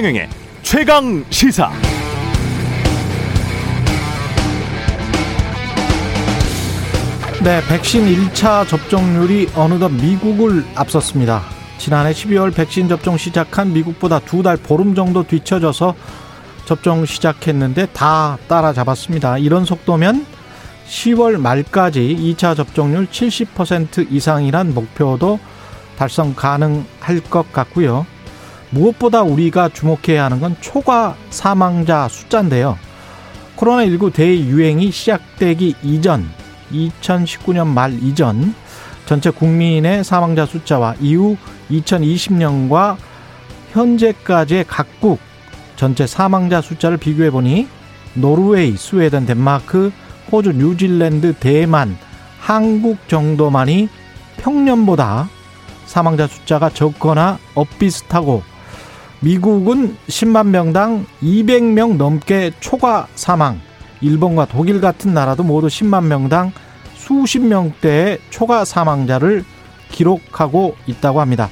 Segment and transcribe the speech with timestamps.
[0.00, 0.28] 최경영의
[0.62, 1.70] 최강 시사.
[7.44, 11.42] 네, 백신 1차 접종률이 어느덧 미국을 앞섰습니다.
[11.76, 15.94] 지난해 12월 백신 접종 시작한 미국보다 두 달 보름 정도 뒤쳐져서
[16.64, 19.36] 접종 시작했는데 다 따라잡았습니다.
[19.36, 20.24] 이런 속도면
[20.88, 25.38] 10월 말까지 2차 접종률 70% 이상이란 목표도
[25.98, 28.06] 달성 가능할 것 같고요.
[28.70, 32.78] 무엇보다 우리가 주목해야 하는 건 초과 사망자 숫자인데요.
[33.56, 36.28] 코로나19 대유행이 시작되기 이전
[36.72, 38.54] 2019년 말 이전
[39.06, 41.36] 전체 국민의 사망자 숫자와 이후
[41.70, 42.96] 2020년과
[43.72, 45.18] 현재까지의 각국
[45.76, 47.68] 전체 사망자 숫자를 비교해 보니
[48.14, 49.92] 노르웨이, 스웨덴, 덴마크,
[50.30, 51.96] 호주, 뉴질랜드, 대만,
[52.40, 53.88] 한국 정도만이
[54.38, 55.28] 평년보다
[55.86, 58.42] 사망자 숫자가 적거나 엇비슷하고
[59.20, 63.60] 미국은 10만 명당 200명 넘게 초과 사망,
[64.00, 66.52] 일본과 독일 같은 나라도 모두 10만 명당
[66.94, 69.44] 수십 명대의 초과 사망자를
[69.90, 71.50] 기록하고 있다고 합니다.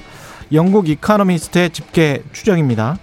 [0.53, 2.97] 영국 이카노미스트의 집계 추정입니다.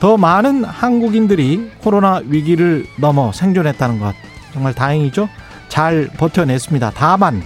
[0.00, 4.16] 더 많은 한국인들이 코로나 위기를 넘어 생존했다는 것
[4.52, 5.28] 정말 다행이죠.
[5.68, 6.90] 잘 버텨냈습니다.
[6.96, 7.40] 다만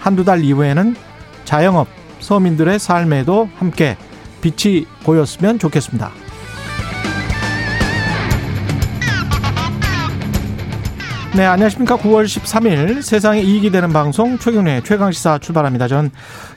[0.00, 0.96] 한두 달 이후에는
[1.44, 1.86] 자영업
[2.18, 3.96] 서민들의 삶에도 함께
[4.40, 6.10] 빛이 보였으면 좋겠습니다.
[11.38, 11.96] 네, 안녕하십니까.
[11.98, 15.86] 9월 13일 세상에 이익이 되는 방송 최경련의 최강시사 출발합니다.
[15.86, 16.10] 전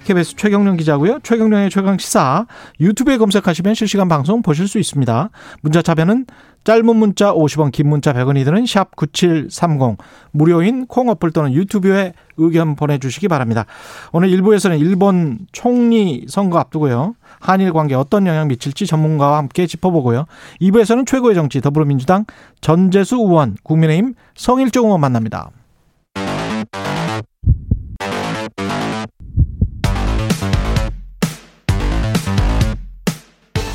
[0.06, 1.20] KBS 최경련 기자고요.
[1.22, 2.48] 최경련의 최강시사
[2.80, 5.30] 유튜브에 검색하시면 실시간 방송 보실 수 있습니다.
[5.62, 6.26] 문자 차변은
[6.64, 9.98] 짧은 문자 50원, 긴 문자 100원이 드는 샵 9730
[10.32, 13.66] 무료인 콩 어플 또는 유튜브에 의견 보내주시기 바랍니다.
[14.12, 17.14] 오늘 1부에서는 일본 총리 선거 앞두고요.
[17.42, 20.26] 한일 관계 어떤 영향 미칠지 전문가와 함께 짚어보고요.
[20.62, 22.26] 2부에서는 최고의 정치 더불어민주당
[22.62, 25.52] 전재수 의원, 국민의힘 성일종 의원 만납니다.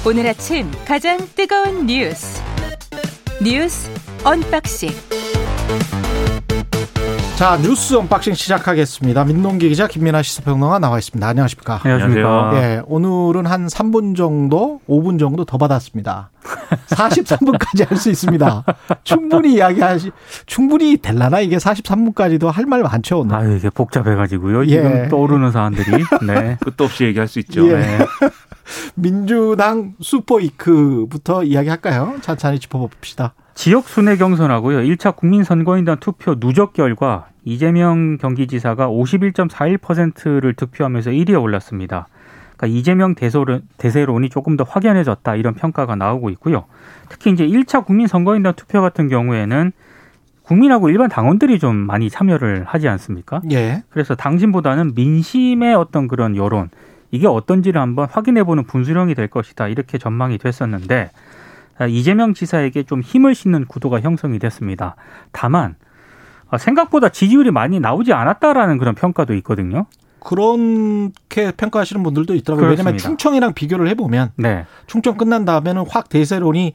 [0.09, 2.41] 오늘 아침 가장 뜨거운 뉴스
[3.43, 3.91] 뉴스
[4.23, 4.91] unboxing
[7.37, 9.25] 자 뉴스 unboxing 시작하겠습니다.
[9.27, 11.27] 민동기 기자 김민아 시사평론가 나와 있습니다.
[11.29, 11.81] 안녕하십니까?
[11.85, 12.51] 안녕하십니까?
[12.55, 16.31] 예, 오늘은 한 3분 정도, 5분 정도 더 받았습니다.
[16.89, 18.65] 43분까지 할 수 있습니다.
[19.05, 20.13] 충분히 이야기하시,
[20.47, 23.21] 충분히 될라나 이게 43분까지도 할 말 많죠.
[23.21, 23.35] 오늘.
[23.37, 24.65] 아유, 이게 복잡해가지고요.
[24.67, 24.71] 예.
[24.71, 26.05] 지금 떠오르는 사안들이.
[26.27, 26.57] 네.
[26.65, 27.69] 끝도 없이 얘기할 수 있죠.
[27.69, 27.75] 예.
[27.75, 27.99] 네.
[28.95, 32.17] 민주당 슈퍼이크부터 이야기할까요?
[32.21, 33.35] 천천히 짚어봅시다.
[33.55, 34.81] 지역 순회 경선하고요.
[34.81, 42.09] 1차 국민선거인단 투표 누적 결과 이재명 경기지사가 51.41%를 득표하면서 1위에 올랐습니다.
[42.57, 46.65] 그러니까 이재명 대세론, 대세론이 조금 더 확연해졌다 이런 평가가 나오고 있고요.
[47.09, 49.73] 특히 이제 1차 국민선거인단 투표 같은 경우에는
[50.43, 53.41] 국민하고 일반 당원들이 좀 많이 참여를 하지 않습니까?
[53.51, 53.83] 예.
[53.91, 56.71] 그래서 당신보다는 민심의 어떤 그런 여론
[57.11, 61.11] 이게 어떤지를 한번 확인해보는 분수령이 될 것이다 이렇게 전망이 됐었는데
[61.79, 64.97] 아, 이재명 지사에게 좀 힘을 싣는 구도가 형성이 됐습니다.
[65.33, 65.77] 다만
[66.49, 69.87] 아, 생각보다 지지율이 많이 나오지 않았다라는 그런 평가도 있거든요.
[70.21, 72.71] 그렇게 평가하시는 분들도 있더라고요.
[72.71, 73.09] 왜냐하면 그렇습니다.
[73.09, 74.65] 충청이랑 비교를 해보면 네.
[74.89, 76.73] 충청 끝난 다음에는 확 대세론이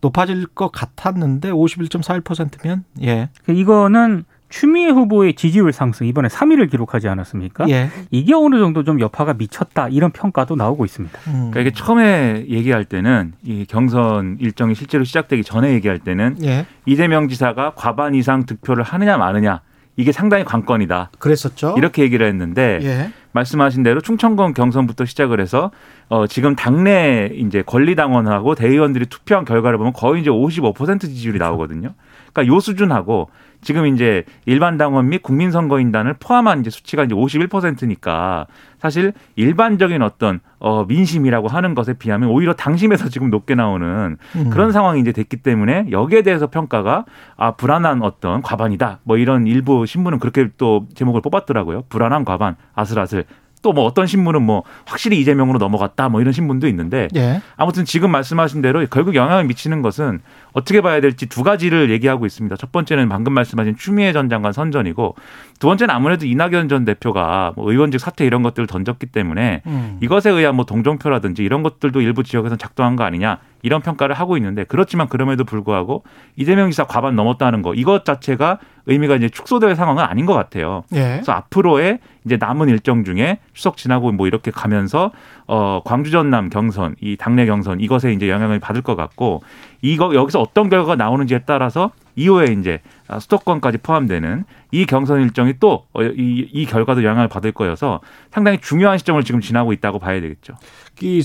[0.00, 3.28] 높아질 것 같았는데 51.41%면 예.
[3.48, 7.68] 이거는 추미애 후보의 지지율 상승 이번에 3위를 기록하지 않았습니까?
[7.70, 7.88] 예.
[8.10, 11.18] 이게 어느 정도 좀 여파가 미쳤다 이런 평가도 나오고 있습니다.
[11.28, 11.32] 음.
[11.50, 16.66] 그러니까 이게 처음에 얘기할 때는 이 경선 일정이 실제로 시작되기 전에 얘기할 때는 예.
[16.84, 19.62] 이재명 지사가 과반 이상 득표를 하느냐 마느냐
[19.96, 21.12] 이게 상당히 관건이다.
[21.18, 21.74] 그랬었죠.
[21.78, 23.10] 이렇게 얘기를 했는데 예.
[23.32, 25.70] 말씀하신 대로 충청권 경선부터 시작을 해서
[26.08, 31.94] 어 지금 당내 이제 권리당원하고 대의원들이 투표한 결과를 보면 거의 이제 55% 지지율이 나오거든요.
[32.32, 33.30] 그러니까 요 수준하고
[33.62, 38.46] 지금 이제 일반 당원 및 국민선거인단을 포함한 이제 수치가 이제 51%니까
[38.78, 44.50] 사실 일반적인 어떤 어 민심이라고 하는 것에 비하면 오히려 당심에서 지금 높게 나오는 음.
[44.50, 47.04] 그런 상황이 이제 됐기 때문에 여기에 대해서 평가가
[47.36, 53.24] 아 불안한 어떤 과반이다 뭐 이런 일부 신문은 그렇게 또 제목을 뽑았더라고요 불안한 과반 아슬아슬
[53.62, 57.40] 또뭐 어떤 신문은 뭐 확실히 이재명으로 넘어갔다 뭐 이런 신문도 있는데 예.
[57.56, 60.20] 아무튼 지금 말씀하신 대로 결국 영향을 미치는 것은
[60.52, 62.56] 어떻게 봐야 될지 두 가지를 얘기하고 있습니다.
[62.56, 65.14] 첫 번째는 방금 말씀하신 추미애 전 장관 선전이고
[65.58, 69.98] 두 번째는 아무래도 이낙연 전 대표가 뭐 의원직 사퇴 이런 것들을 던졌기 때문에 음.
[70.02, 74.64] 이것에 의한 뭐 동정표라든지 이런 것들도 일부 지역에서는 작동한 거 아니냐 이런 평가를 하고 있는데
[74.64, 76.02] 그렇지만 그럼에도 불구하고
[76.36, 80.82] 이재명 지사 과반 넘었다는 거 이것 자체가 의미가 이제 축소될 상황은 아닌 것 같아요.
[80.92, 81.02] 예.
[81.02, 85.12] 그래서 앞으로의 이제 남은 일정 중에 추석 지나고 뭐 이렇게 가면서
[85.54, 89.42] 어 광주 전남 경선 이 당내 경선 이것에 이제 영향을 받을 것 같고
[89.82, 92.80] 이거 여기서 어떤 결과가 나오는지에 따라서 이후에 이제
[93.20, 98.00] 수도권까지 포함되는 이 경선 일정이 또이 어, 이 결과도 영향을 받을 거여서
[98.30, 100.54] 상당히 중요한 시점을 지금 지나고 있다고 봐야 되겠죠.
[101.02, 101.22] 이,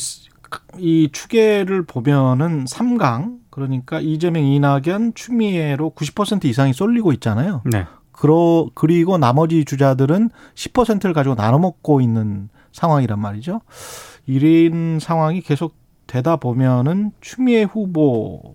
[0.78, 7.62] 이 추계를 보면은 3강 그러니까 이재명, 이낙연, 추미애로 90% 이상이 쏠리고 있잖아요.
[7.64, 7.86] 네.
[8.12, 13.62] 그러, 그리고 나머지 주자들은 10%를 가지고 나눠 먹고 있는 상황이란 말이죠.
[14.28, 15.76] 이런 상황이 계속
[16.06, 18.54] 되다 보면은 추미애 후보의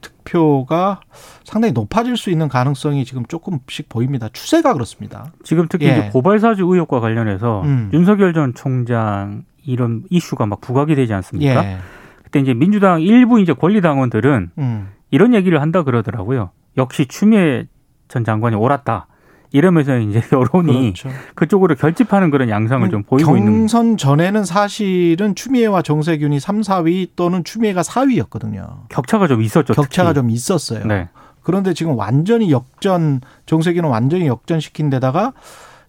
[0.00, 1.00] 득표가
[1.44, 4.28] 상당히 높아질 수 있는 가능성이 지금 조금씩 보입니다.
[4.32, 5.32] 추세가 그렇습니다.
[5.42, 5.92] 지금 특히 예.
[5.92, 7.90] 이제 고발사주 의혹과 관련해서 음.
[7.92, 11.64] 윤석열 전 총장 이런 이슈가 막 부각이 되지 않습니까?
[11.64, 11.78] 예.
[12.22, 14.88] 그때 이제 민주당 일부 이제 권리당원들은 음.
[15.10, 16.50] 이런 얘기를 한다 그러더라고요.
[16.76, 17.66] 역시 추미애
[18.08, 19.08] 전 장관이 옳았다.
[19.52, 21.10] 이러면서 이제 여론이 그렇죠.
[21.34, 27.44] 그쪽으로 결집하는 그런 양상을 좀 보이고 있는 경선 전에는 사실은 추미애와 정세균이 3, 4위 또는
[27.44, 28.88] 추미애가 4위였거든요.
[28.88, 29.74] 격차가 좀 있었죠.
[29.74, 30.20] 격차가 특히.
[30.22, 30.84] 좀 있었어요.
[30.84, 31.08] 네.
[31.42, 35.32] 그런데 지금 완전히 역전 정세균은 완전히 역전시킨 데다가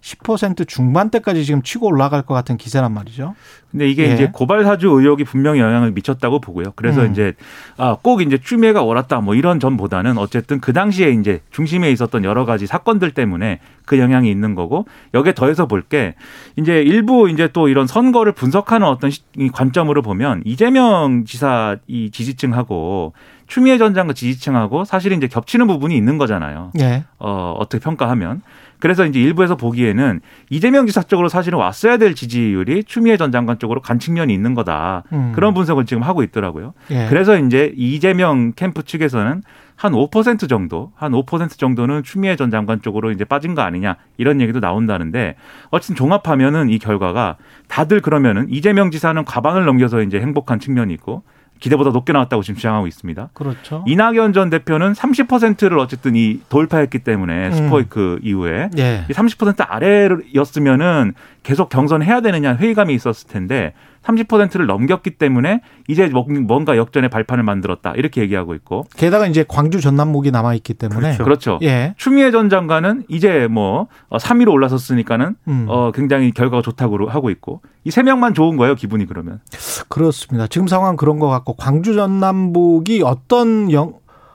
[0.08, 3.34] 10% 중반대까지 지금 치고 올라갈 것 같은 기세란 말이죠.
[3.70, 4.14] 근데 이게 예.
[4.14, 6.72] 이제 고발 사주 의혹이 분명히 영향을 미쳤다고 보고요.
[6.74, 7.12] 그래서 음.
[7.12, 7.34] 이제
[7.76, 12.46] 아, 꼭 이제 추미애가 옳았다 뭐 이런 점보다는 어쨌든 그 당시에 이제 중심에 있었던 여러
[12.46, 16.14] 가지 사건들 때문에 그 영향이 있는 거고 여기에 더해서 볼 게
[16.56, 19.10] 이제 일부 이제 또 이런 선거를 분석하는 어떤
[19.54, 23.12] 관점으로 보면 이재명 지사 이 지지층하고
[23.46, 26.72] 추미애 전 장관 지지층하고 사실 이제 겹치는 부분이 있는 거잖아요.
[26.80, 27.04] 예.
[27.18, 28.42] 어, 어떻게 평가하면.
[28.80, 30.20] 그래서 이제 일부에서 보기에는
[30.50, 35.04] 이재명 지사 쪽으로 사실은 왔어야 될 지지율이 추미애 전 장관 쪽으로 간 측면이 있는 거다.
[35.12, 35.32] 음.
[35.34, 36.74] 그런 분석을 지금 하고 있더라고요.
[36.90, 37.06] 예.
[37.08, 39.42] 그래서 이제 이재명 캠프 측에서는
[39.78, 44.40] 한 5% 정도, 한 5% 정도는 추미애 전 장관 쪽으로 이제 빠진 거 아니냐 이런
[44.40, 45.36] 얘기도 나온다는데
[45.70, 47.36] 어쨌든 종합하면은 이 결과가
[47.68, 51.22] 다들 그러면은 이재명 지사는 과반을 넘겨서 이제 행복한 측면이 있고
[51.60, 53.30] 기대보다 높게 나왔다고 지금 주장하고 있습니다.
[53.32, 53.84] 그렇죠.
[53.86, 57.52] 이낙연 전 대표는 30%를 어쨌든 이 돌파했기 때문에 음.
[57.52, 59.04] 스포이크 이후에 예.
[59.08, 63.72] 이30% 아래였으면은 계속 경선해야 되느냐 회의감이 있었을 텐데
[64.08, 66.10] 30%를 넘겼기 때문에 이제
[66.46, 71.24] 뭔가 역전의 발판을 만들었다 이렇게 얘기하고 있고 게다가 이제 광주 전남목이 남아 있기 때문에 그렇죠.
[71.24, 71.58] 그렇죠.
[71.62, 71.94] 예.
[71.98, 75.66] 추미애 전 장관은 이제 뭐 3위로 올라섰으니까는 음.
[75.68, 79.40] 어 굉장히 결과가 좋다고 하고 있고 이 세 명만 좋은 거예요 기분이 그러면
[79.88, 80.46] 그렇습니다.
[80.46, 83.94] 지금 상황 그런 것 같고 광주 전남북이 어떤 영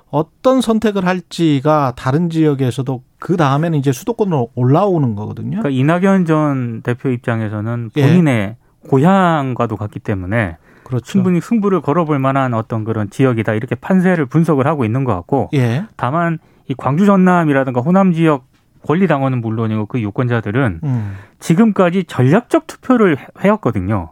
[0.10, 5.60] 어떤 선택을 할지가 다른 지역에서도 그 다음에는 이제 수도권으로 올라오는 거거든요.
[5.62, 8.02] 그러니까 이낙연 전 대표 입장에서는 예.
[8.08, 8.56] 본인의
[8.90, 11.06] 고향과도 같기 때문에 그렇죠.
[11.06, 15.86] 충분히 승부를 걸어볼 만한 어떤 그런 지역이다 이렇게 판세를 분석을 하고 있는 것 같고 예.
[15.96, 18.46] 다만 이 광주 전남이라든가 호남 지역
[18.86, 21.16] 권리 당원은 물론이고 그 유권자들은 음.
[21.40, 24.10] 지금까지 전략적 투표를 해- 해왔거든요.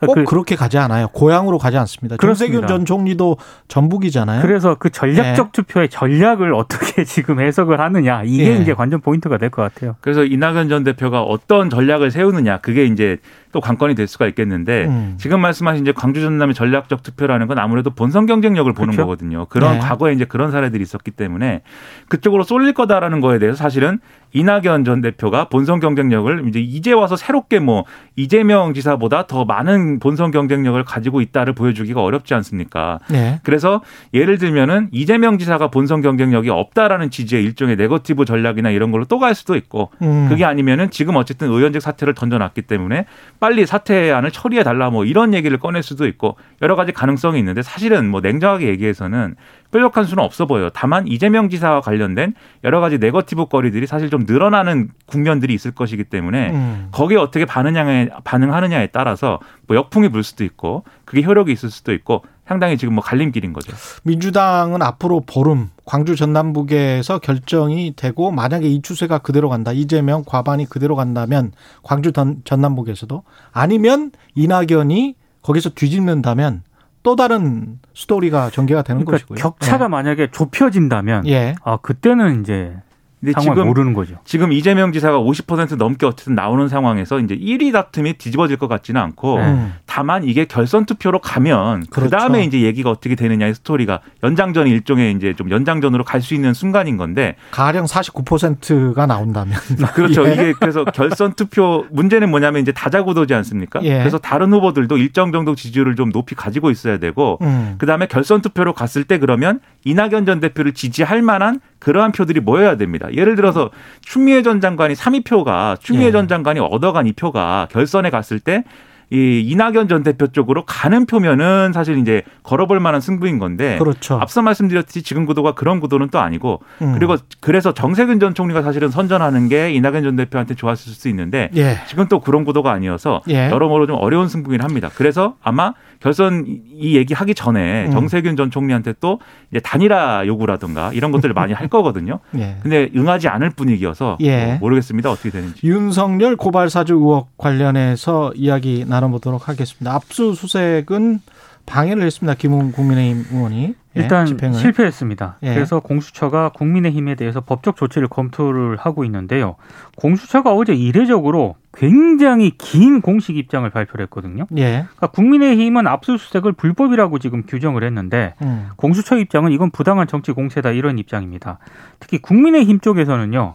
[0.00, 1.08] 꼭 그러니까 그- 그렇게 가지 않아요.
[1.08, 2.16] 고향으로 가지 않습니다.
[2.16, 2.52] 그렇습니다.
[2.60, 3.36] 정세균 전 총리도
[3.68, 4.40] 전북이잖아요.
[4.40, 5.52] 그래서 그 전략적 네.
[5.52, 8.56] 투표의 전략을 어떻게 지금 해석을 하느냐 이게 예.
[8.56, 9.96] 이제 관전 포인트가 될 것 같아요.
[10.00, 13.18] 그래서 이낙연 전 대표가 어떤 전략을 세우느냐 그게 이제
[13.52, 15.14] 또 관건이 될 수가 있겠는데 음.
[15.18, 19.06] 지금 말씀하신 이제 광주 전남의 전략적 투표라는 건 아무래도 본선 경쟁력을 보는 그렇죠.
[19.06, 19.46] 거거든요.
[19.46, 19.78] 그런 네.
[19.78, 21.62] 과거에 이제 그런 사례들이 있었기 때문에
[22.08, 24.00] 그쪽으로 쏠릴 거다라는 거에 대해서 사실은
[24.32, 30.30] 이낙연 전 대표가 본선 경쟁력을 이제 이제 와서 새롭게 뭐 이재명 지사보다 더 많은 본선
[30.30, 33.00] 경쟁력을 가지고 있다를 보여주기가 어렵지 않습니까?
[33.08, 33.40] 네.
[33.42, 33.80] 그래서
[34.14, 39.34] 예를 들면은 이재명 지사가 본선 경쟁력이 없다라는 지지의 일종의 네거티브 전략이나 이런 걸로 또 갈
[39.34, 40.28] 수도 있고 음.
[40.30, 43.04] 그게 아니면은 지금 어쨌든 의원직 사퇴를 던져놨기 때문에
[43.40, 48.08] 빨리 사퇴안을 처리해 달라 뭐 이런 얘기를 꺼낼 수도 있고 여러 가지 가능성이 있는데 사실은
[48.08, 49.34] 뭐 냉정하게 얘기해서는
[49.72, 50.68] 뾰족한 수는 없어 보여요.
[50.74, 56.50] 다만 이재명 지사와 관련된 여러 가지 네거티브 거리들이 사실 좀 늘어나는 국면들이 있을 것이기 때문에
[56.50, 56.88] 음.
[56.92, 62.22] 거기에 어떻게 반응하느냐에, 반응하느냐에 따라서 뭐 역풍이 불 수도 있고 그게 효력이 있을 수도 있고
[62.50, 63.72] 상당히 지금 뭐 갈림길인 거죠.
[64.02, 69.70] 민주당은 앞으로 보름 광주 전남북에서 결정이 되고 만약에 이 추세가 그대로 간다.
[69.70, 71.52] 이재명 과반이 그대로 간다면
[71.84, 76.64] 광주 전- 전남북에서도 아니면 이낙연이 거기서 뒤집는다면
[77.04, 79.38] 또 다른 스토리가 전개가 되는 그러니까 것이고요.
[79.40, 81.54] 격차가 만약에 좁혀진다면 예.
[81.62, 82.74] 아 그때는 이제
[83.20, 84.16] 근데 지금 모르는 거죠.
[84.24, 89.38] 지금 이재명 지사가 50% 넘게 어쨌든 나오는 상황에서 이제 1위 다툼이 뒤집어질 것 같지는 않고
[89.38, 89.44] 네.
[89.46, 89.74] 음.
[89.84, 92.16] 다만 이게 결선 투표로 가면 그 그렇죠.
[92.16, 96.98] 다음에 이제 얘기가 어떻게 되느냐의 스토리가 연장전이 일종의 이제 좀 연장전으로 갈 수 있는 순간인
[96.98, 99.58] 건데 가령 49%가 나온다면
[99.94, 100.26] 그렇죠.
[100.28, 100.32] 예.
[100.32, 103.82] 이게 그래서 결선 투표 문제는 뭐냐면 이제 다자구도지 않습니까?
[103.84, 103.98] 예.
[103.98, 107.76] 그래서 다른 후보들도 일정 정도 지지율을 좀 높이 가지고 있어야 되고 음.
[107.78, 113.08] 그다음에 결선 투표로 갔을 때 그러면 이낙연 전 대표를 지지할 만한 그러한 표들이 모여야 됩니다.
[113.12, 113.70] 예를 들어서
[114.02, 116.12] 추미애 전 장관이 3위 표가 추미애 예.
[116.12, 118.64] 전 장관이 얻어간 이 표가 결선에 갔을 때
[119.12, 124.18] 이 이낙연 전 대표 쪽으로 가는 표면은 사실 이제 걸어볼 만한 승부인 건데 그렇죠.
[124.20, 126.92] 앞서 말씀드렸듯이 지금 구도가 그런 구도는 또 아니고 음.
[126.94, 131.78] 그리고 그래서 정세균 전 총리가 사실은 선전하는 게 이낙연 전 대표한테 좋았을 수 있는데 예.
[131.88, 133.50] 지금 또 그런 구도가 아니어서 예.
[133.50, 134.88] 여러모로 좀 어려운 승부긴 합니다.
[134.94, 137.90] 그래서 아마 결선 이 얘기 하기 전에 음.
[137.90, 139.18] 정세균 전 총리한테 또
[139.50, 142.20] 이제 단일화 요구라든가 이런 것들을 많이 할 거거든요.
[142.38, 142.58] 예.
[142.62, 144.46] 근데 응하지 않을 분위기여서 예.
[144.46, 145.10] 뭐 모르겠습니다.
[145.10, 145.66] 어떻게 되는지.
[145.66, 149.94] 윤석열 고발 사주 의혹 관련해서 이야기 나 눠보도록 하겠습니다.
[149.94, 151.20] 압수수색은
[151.66, 152.34] 방해를 했습니다.
[152.34, 154.58] 김웅 국민의힘 의원이 예, 일단 집행을.
[154.58, 155.38] 실패했습니다.
[155.42, 155.54] 예.
[155.54, 159.56] 그래서 공수처가 국민의힘에 대해서 법적 조치를 검토를 하고 있는데요.
[159.96, 164.46] 공수처가 어제 이례적으로 굉장히 긴 공식 입장을 발표를 했거든요.
[164.56, 164.84] 예.
[164.96, 168.68] 그러니까 국민의힘은 압수수색을 불법이라고 지금 규정을 했는데 음.
[168.76, 171.58] 공수처 입장은 이건 부당한 정치 공세다 이런 입장입니다.
[171.98, 173.54] 특히 국민의힘 쪽에서는요.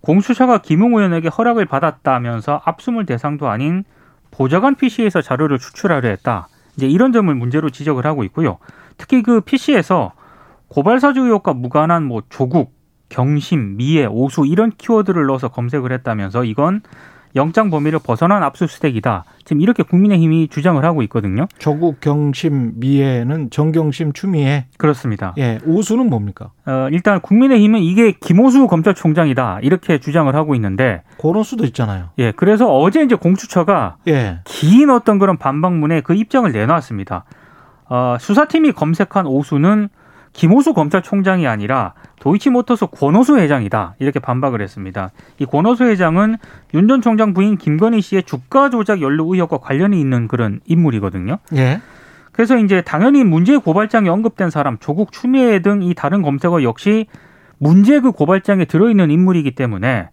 [0.00, 3.84] 공수처가 김웅 의원에게 허락을 받았다면서 압수물 대상도 아닌
[4.30, 6.48] 보좌관 PC에서 자료를 추출하려 했다.
[6.76, 8.58] 이제 이런 점을 문제로 지적을 하고 있고요.
[8.96, 10.12] 특히 그 PC에서
[10.68, 12.72] 고발사주 의혹과 무관한 뭐 조국,
[13.08, 16.82] 경심, 미애, 오수 이런 키워드를 넣어서 검색을 했다면서 이건
[17.36, 19.24] 영장 범위를 벗어난 압수수색이다.
[19.44, 21.46] 지금 이렇게 국민의힘이 주장을 하고 있거든요.
[21.58, 24.66] 조국 경심 미애는 정경심 추미애.
[24.76, 25.34] 그렇습니다.
[25.38, 25.58] 예.
[25.64, 26.50] 오수는 뭡니까?
[26.66, 32.10] 어, 일단 국민의힘은 이게 김호수 검찰총장이다 이렇게 주장을 하고 있는데 그런 수도 있잖아요.
[32.18, 34.40] 예 그래서 어제 이제 공수처가 예.
[34.44, 37.24] 긴 어떤 그런 반박문에 그 입장을 내놨습니다.
[37.90, 39.88] 어, 수사팀이 검색한 오수는
[40.32, 45.10] 김호수 검찰총장이 아니라 도이치모터스 권오수 회장이다 이렇게 반박을 했습니다.
[45.38, 46.36] 이 권오수 회장은
[46.74, 51.38] 윤 전 총장 부인 김건희 씨의 주가 조작 연루 의혹과 관련이 있는 그런 인물이거든요.
[51.56, 51.80] 예.
[52.32, 57.06] 그래서 이제 당연히 문제 고발장에 언급된 사람 조국 추미애 등 이 다른 검색어 역시
[57.58, 60.10] 문제 그 고발장에 들어있는 인물이기 때문에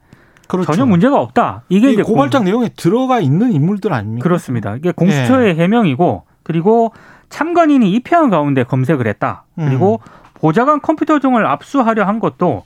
[0.48, 0.72] 그렇죠.
[0.72, 1.63] 전혀 문제가 없다.
[1.69, 4.24] 이게 이 이제 고발장 공- 내용에 들어가 있는 인물들 아닙니까?
[4.24, 4.75] 그렇습니다.
[4.75, 6.91] 이게 공수처의 해명이고 그리고
[7.29, 9.44] 참관인이 입회한 가운데 검색을 했다.
[9.55, 10.00] 그리고
[10.36, 12.63] 보좌관 컴퓨터 등을 압수하려 한 것도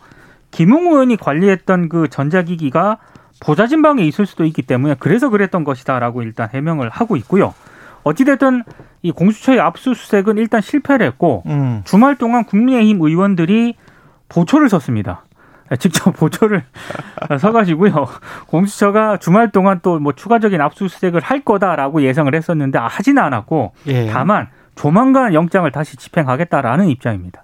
[0.51, 2.97] 김웅 의원이 관리했던 그 전자기기가
[3.39, 7.53] 보좌진방에 있을 수도 있기 때문에 그래서 그랬던 것이다라고 일단 해명을 하고 있고요.
[8.03, 8.63] 어찌됐든
[9.01, 11.81] 이 공수처의 압수수색은 일단 실패를 했고 음.
[11.85, 13.75] 주말 동안 국민의힘 의원들이
[14.27, 15.23] 보초를 섰습니다.
[15.77, 16.63] 직접 보초를
[17.39, 18.07] 서가지고요.
[18.47, 24.07] 공수처가 주말 동안 또 뭐 추가적인 압수수색을 할 거다라고 예상을 했었는데 아, 하지는 않았고 예.
[24.07, 27.43] 다만 조만간 영장을 다시 집행하겠다라는 입장입니다.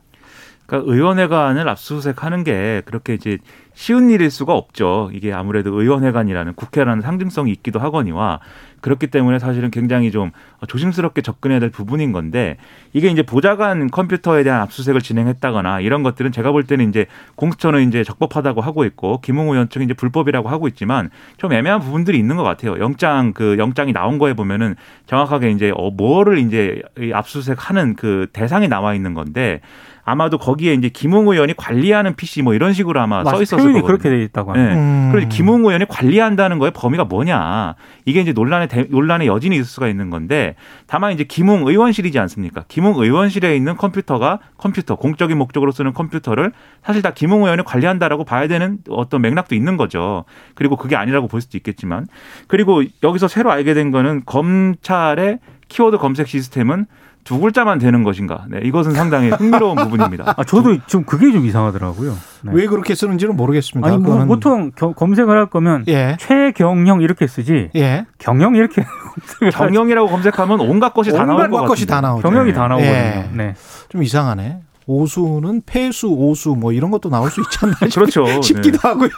[0.66, 3.38] 그러니까 의원회관을 압수수색하는 게 그렇게 이제
[3.74, 5.10] 쉬운 일일 수가 없죠.
[5.14, 8.40] 이게 아무래도 의원회관이라는 국회라는 상징성이 있기도 하거니와
[8.86, 10.30] 그렇기 때문에 사실은 굉장히 좀
[10.68, 12.58] 조심스럽게 접근해야 될 부분인 건데
[12.94, 18.04] 이게 이제 보좌관 컴퓨터에 대한 압수수색을 진행했다거나 이런 것들은 제가 볼 때는 이제 공수처는 이제
[18.04, 22.44] 적법하다고 하고 있고 김웅 의원 측은 이제 불법이라고 하고 있지만 좀 애매한 부분들이 있는 것
[22.44, 22.78] 같아요.
[22.78, 24.76] 영장 그 영장이 나온 거에 보면은
[25.08, 29.62] 정확하게 이제 어 뭐를 이제 이 압수수색하는 그 대상이 나와 있는 건데
[30.08, 33.84] 아마도 거기에 이제 김웅 의원이 관리하는 PC 뭐 이런 식으로 아마 써 있었을 거거든요.
[33.88, 34.76] 그렇게 돼 있다고 합니다.
[34.76, 34.80] 네.
[34.80, 35.10] 음.
[35.12, 37.74] 그래서 김웅 의원이 관리한다는 거의 범위가 뭐냐.
[38.06, 42.66] 이게 이제 논란의 대- 논란의 여진이 있을 수가 있는 건데 다만 이제 김웅 의원실이지 않습니까?
[42.68, 46.52] 김웅 의원실에 있는 컴퓨터가 컴퓨터 공적인 목적으로 쓰는 컴퓨터를
[46.84, 50.26] 사실 다 김웅 의원이 관리한다라고 봐야 되는 어떤 맥락도 있는 거죠.
[50.54, 52.06] 그리고 그게 아니라고 볼 수도 있겠지만
[52.48, 56.86] 그리고 여기서 새로 알게 된 거는 검찰의 키워드 검색 시스템은
[57.26, 58.46] 두 글자만 되는 것인가?
[58.50, 60.36] 네, 이것은 상당히 흥미로운 부분입니다.
[60.38, 62.16] 아, 저도 지금 그게 좀 이상하더라고요.
[62.44, 62.52] 네.
[62.54, 63.88] 왜 그렇게 쓰는지는 모르겠습니다.
[63.90, 66.16] 아니 뭐 보통 겨- 검색을 할 거면 예.
[66.20, 68.06] 최경영 이렇게 쓰지 예.
[68.20, 68.86] 경영 이렇게.
[69.54, 72.00] 경영이라고 검색하면 온갖 것이 다 온갖 것 것이 다.
[72.00, 72.22] 나오죠.
[72.22, 72.92] 경영이 다 나오거든요.
[72.94, 73.30] 예.
[73.34, 73.56] 네.
[73.90, 74.60] 좀 이상하네.
[74.88, 78.40] 오수는 폐수, 오수 뭐 이런 것도 나올 수 있지 않나 그렇죠.
[78.44, 79.10] 싶기도 하고요.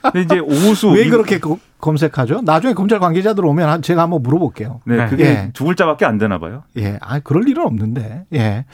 [0.00, 2.42] 근데 이제 오수 왜 이- 그렇게 거- 검색하죠?
[2.44, 4.80] 나중에 검찰 관계자들 오면 한- 제가 한번 물어볼게요.
[4.84, 5.06] 네, 네.
[5.08, 5.50] 그게 예.
[5.52, 6.62] 두 글자밖에 안 되나 봐요.
[6.76, 8.64] 예, 아 그럴 일은 없는데, 예,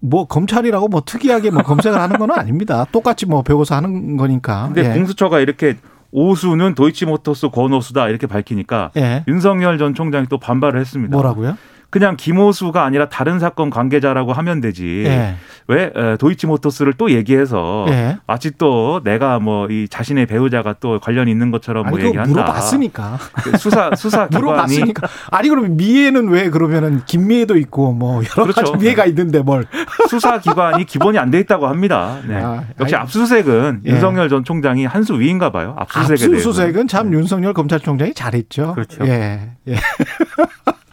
[0.00, 2.86] 뭐 검찰이라고 뭐 특이하게 뭐 검색을 하는 건 아닙니다.
[2.92, 4.70] 똑같이 뭐 배워서 하는 거니까.
[4.72, 4.94] 근데 예.
[4.94, 5.76] 공수처가 이렇게
[6.12, 9.24] 오수는 도이치모터스 권오수다 이렇게 밝히니까 예.
[9.26, 11.14] 윤석열 전 총장이 또 반발을 했습니다.
[11.16, 11.56] 뭐라고요?
[11.94, 15.04] 그냥 김호수가 아니라 다른 사건 관계자라고 하면 되지.
[15.06, 15.36] 예.
[15.68, 18.18] 왜 에, 도이치모터스를 또 얘기해서 예.
[18.26, 22.28] 마치 또 내가 뭐 이 자신의 배우자가 또 관련이 있는 것처럼 아니 뭐 얘기한다.
[22.32, 23.18] 물어봤으니까.
[23.44, 25.06] 그 수사 수사 물어봤으니까.
[25.30, 28.72] 아니 그러면 미애는 왜 그러면은 김미애도 있고 뭐 여러 그렇죠.
[28.72, 29.64] 가지 미애가 있는데 뭘?
[30.10, 32.18] 수사 기관이 기본이 안 돼 있다고 합니다.
[32.26, 32.34] 네.
[32.42, 33.90] 아, 역시 아니, 압수수색은 예.
[33.90, 35.76] 윤석열 전 총장이 한 수 위인가 봐요.
[35.78, 36.34] 압수수색에.
[36.34, 38.72] 압수수색은 참 윤석열 검찰총장이 잘했죠.
[38.74, 39.06] 그렇죠.
[39.06, 39.50] 예.
[39.68, 39.76] 예.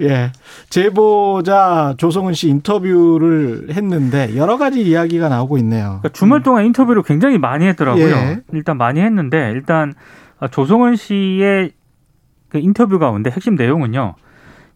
[0.00, 0.32] 예.
[0.70, 6.00] 제보자 조성은 씨 인터뷰를 했는데 여러 가지 이야기가 나오고 있네요.
[6.00, 8.06] 그러니까 주말 동안 인터뷰를 굉장히 많이 했더라고요.
[8.06, 8.40] 예.
[8.52, 9.94] 일단 많이 했는데 일단
[10.50, 11.72] 조성은 씨의
[12.48, 14.14] 그 인터뷰 가운데 핵심 내용은요.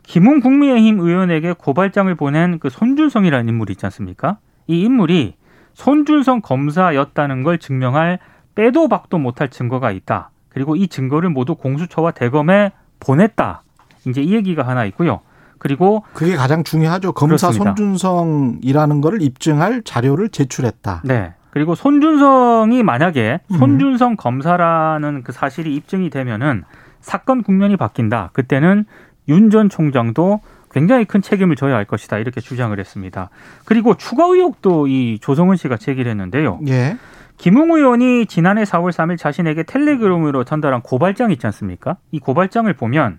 [0.03, 4.39] 김웅 국민의힘 의원에게 고발장을 보낸 그 손준성이라는 인물이 있지 않습니까?
[4.67, 5.35] 이 인물이
[5.75, 8.19] 손준성 검사였다는 걸 증명할
[8.55, 10.31] 빼도 박도 못할 증거가 있다.
[10.49, 13.63] 그리고 이 증거를 모두 공수처와 대검에 보냈다.
[14.09, 15.21] 이제 이 얘기가 하나 있고요.
[15.59, 17.13] 그리고 그게 가장 중요하죠.
[17.13, 17.75] 검사 그렇습니다.
[17.77, 21.03] 손준성이라는 거를 입증할 자료를 제출했다.
[21.05, 21.35] 네.
[21.51, 23.57] 그리고 손준성이 만약에 음.
[23.59, 26.63] 손준성 검사라는 그 사실이 입증이 되면은
[27.01, 28.31] 사건 국면이 바뀐다.
[28.33, 28.85] 그때는
[29.29, 32.19] 윤 전 총장도 굉장히 큰 책임을 져야 할 것이다.
[32.19, 33.31] 이렇게 주장을 했습니다.
[33.65, 36.61] 그리고 추가 의혹도 이 조성은 씨가 제기를 했는데요.
[36.69, 36.97] 예.
[37.39, 41.97] 김웅 의원이 지난해 4월 3일 자신에게 텔레그램으로 전달한 고발장 있지 않습니까?
[42.11, 43.19] 이 고발장을 보면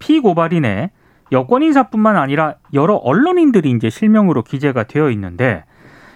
[0.00, 0.90] 피고발인의
[1.32, 5.64] 여권 인사뿐만 아니라 여러 언론인들이 이제 실명으로 기재가 되어 있는데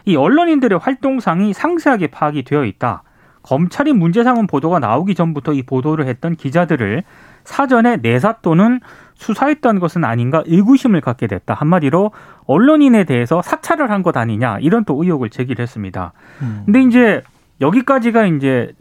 [0.04, 3.04] 이 언론인들의 활동상이 상세하게 파악이 되어 있다.
[3.42, 7.02] 검찰이 문제 삼은 보도가 나오기 전부터 이 보도를 했던 기자들을
[7.44, 8.80] 사전에 내사 또는
[9.14, 11.54] 수사했던 것은 아닌가 의구심을 갖게 됐다.
[11.54, 12.10] 한마디로
[12.46, 16.12] 언론인에 대해서 사찰을 한 것 아니냐 이런 또 의혹을 제기를 했습니다.
[16.42, 16.62] 음.
[16.64, 17.22] 근데 이제
[17.60, 18.72] 여기까지가 이제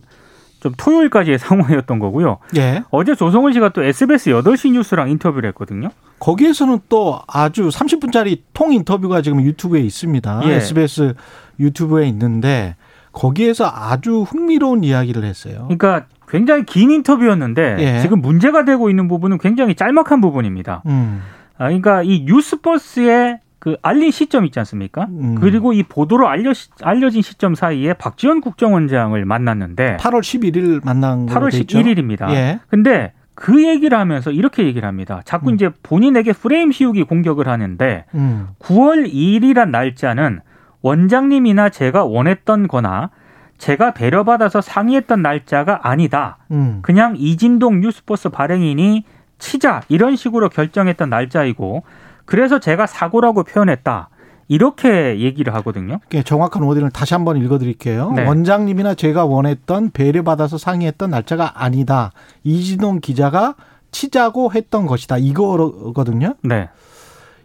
[0.63, 2.37] 좀 토요일까지의 상황이었던 거고요.
[2.55, 2.83] 예.
[2.89, 5.89] 어제 조성은 씨가 또 SBS 8시 뉴스랑 인터뷰를 했거든요.
[6.19, 10.41] 거기에서는 또 아주 30분짜리 통 인터뷰가 지금 유튜브에 있습니다.
[10.45, 10.53] 예.
[10.55, 11.15] SBS
[11.59, 12.77] 유튜브에 있는데
[13.11, 15.65] 거기에서 아주 흥미로운 이야기를 했어요.
[15.67, 17.99] 그러니까 굉장히 긴 인터뷰였는데 예.
[17.99, 20.81] 지금 문제가 되고 있는 부분은 굉장히 짤막한 부분입니다.
[20.85, 21.21] 음.
[21.57, 25.05] 아, 그러니까 이 뉴스버스의 그 알린 시점 있지 않습니까?
[25.05, 25.35] 음.
[25.35, 26.51] 그리고 이 보도로 알려
[26.81, 31.79] 알려진 시점 사이에 박지원 국정원장을 만났는데 8월 11일 만난 걸로 8월 돼 있죠?
[31.79, 32.29] 11일입니다.
[32.31, 32.59] 예.
[32.67, 35.21] 근데 그 얘기를 하면서 이렇게 얘기를 합니다.
[35.23, 35.55] 자꾸 음.
[35.55, 38.49] 이제 본인에게 프레임 씌우기 공격을 하는데 음.
[38.59, 40.41] 9월 2일이란 날짜는
[40.81, 43.11] 원장님이나 제가 원했던 거나
[43.59, 46.39] 제가 배려받아서 상의했던 날짜가 아니다.
[46.51, 46.79] 음.
[46.81, 49.05] 그냥 이진동 뉴스버스 발행인이
[49.39, 51.83] 치자 이런 식으로 결정했던 날짜이고
[52.25, 54.09] 그래서 제가 사고라고 표현했다.
[54.49, 55.99] 이렇게 얘기를 하거든요.
[56.25, 58.11] 정확한 워딩을 다시 한번 읽어드릴게요.
[58.11, 58.25] 네.
[58.25, 62.11] 원장님이나 제가 원했던 배려받아서 상의했던 날짜가 아니다.
[62.43, 63.55] 이진동 기자가
[63.91, 65.17] 치자고 했던 것이다.
[65.17, 66.35] 이거거든요.
[66.43, 66.69] 네.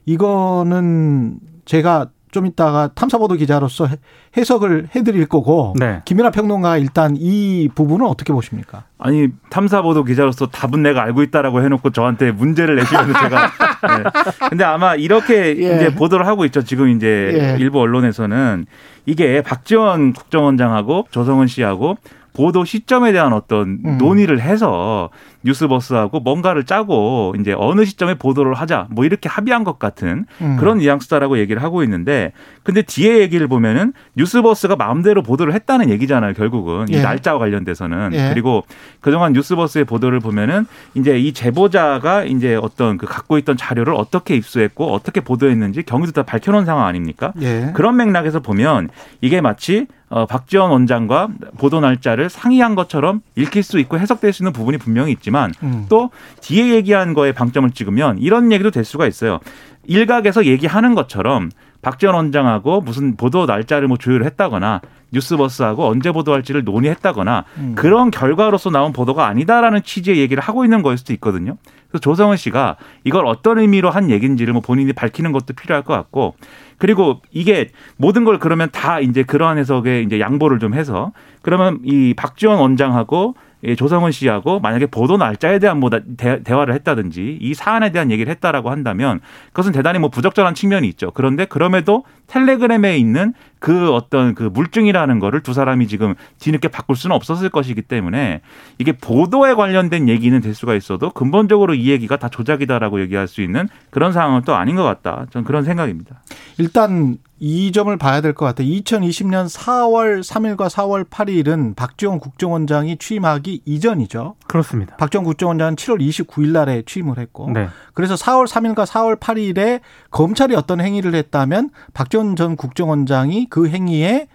[0.06, 3.96] 이거는 제가 좀 이따가 탐사보도 기자로서 해-
[4.36, 6.02] 해석을 해드릴 거고 네.
[6.04, 8.84] 김연아 평론가가 일단 이 부분은 어떻게 보십니까?
[8.98, 13.50] 아니 탐사보도 기자로서 답은 내가 알고 있다라고 해놓고 저한테 문제를 내시면서 제가
[14.02, 14.10] 네.
[14.50, 15.76] 근데 아마 이렇게 예.
[15.76, 17.56] 이제 보도를 하고 있죠 지금 이제 예.
[17.62, 18.66] 일부 언론에서는
[19.06, 21.96] 이게 박지원 국정원장하고 조성은 씨하고
[22.32, 23.98] 보도 시점에 대한 어떤 음.
[23.98, 25.10] 논의를 해서
[25.44, 30.56] 뉴스버스하고 뭔가를 짜고 이제 어느 시점에 보도를 하자 뭐 이렇게 합의한 것 같은 음.
[30.58, 36.88] 그런 뉘앙스다라고 얘기를 하고 있는데 근데 뒤에 얘기를 보면은 뉴스버스가 마음대로 보도를 했다는 얘기잖아요 결국은
[36.88, 37.02] 이 예.
[37.02, 38.28] 날짜와 관련돼서는 예.
[38.30, 38.64] 그리고
[39.00, 44.92] 그동안 뉴스버스의 보도를 보면은 이제 이 제보자가 이제 어떤 그 갖고 있던 자료를 어떻게 입수했고
[44.92, 47.32] 어떻게 보도했는지 경위도 다 밝혀놓은 상황 아닙니까?
[47.40, 47.72] 예.
[47.74, 48.88] 그런 맥락에서 보면
[49.20, 54.52] 이게 마치 어, 박지원 원장과 보도 날짜를 상의한 것처럼 읽힐 수 있고 해석될 수 있는
[54.52, 55.86] 부분이 분명히 있지만 음.
[55.88, 59.40] 또 뒤에 얘기한 거에 방점을 찍으면 이런 얘기도 될 수가 있어요.
[59.86, 61.50] 일각에서 얘기하는 것처럼
[61.82, 64.80] 박지원 원장하고 무슨 보도 날짜를 뭐 조율했다거나
[65.12, 67.74] 뉴스버스하고 언제 보도할지를 논의했다거나 음.
[67.74, 71.56] 그런 결과로서 나온 보도가 아니다라는 취지의 얘기를 하고 있는 거일 수도 있거든요.
[71.88, 76.35] 그래서 조성은 씨가 이걸 어떤 의미로 한 얘기인지를 뭐 본인이 밝히는 것도 필요할 것 같고
[76.77, 82.14] 그리고 이게 모든 걸 그러면 다 이제 그러한 해석에 이제 양보를 좀 해서 그러면 이
[82.14, 87.90] 박지원 원장하고 이 조성은 씨하고 만약에 보도 날짜에 대한 뭐 대, 대화를 했다든지 이 사안에
[87.90, 91.11] 대한 얘기를 했다라고 한다면 그것은 대단히 뭐 부적절한 측면이 있죠.
[91.11, 97.16] 그런데 그럼에도 텔레그램에 있는 그 어떤 그 물증이라는 거를 두 사람이 지금 뒤늦게 바꿀 수는
[97.16, 98.40] 없었을 것이기 때문에
[98.78, 103.68] 이게 보도에 관련된 얘기는 될 수가 있어도 근본적으로 이 얘기가 다 조작이다라고 얘기할 수 있는
[103.90, 105.26] 그런 상황은 또 아닌 것 같다.
[105.30, 106.22] 저는 그런 생각입니다.
[106.58, 108.66] 일단 이 점을 봐야 될 것 같아요.
[108.68, 114.34] 2020년 4월 3일과 4월 8일은 박지원 국정원장이 취임하기 이전이죠.
[114.48, 114.96] 그렇습니다.
[114.96, 117.50] 박지원 국정원장은 7월 29일 날에 취임을 했고.
[117.52, 117.68] 네.
[117.94, 124.28] 그래서 4월 3일과 4월 8일에 검찰이 어떤 행위를 했다면 박지원 전 국정원장이 그 행위에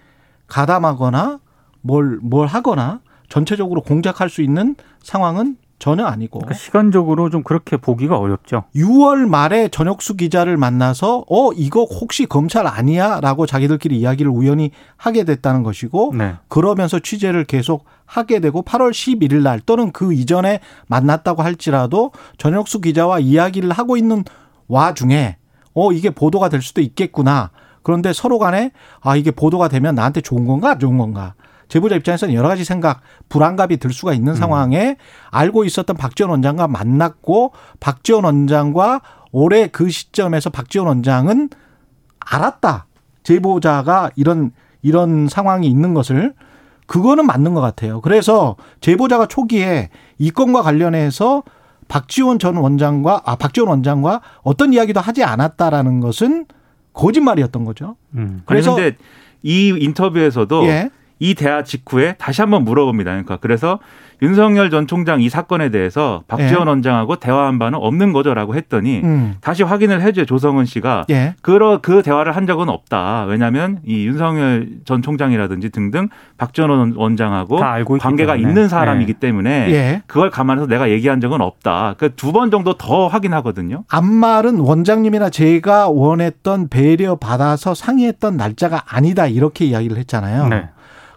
[0.46, 1.40] 가담하거나
[1.80, 6.38] 뭘, 뭘 하거나 전체적으로 공작할 수 있는 상황은 전혀 아니고.
[6.38, 8.64] 그러니까 시간적으로 좀 그렇게 보기가 어렵죠.
[8.74, 15.62] 6월 말에 전혁수 기자를 만나서 어 이거 혹시 검찰 아니야라고 자기들끼리 이야기를 우연히 하게 됐다는
[15.62, 16.36] 것이고 네.
[16.48, 23.18] 그러면서 취재를 계속 하게 되고 8월 11일 날 또는 그 이전에 만났다고 할지라도 전혁수 기자와
[23.18, 24.24] 이야기를 하고 있는
[24.68, 25.36] 와중에
[25.74, 27.50] 어 이게 보도가 될 수도 있겠구나.
[27.84, 31.34] 그런데 서로 간에 아 이게 보도가 되면 나한테 좋은 건가 안 좋은 건가.
[31.68, 34.96] 제보자 입장에서는 여러 가지 생각, 불안감이 들 수가 있는 상황에
[35.30, 39.00] 알고 있었던 박지원 원장과 만났고 박지원 원장과
[39.32, 41.50] 올해 그 시점에서 박지원 원장은
[42.20, 42.86] 알았다.
[43.22, 46.34] 제보자가 이런 이런 상황이 있는 것을
[46.86, 48.00] 그거는 맞는 것 같아요.
[48.02, 51.42] 그래서 제보자가 초기에 이 건과 관련해서
[51.88, 56.46] 박지원 전 원장과 아 박지원 원장과 어떤 이야기도 하지 않았다라는 것은
[56.94, 57.96] 거짓말이었던 거죠.
[58.14, 58.42] 음.
[58.46, 58.96] 그래서- 그런데
[59.42, 60.90] 이 인터뷰에서도 예.
[61.18, 63.10] 이 대화 직후에 다시 한번 물어봅니다.
[63.10, 63.78] 그러니까 그래서
[64.24, 66.70] 윤석열 전 총장 이 사건에 대해서 박지원 예.
[66.70, 69.34] 원장하고 대화한 바는 없는 거죠라고 했더니 음.
[69.40, 71.34] 다시 확인을 해줘요 조성은 씨가 예.
[71.42, 73.24] 그러 그 대화를 한 적은 없다.
[73.24, 76.08] 왜냐하면 이 윤석열 전 총장이라든지 등등
[76.38, 77.56] 박지원 원- 원장하고
[77.98, 78.48] 관계가 때문에.
[78.48, 80.02] 있는 사람이기 때문에 예.
[80.06, 81.94] 그걸 감안해서 내가 얘기한 적은 없다.
[81.98, 83.84] 그 두 번 정도 더 확인하거든요.
[83.88, 90.48] 앞말은 원장님이나 제가 원했던 배려 받아서 상의했던 날짜가 아니다 이렇게 이야기를 했잖아요.
[90.48, 90.68] 네.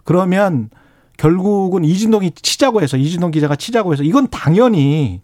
[0.04, 0.68] 그러면
[1.18, 5.20] 결국은 이진동이 치자고 해서 이진동 기자가 치자고 해서 이건 당연히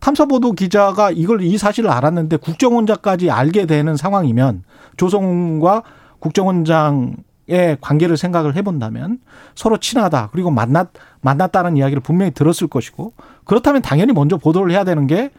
[0.00, 4.64] 탐사보도 기자가 이걸 이 사실을 알았는데 국정원장까지 알게 되는 상황이면
[4.98, 5.84] 조성과
[6.18, 9.20] 국정원장의 관계를 생각을 해본다면
[9.54, 10.90] 서로 친하다 그리고 만났
[11.22, 15.30] 만났다는 이야기를 분명히 들었을 것이고 그렇다면 당연히 먼저 보도를 해야 되는 게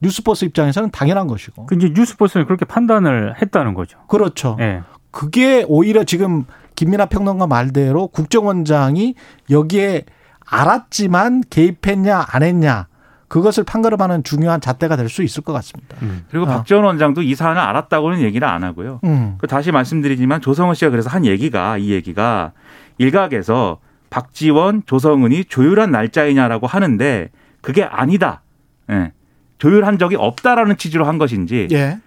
[0.00, 3.98] 뉴스버스 입장에서는 당연한 것이고 그 이제 뉴스버스는 그렇게 판단을 했다는 거죠.
[4.08, 4.56] 그렇죠.
[4.60, 4.82] 예.
[5.10, 6.44] 그게 오히려 지금
[6.78, 9.16] 김민아 평론가 말대로 국정원장이
[9.50, 10.04] 여기에
[10.46, 12.86] 알았지만 개입했냐 안 했냐
[13.26, 15.96] 그것을 판가름하는 중요한 잣대가 될 수 있을 것 같습니다.
[16.02, 16.24] 음.
[16.30, 16.50] 그리고 아.
[16.50, 19.00] 박지원 원장도 이 사안을 알았다고는 얘기를 안 하고요.
[19.02, 19.34] 음.
[19.38, 22.52] 그 다시 말씀드리지만 조성은 씨가 그래서 한 얘기가 이 얘기가
[22.98, 27.28] 일각에서 박지원, 조성은이 조율한 날짜이냐라고 하는데
[27.60, 28.42] 그게 아니다.
[28.88, 29.12] 예.
[29.58, 31.98] 조율한 적이 없다라는 취지로 한 것인지 예.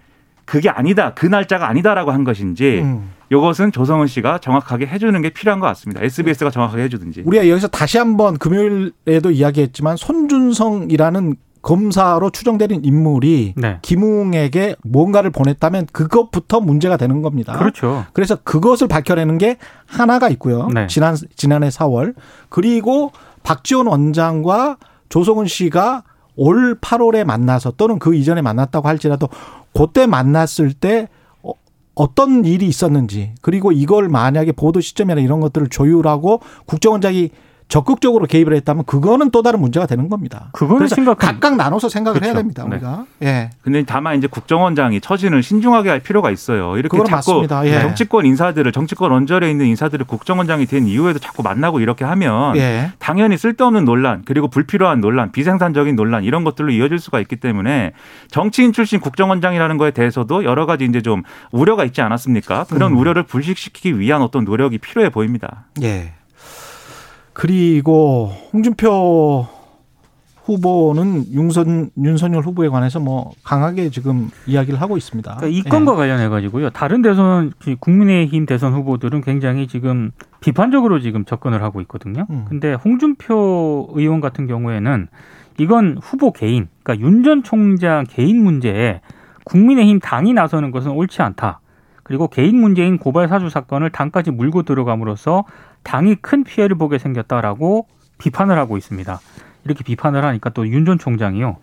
[0.44, 1.14] 그게 아니다.
[1.14, 3.10] 그 날짜가 아니다라고 한 것인지 음.
[3.30, 6.02] 이것은 조성은 씨가 정확하게 해주는 게 필요한 것 같습니다.
[6.02, 7.22] SBS가 정확하게 해주든지.
[7.24, 13.78] 우리가 여기서 다시 한번 금요일에도 이야기했지만 손준성이라는 검사로 추정되는 인물이 네.
[13.82, 17.56] 김웅에게 뭔가를 보냈다면 그것부터 문제가 되는 겁니다.
[17.56, 18.04] 그렇죠.
[18.12, 20.68] 그래서 그것을 밝혀내는 게 하나가 있고요.
[20.74, 20.88] 네.
[20.88, 22.14] 지난 지난해 4월
[22.48, 23.12] 그리고
[23.44, 24.76] 박지원 원장과
[25.08, 26.02] 조성은 씨가
[26.34, 29.28] 올 8월에 만나서 또는 그 이전에 만났다고 할지라도
[29.74, 31.08] 그때 만났을 때
[31.42, 31.52] 어-
[31.94, 37.30] 어떤 일이 있었는지 그리고 이걸 만약에 보도 시점이나 이런 것들을 조율하고 국정원장이
[37.68, 40.50] 적극적으로 개입을 했다면 그거는 또 다른 문제가 되는 겁니다.
[40.52, 42.38] 그거는 심각한- 각각 나눠서 생각을 해야 그렇죠.
[42.42, 42.64] 됩니다.
[42.64, 42.76] 네.
[42.76, 43.50] 우리가 예.
[43.62, 46.76] 근데 다만 이제 국정원장이 처신을 신중하게 할 필요가 있어요.
[46.76, 47.46] 이렇게 자꾸.
[47.64, 47.80] 예.
[47.80, 52.92] 정치권 인사들을 정치권 언저리에 있는 인사들을 국정원장이 된 이후에도 자꾸 만나고 이렇게 하면 예.
[52.98, 57.92] 당연히 쓸데없는 논란 그리고 불필요한 논란 비생산적인 논란 이런 것들로 이어질 수가 있기 때문에
[58.30, 62.64] 정치인 출신 국정원장이라는 거에 대해서도 여러 가지 이제 좀 우려가 있지 않았습니까?
[62.68, 62.98] 그런 음.
[62.98, 65.64] 우려를 불식시키기 위한 어떤 노력이 필요해 보입니다.
[65.82, 66.12] 예.
[67.32, 69.46] 그리고 홍준표
[70.44, 75.36] 후보는 윤선 윤석열 후보에 관해서 뭐 강하게 지금 이야기를 하고 있습니다.
[75.36, 76.70] 그러니까 이 건과 관련해 가지고요.
[76.70, 82.26] 다른 대선 국민의힘 대선 후보들은 굉장히 지금 비판적으로 지금 접근을 하고 있거든요.
[82.30, 82.44] 음.
[82.48, 85.06] 근데 홍준표 의원 같은 경우에는
[85.58, 89.00] 이건 후보 개인, 그러니까 윤 전 총장 개인 문제에
[89.44, 91.60] 국민의힘 당이 나서는 것은 옳지 않다.
[92.02, 95.44] 그리고 개인 문제인 고발 사주 사건을 당까지 물고 들어감으로써
[95.82, 97.86] 당이 큰 피해를 보게 생겼다라고
[98.18, 99.20] 비판을 하고 있습니다.
[99.64, 101.56] 이렇게 비판을 하니까 또 윤 전 총장이요.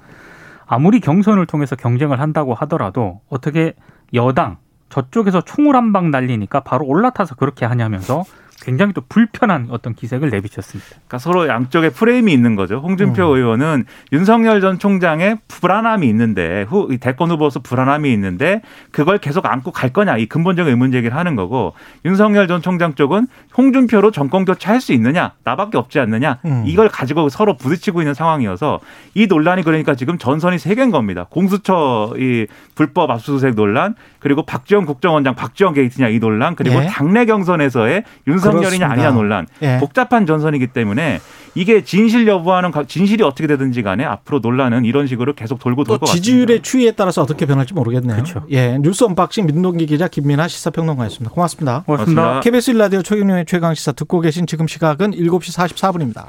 [0.68, 3.74] 아무리 경선을 통해서 경쟁을 한다고 하더라도 어떻게
[4.14, 4.58] 여당
[4.90, 8.24] 저쪽에서 총을 한 방 날리니까 바로 올라타서 그렇게 하냐면서
[8.62, 10.90] 굉장히 또 불편한 어떤 기색을 내비쳤습니다.
[10.90, 12.80] 그러니까 서로 양쪽에 프레임이 있는 거죠.
[12.80, 13.38] 홍준표 음.
[13.38, 19.92] 의원은 윤석열 전 총장의 불안함이 있는데 후 대권 후보로서 불안함이 있는데 그걸 계속 안고 갈
[19.92, 24.92] 거냐 이 근본적인 의문 제기를 하는 거고 윤석열 전 총장 쪽은 홍준표로 정권 교체할 수
[24.94, 26.64] 있느냐 나밖에 없지 않느냐 음.
[26.66, 28.80] 이걸 가지고 서로 부딪히고 있는 상황이어서
[29.16, 31.28] 이 논란이 그러니까 지금 전선이 세 개인 겁니다.
[31.30, 32.46] 공수처 이
[32.76, 36.88] 불법 압수수색 논란 그리고 박지원 국정원장 박지원 게이트냐 이 논란 그리고 예.
[36.88, 38.92] 당내 경선에서의 윤석열이냐 그렇습니다.
[38.94, 39.78] 아니냐 논란 예.
[39.80, 41.20] 복잡한 전선이기 때문에
[41.56, 45.89] 이게 진실 여부와는 가- 진실이 어떻게 되든지 간에 앞으로 논란은 이런 식으로 계속 돌고 또
[45.89, 46.16] 돌 것 같습니다.
[46.24, 48.16] 지지율의 추이에 따라서 어떻게 변할지 모르겠네요.
[48.16, 48.44] 그렇죠.
[48.52, 51.34] 예, 뉴스 unboxing 민동기 기자 김민아 시사평론가였습니다.
[51.34, 51.84] 고맙습니다.
[51.86, 52.22] 고맙습니다.
[52.22, 52.40] 고맙습니다.
[52.42, 56.26] KBS 일라디오 최경영의 최강 시사 듣고 계신 지금 시각은 7시 44분입니다.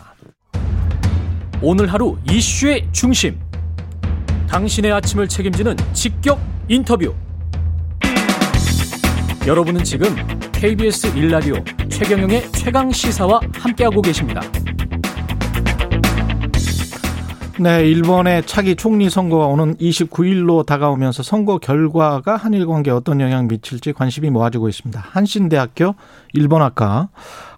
[1.62, 3.38] 오늘 하루 이슈의 중심.
[4.48, 7.14] 당신의 아침을 책임지는 직격 인터뷰.
[9.46, 10.08] 여러분은 지금
[10.52, 11.54] KBS 일라디오
[11.88, 14.42] 최경영의 최강 시사와 함께하고 계십니다.
[17.58, 23.92] 네, 일본의 차기 총리 선거가 오는 29일로 다가오면서 선거 결과가 한일 관계에 어떤 영향 미칠지
[23.92, 25.00] 관심이 모아지고 있습니다.
[25.02, 25.94] 한신대학교
[26.32, 27.08] 일본학과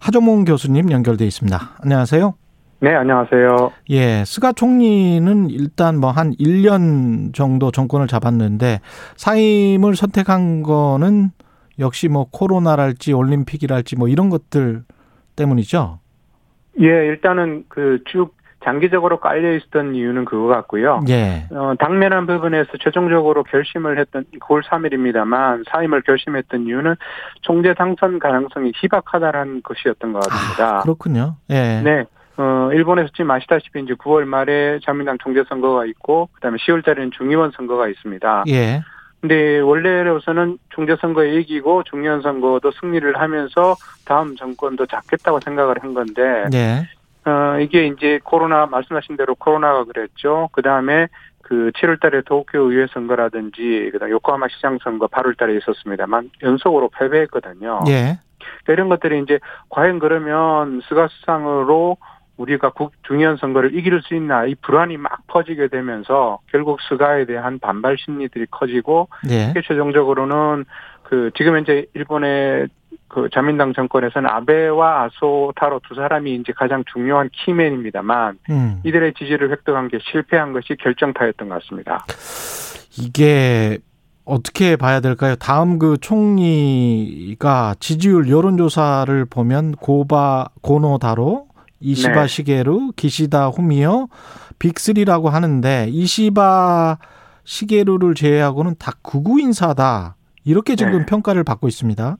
[0.00, 1.70] 하정몽 교수님 연결돼 있습니다.
[1.82, 2.34] 안녕하세요.
[2.80, 3.70] 네, 안녕하세요.
[3.90, 8.80] 예, 스가 총리는 일단 뭐 한 1년 정도 정권을 잡았는데
[9.16, 11.30] 사임을 선택한 거는
[11.78, 14.82] 역시 뭐 코로나랄지 올림픽이랄지 뭐 이런 것들
[15.36, 15.98] 때문이죠.
[16.80, 21.00] 예, 일단은 그쭉 장기적으로 깔려 있었던 이유는 그거 같고요.
[21.08, 21.46] 예.
[21.50, 26.94] 어, 당면한 부분에서 최종적으로 결심을 했던 9월 3일입니다만 사임을 결심했던 이유는
[27.40, 30.78] 총재 당선 가능성이 희박하다라는 것이었던 것 같습니다.
[30.78, 31.36] 아, 그렇군요.
[31.50, 31.80] 예.
[31.82, 32.04] 네.
[32.36, 37.50] 어, 일본에서 지금 아시다시피 이제 9월 말에 자민당 총재 선거가 있고 그다음에 10월 달에는 중의원
[37.50, 38.44] 선거가 있습니다.
[38.48, 38.82] 예.
[39.22, 46.44] 근데 원래로서는 총재 선거에 이기고 중의원 선거도 승리를 하면서 다음 정권도 잡겠다고 생각을 한 건데
[46.52, 46.88] 예.
[47.24, 50.48] 어, 이게 이제 코로나, 말씀하신 대로 코로나가 그랬죠.
[50.50, 51.06] 그 다음에
[51.42, 56.90] 그 7월 달에 도쿄 의회 선거라든지, 그 다음 요코하마 시장 선거 8월 달에 있었습니다만, 연속으로
[56.98, 57.84] 패배했거든요.
[57.88, 58.18] 예.
[58.68, 61.96] 이런 것들이 이제, 과연 그러면 스가 수상으로
[62.42, 67.58] 우리가 국 중의원 선거를 이길 수 있나, 이 불안이 막 퍼지게 되면서, 결국 스가에 대한
[67.58, 69.50] 반발 심리들이 커지고, 예.
[69.50, 70.64] 이게 최종적으로는
[71.04, 72.68] 그 지금 현재 일본의
[73.08, 78.80] 그 자민당 정권에서는 아베와 아소 타로 두 사람이 이제 가장 중요한 key man입니다만 음.
[78.84, 82.06] 이들의 지지를 획득한 게 실패한 것이 결정타였던 것 같습니다.
[82.98, 83.78] 이게
[84.24, 85.34] 어떻게 봐야 될까요?
[85.36, 91.51] 다음 그 총리가 지지율 여론조사를 보면 고바 고노다로
[91.82, 92.26] 이시바 네.
[92.26, 94.08] 시게루 기시다 후미오
[94.58, 96.98] 빅3라고 하는데 이시바
[97.44, 100.16] 시게루를 제외하고는 다 극우 인사다.
[100.44, 101.06] 이렇게 지금 네.
[101.06, 102.16] 평가를 받고 있습니다.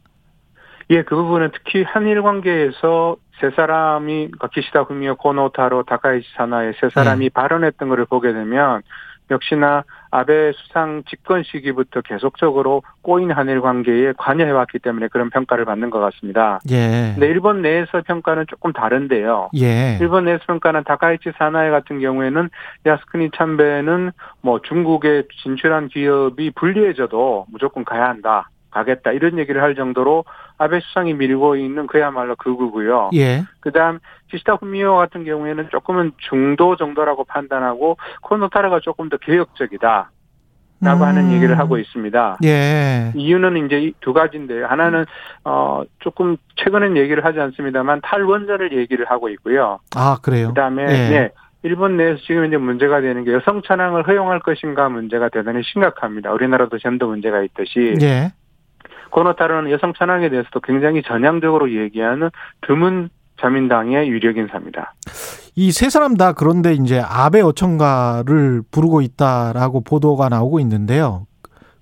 [0.91, 6.91] 예, 그 부분은 특히 한일 관계에서 세 사람이 그러니까 기시다 후미오 고노타로 다카이치 사나의 세
[6.91, 8.83] 사람이 발언했던 것을 보게 되면
[9.31, 16.01] 역시나 아베 수상 집권 시기부터 계속적으로 꼬인 한일 관계에 관여해왔기 때문에 그런 평가를 받는 것
[16.01, 16.61] 같습니다.
[16.71, 17.13] 예.
[17.15, 19.51] 근데 일본 내에서 평가는 조금 다른데요.
[19.57, 19.97] 예.
[20.01, 22.51] 일본 내에서 평가는 다카이치 사나이 같은 경우에는
[22.85, 28.51] 야스쿠니 참배는 뭐 중국에 진출한 기업이 불리해져도 무조건 가야 한다.
[28.71, 29.13] 가겠다.
[29.13, 30.25] 이런 얘기를 할 정도로
[30.63, 33.11] 아베 수상이 밀고 있는 그야말로 극우고요.
[33.15, 33.43] 예.
[33.61, 33.99] 그다음
[34.31, 40.11] 기시다 후미오 같은 경우에는 조금은 중도 정도라고 판단하고 코노타르가 조금 더 개혁적이다.
[40.85, 41.33] 라고 하는 음.
[41.33, 42.39] 얘기를 하고 있습니다.
[42.43, 43.13] 예.
[43.15, 44.67] 이유는 이제 이두 가지인데요.
[44.67, 45.05] 하나는
[45.45, 49.79] 어 조금 최근엔 얘기를 하지 않습니다만 탈원전을 얘기를 하고 있고요.
[49.95, 50.49] 아, 그래요.
[50.49, 50.87] 그다음에 예.
[50.87, 51.31] 네.
[51.63, 56.33] 일본 내에서 지금 이제 문제가 되는 게 여성 찬양을 허용할 것인가 문제가 대단히 심각합니다.
[56.33, 58.33] 우리나라도 전도 문제가 있듯이 예.
[59.13, 62.31] 코노타르는 여성 찬양에 대해서도 굉장히 전향적으로 얘기하는
[62.67, 64.95] 드문 자민당의 유력 인사입니다.
[65.55, 71.27] 이 세 사람 다 그런데 이제 아베 어청가를 부르고 있다라고 보도가 나오고 있는데요.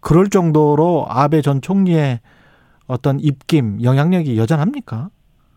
[0.00, 2.20] 그럴 정도로 아베 전 총리의
[2.86, 5.08] 어떤 입김, 영향력이 여전합니까?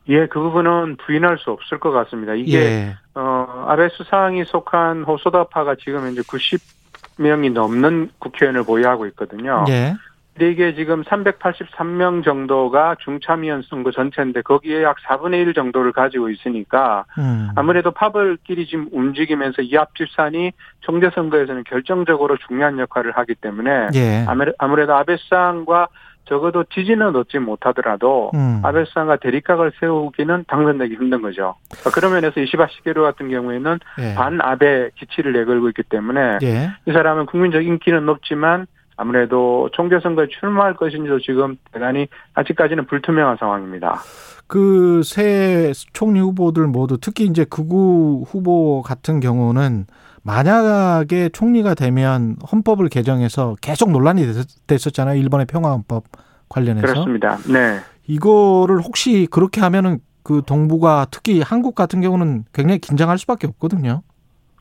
[0.10, 2.34] 예, 그 부분은 부인할 수 없을 것 같습니다.
[2.36, 2.96] 이게 예.
[3.16, 9.66] 어, 아베 수상이 속한 호소다파가 지금 이제 90명이 넘는 국회의원을 보유하고 있거든요.
[9.70, 9.96] 예.
[10.36, 17.06] 근데 이게 지금 383명 정도가 중참위원 선거 전체인데 거기에 약 4분의 1 정도를 가지고 있으니까
[17.20, 17.50] 음.
[17.56, 24.26] 아무래도 파벌끼리 지금 움직이면서 이 합집산이 총재 선거에서는 결정적으로 중요한 역할을 하기 때문에 예.
[24.28, 25.88] 아무래- 아무래도 아베 수상과
[26.26, 28.62] 적어도 지지는 얻지 못하더라도 음.
[28.64, 31.56] 아베 수상과 대립각을 세우기는 당선되기 힘든 거죠.
[31.70, 34.16] 그러니까 그런 면에서 이시바 시게루 같은 경우에는 예.
[34.16, 36.70] 반 아베 기치를 내걸고 있기 때문에 예.
[36.88, 38.66] 이 사람은 국민적 인기는 높지만
[39.04, 44.02] 아무래도 총재 선거에 출마할 것인지도 지금 대단히 아직까지는 불투명한 상황입니다.
[44.48, 49.88] 그 새 총리 후보들 모두 특히 이제 극우 후보 같은 경우는
[50.24, 54.26] 만약에 총리가 되면 헌법을 개정해서 계속 논란이
[54.68, 55.20] 됐었잖아요.
[55.20, 56.06] 일본의 평화헌법
[56.48, 56.88] 관련해서.
[56.88, 57.38] 그렇습니다.
[57.52, 57.80] 네.
[58.08, 64.02] 이거를 혹시 그렇게 하면은 그 동북아 특히 한국 같은 경우는 굉장히 긴장할 수밖에 없거든요.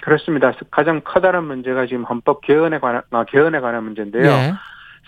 [0.03, 0.53] 그렇습니다.
[0.71, 4.25] 가장 커다란 문제가 지금 헌법 개헌에 관한 아, 개헌에 관한 문제인데요.
[4.27, 4.53] 예.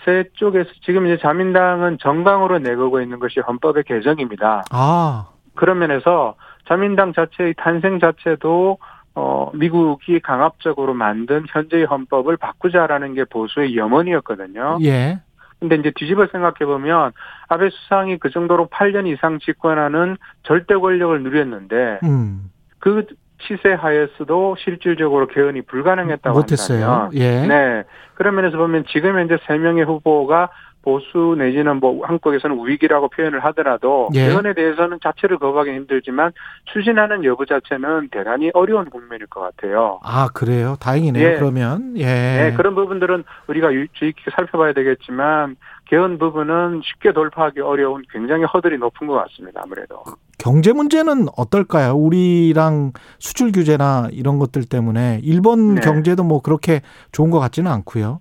[0.05, 4.63] 새 쪽에서 지금 이제 자민당은 정강으로 내걸고 있는 것이 헌법의 개정입니다.
[4.71, 6.35] 아, 그런 면에서
[6.67, 8.77] 자민당 자체의 탄생 자체도
[9.15, 14.79] 어 미국이 강압적으로 만든 현재의 헌법을 바꾸자라는 게 보수의 염원이었거든요.
[14.83, 15.19] 예.
[15.59, 17.11] 근데 이제 뒤집어 생각해 보면
[17.47, 22.51] 아베 수상이 그 정도로 8년 이상 집권하는 절대 권력을 누렸는데 음.
[22.79, 23.05] 그
[23.39, 26.85] 시세 하에서도 실질적으로 개헌이 불가능했다고 못했어요.
[26.85, 27.47] 한다면 예.
[27.47, 27.83] 네.
[28.15, 30.49] 그런 면에서 보면 지금 현재 세 명의 후보가
[30.81, 34.27] 보수 내지는 뭐 한국에서는 우익이라고 표현을 하더라도 예.
[34.27, 36.31] 개헌에 대해서는 자체를 거부하기 힘들지만
[36.65, 39.99] 추진하는 여부 자체는 대단히 어려운 국면일 것 같아요.
[40.03, 40.75] 아, 그래요.
[40.79, 41.27] 다행이네요.
[41.27, 41.33] 예.
[41.35, 41.93] 그러면.
[41.97, 42.05] 예.
[42.05, 48.43] 네, 그런 부분들은 우리가 유- 주의 깊게 살펴봐야 되겠지만 개헌 부분은 쉽게 돌파하기 어려운 굉장히
[48.43, 49.61] 허들이 높은 것 같습니다.
[49.63, 50.03] 아무래도.
[50.37, 51.93] 경제 문제는 어떨까요?
[51.93, 55.81] 우리랑 수출 규제나 이런 것들 때문에 일본 네.
[55.81, 58.19] 경제도 뭐 그렇게 좋은 것 같지는 않고요.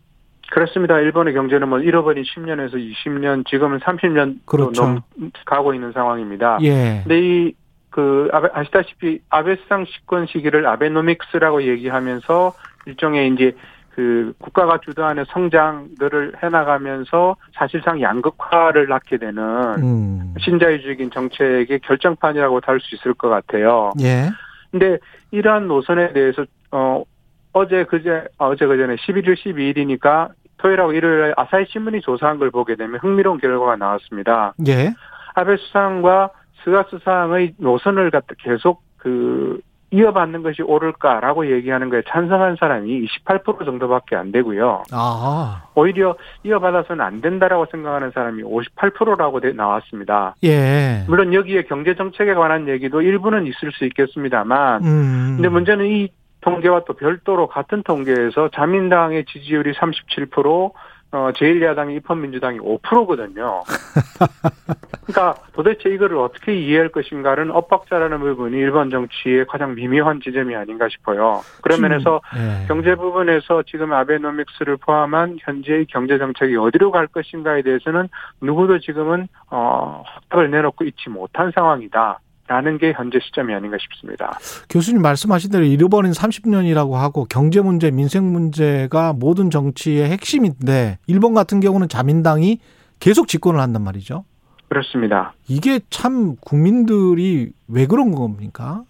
[0.50, 0.98] 그렇습니다.
[1.00, 4.84] 일본의 경제는 뭐 잃어버린 10년에서 20년, 지금은 30년 그렇죠.
[4.84, 5.00] 넘
[5.46, 6.58] 가고 있는 상황입니다.
[6.62, 7.00] 예.
[7.02, 7.54] 근데 이,
[7.90, 12.52] 그, 아시다시피 아베 수상 집권 시기를 아베노믹스라고 얘기하면서
[12.86, 13.56] 일종의 이제
[13.94, 19.38] 그 국가가 주도하는 성장들을 해나가면서 사실상 양극화를 낳게 되는
[19.78, 20.34] 음.
[20.40, 23.92] 신자유주의적인 정책의 결정판이라고 할수 있을 것 같아요.
[24.00, 24.30] 예.
[24.72, 24.98] 근데
[25.30, 27.04] 이러한 노선에 대해서 어
[27.52, 32.98] 어제 그제 아, 어제 그전에 11일 12일이니까 토요일하고 일요일에 아사히 신문이 조사한 걸 보게 되면
[32.98, 34.54] 흥미로운 결과가 나왔습니다.
[34.66, 34.92] 예.
[35.34, 36.30] 아베 수상과
[36.64, 44.16] 스가 수상의 노선을 갖다 계속 그 이어받는 것이 옳을까라고 얘기하는 거에 찬성한 사람이 28% 정도밖에
[44.16, 44.82] 안 되고요.
[44.92, 45.64] 아.
[45.74, 50.34] 오히려 이어받아서는 안 된다라고 생각하는 사람이 58%라고 나왔습니다.
[50.44, 51.04] 예.
[51.06, 55.32] 물론 여기에 경제 정책에 관한 얘기도 일부는 있을 수 있겠습니다만 음.
[55.36, 56.08] 근데 문제는 이
[56.40, 60.72] 통계와 또 별도로 같은 통계에서 자민당의 지지율이 37%,
[61.14, 63.62] 어, 제1야당의 입헌민주당이 5%거든요.
[65.06, 71.42] 그러니까 도대체 이거를 어떻게 이해할 것인가는 엇박자라는 부분이 일본 정치의 가장 미묘한 지점이 아닌가 싶어요.
[71.62, 72.66] 그런 면에서 예.
[72.66, 78.08] 경제 부분에서 지금 아베노믹스를 포함한 현재의 경제 정책이 어디로 갈 것인가에 대해서는
[78.40, 82.18] 누구도 지금은 어 확답을 내놓고 있지 못한 상황이다.
[82.46, 84.38] 라는 게 현재 시점이 아닌가 싶습니다.
[84.68, 91.60] 교수님 말씀하신 대로 잃어버린 30년이라고 하고 경제 문제, 민생 문제가 모든 정치의 핵심인데 일본 같은
[91.60, 92.58] 경우는 자민당이
[93.00, 94.24] 계속 집권을 한단 말이죠.
[94.68, 95.32] 그렇습니다.
[95.48, 98.82] 이게 참 국민들이 왜 그런 겁니까?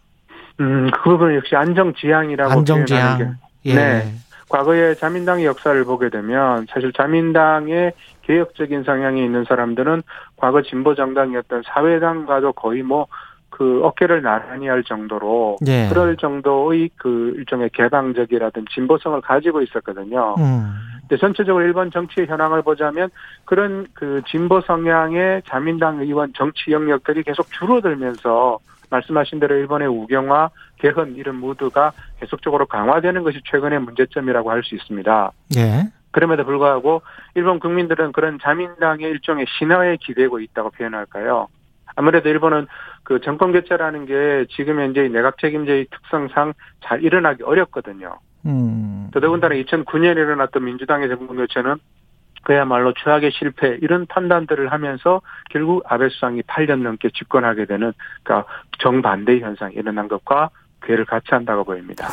[0.60, 3.18] 음, 그 부분은 역시 안정지향이라고 표현하는 안정지향.
[3.18, 3.26] 게
[3.66, 3.74] 예.
[3.74, 4.14] 네.
[4.48, 10.02] 과거의 자민당의 역사를 보게 되면 사실 자민당의 개혁적인 성향이 있는 사람들은
[10.36, 13.06] 과거 진보 정당이었던 사회당과도 거의 뭐
[13.56, 15.88] 그 어깨를 나란히 할 정도로 예.
[15.88, 20.34] 그럴 정도의 그 일종의 개방적이라든 진보성을 가지고 있었거든요.
[20.38, 20.74] 음.
[21.02, 23.10] 근데 전체적으로 일본 정치의 현황을 보자면
[23.44, 28.58] 그런 그 진보 성향의 자민당 의원 정치 영역들이 계속 줄어들면서
[28.90, 35.30] 말씀하신 대로 일본의 우경화, 개헌 이런 무드가 계속적으로 강화되는 것이 최근의 문제점이라고 할 수 있습니다.
[35.58, 35.92] 예.
[36.10, 37.02] 그럼에도 불구하고
[37.36, 41.46] 일본 국민들은 그런 자민당의 일종의 신화에 기대고 있다고 표현할까요?
[41.96, 42.66] 아무래도 일본은
[43.04, 48.18] 그 정권 교체라는 게 지금 현재 내각 책임제의 특성상 잘 일어나기 어렵거든요.
[48.46, 49.10] 음.
[49.12, 51.76] 더더군다나 2009년에 일어났던 민주당의 정권 교체는
[52.42, 59.40] 그야말로 최악의 실패 이런 판단들을 하면서 결국 아베 수상이 8년 넘게 집권하게 되는 그러니까 정반대의
[59.40, 60.50] 현상이 일어난 것과
[60.82, 62.08] 괴를 같이 한다고 보입니다.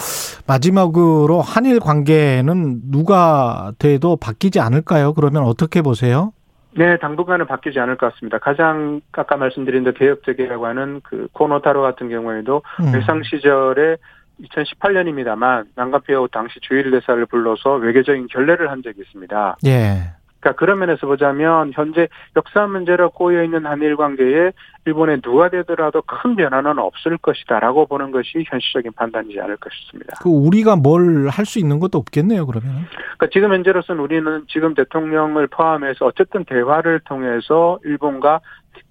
[0.48, 5.14] 마지막으로 한일 관계는 누가 돼도 바뀌지 않을까요?
[5.14, 6.32] 그러면 어떻게 보세요?
[6.74, 8.38] 네, 당분간은 바뀌지 않을 것 같습니다.
[8.38, 12.94] 가장 아까 말씀드린 대 개혁적이라고 하는 그 코노타로 같은 경우에도 음.
[12.94, 13.98] 외상 시절에
[14.42, 19.58] 2018년입니다만 난간페어 당시 주일 대사를 불러서 외교적인 결례를 한 적이 있습니다.
[19.66, 20.21] 예.
[20.42, 24.52] 그러니까 그런 면에서 보자면 현재 역사 문제로 꼬여 있는 한일 관계에
[24.86, 30.16] 일본에 누가 되더라도 큰 변화는 없을 것이다라고 보는 것이 현실적인 판단이지 않을까 싶습니다.
[30.22, 32.86] 그 우리가 뭘 할 수 있는 것도 없겠네요, 그러면.
[33.18, 38.40] 그러니까 지금 현재로서는 우리는 지금 대통령을 포함해서 어쨌든 대화를 통해서 일본과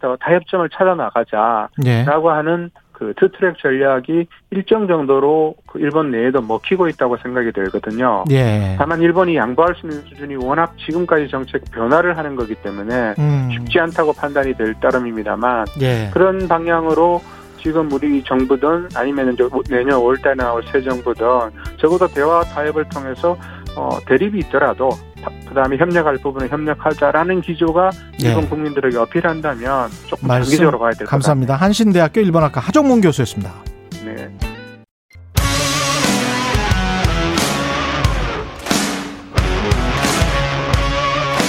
[0.00, 2.04] 더 타협점을 찾아 나가자라고 예.
[2.06, 8.24] 하는 그 투트랙 전략이 일정 정도로 그 일본 내에도 먹히고 있다고 생각이 들거든요.
[8.30, 8.76] 예.
[8.78, 13.48] 다만 일본이 양보할 수 있는 수준이 워낙 지금까지 정책 변화를 하는 거기 때문에 음.
[13.50, 16.10] 쉽지 않다고 판단이 될 따름입니다만 예.
[16.12, 17.22] 그런 방향으로
[17.62, 19.34] 지금 우리 정부든 아니면
[19.70, 21.26] 내년 5월달에 나올 새 정부든
[21.78, 23.34] 적어도 대화 타협을 통해서
[23.76, 24.90] 어, 대립이 있더라도
[25.50, 27.90] 그 다음에 협력할 부분은 협력하자라는 기조가
[28.22, 28.28] 예.
[28.28, 31.10] 일본 국민들에게 어필한다면 조금 말씀 장기적으로 가야 될것 같아요.
[31.10, 31.56] 감사합니다.
[31.56, 33.52] 한신대학교 일본학과 하정문 교수였습니다.
[34.04, 34.30] 네.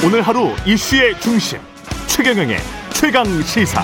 [0.03, 1.59] 오늘 하루 이슈의 중심
[2.07, 2.57] 최경영의
[2.93, 3.83] 최강 시사.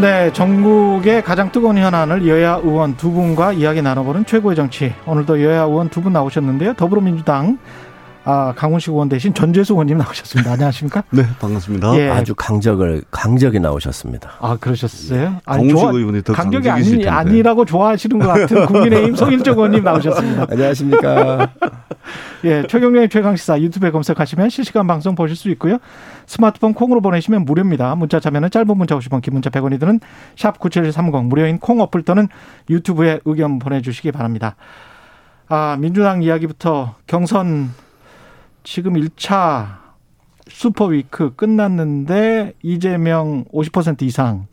[0.00, 4.92] 네, 전국의 가장 뜨거운 현안을 여야 의원 두 분과 이야기 나눠보는 최고의 정치.
[5.06, 6.74] 오늘도 여야 의원 두 분 나오셨는데요.
[6.74, 7.58] 더불어민주당
[8.28, 10.50] 아, 강훈식 의원 대신 전재수 의원님 나오셨습니다.
[10.54, 11.04] 안녕하십니까?
[11.10, 11.96] 네, 반갑습니다.
[11.96, 12.10] 예.
[12.10, 14.32] 아주 강적을 강적이 나오셨습니다.
[14.40, 15.36] 아, 그러셨어요?
[15.44, 17.08] 아니, 강훈식 좋아- 의원이 더 강적이실 아니, 텐데.
[17.08, 20.46] 아니라고 좋아하시는 것 같은 국민의힘 송일정 의원님 나오셨습니다.
[20.50, 21.52] 안녕하십니까.
[22.44, 25.78] 예, 최경련의 최강 시사 유튜브에 검색하시면 실시간 방송 보실 수 있고요.
[26.26, 27.94] 스마트폰 콩으로 보내시면 무료입니다.
[27.94, 30.00] 문자 참여는 짧은 문자 50원, 긴 문자 100원이 드는
[30.36, 32.26] 샵 9730 무료인 콩 어플 또는
[32.70, 34.56] 유튜브에 의견 보내 주시기 바랍니다.
[35.48, 37.70] 아, 민주당 이야기부터 경선
[38.66, 39.78] 지금 1차
[40.48, 44.48] super week 끝났는데 이재명 50% 이상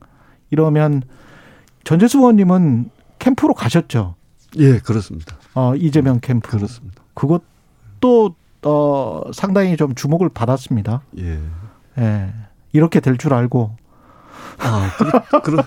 [0.52, 1.02] 이러면
[1.84, 4.14] 전재수 의원님은 캠프로 가셨죠?
[4.60, 5.36] 예, 그렇습니다.
[5.56, 6.52] 어, 이재명 캠프.
[6.52, 7.02] 그렇습니다.
[7.16, 11.02] 그것도 어 상당히 좀 주목을 받았습니다.
[11.18, 11.40] 예.
[11.98, 12.34] 예.
[12.72, 13.76] 이렇게 될 줄 알고.
[14.60, 15.64] 아, 그렇, 그렇,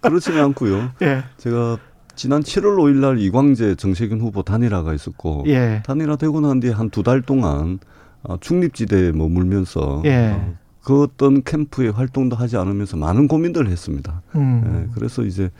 [0.00, 0.90] 그렇지는 않고요.
[1.02, 1.22] 예.
[1.38, 1.78] 제가
[2.16, 5.82] 지난 7월 5일 날 이광재 정세균 후보 단일화가 있었고 예.
[5.84, 7.78] 단일화되고 난 뒤에 한 두 달 동안
[8.22, 10.32] 어, 중립지대에 머물면서 예.
[10.36, 14.22] 어, 그 어떤 캠프의 활동도 하지 않으면서 많은 고민들을 했습니다.
[14.36, 14.62] 음.
[14.88, 15.50] 예, 그래서 이제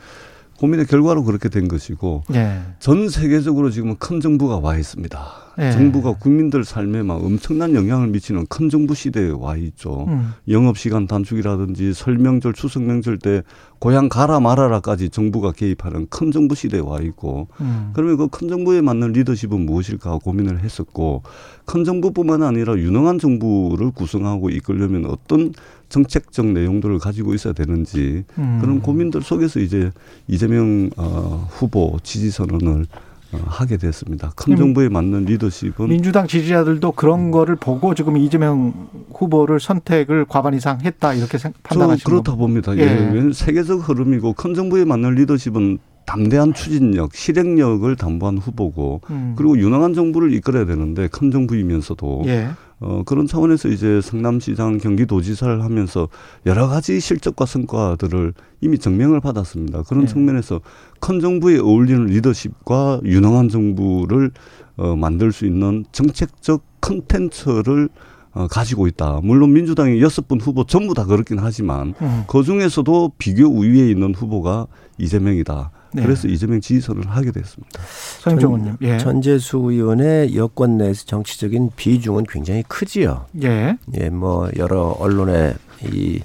[0.59, 2.59] 고민의 결과로 그렇게 된 것이고 예.
[2.79, 5.27] 전 세계적으로 지금은 큰 정부가 와 있습니다.
[5.59, 5.71] 예.
[5.71, 10.05] 정부가 국민들 삶에 막 엄청난 영향을 미치는 큰 정부 시대에 와 있죠.
[10.07, 10.33] 음.
[10.49, 13.41] 영업 시간 단축이라든지 설명절, 추석 명절 때
[13.79, 17.91] 고향 가라 말아라까지 정부가 개입하는 큰 정부 시대에 와 있고 음.
[17.93, 21.23] 그러면 그 큰 정부에 맞는 리더십은 무엇일까 고민을 했었고
[21.63, 25.53] 큰 정부뿐만 아니라 유능한 정부를 구성하고 이끌려면 어떤
[25.89, 28.59] 정책적 내용들을 가지고 있어야 되는지 음.
[28.61, 29.91] 그런 고민들 속에서 이제
[30.27, 32.85] 이재명 어, 후보 지지 선언을
[33.31, 34.31] 어, 하게 됐습니다.
[34.35, 34.57] 큰 음.
[34.57, 41.13] 정부에 맞는 리더십은 민주당 지지자들도 그런 거를 보고 지금 이재명 후보를 선택을 과반 이상 했다
[41.13, 42.37] 이렇게 판단하시는 그렇다 거.
[42.37, 42.75] 봅니다.
[42.77, 42.81] 예.
[42.81, 43.33] 예.
[43.33, 49.33] 세계적 흐름이고 큰 정부에 맞는 리더십은 담대한 추진력, 실행력을 담보한 후보고 음.
[49.35, 52.49] 그리고 유능한 정부를 이끌어야 되는데 큰 정부이면서도 예.
[52.79, 56.09] 어, 그런 차원에서 이제 성남시장 경기도지사를 하면서
[56.45, 59.83] 여러 가지 실적과 성과들을 이미 증명을 받았습니다.
[59.83, 60.07] 그런 예.
[60.07, 60.61] 측면에서
[60.99, 64.31] 큰 정부에 어울리는 리더십과 유능한 정부를
[64.77, 67.89] 어, 만들 수 있는 정책적 컨텐츠를
[68.33, 69.21] 어, 가지고 있다.
[69.23, 72.23] 물론 민주당의 여섯 분 후보 전부 다 그렇긴 하지만 음.
[72.27, 74.67] 그 중에서도 비교 우위에 있는 후보가
[74.97, 75.71] 이재명이다.
[75.95, 76.03] 네.
[76.03, 77.79] 그래서 이재명 지지선을 하게 됐습니다.
[78.21, 78.77] 서영정 의원님.
[78.81, 78.97] 예.
[78.97, 83.25] 전재수 의원의 여권 내에서 정치적인 비중은 굉장히 크지요.
[83.43, 83.77] 예.
[83.99, 85.53] 예, 뭐 여러 언론에
[85.91, 86.19] 이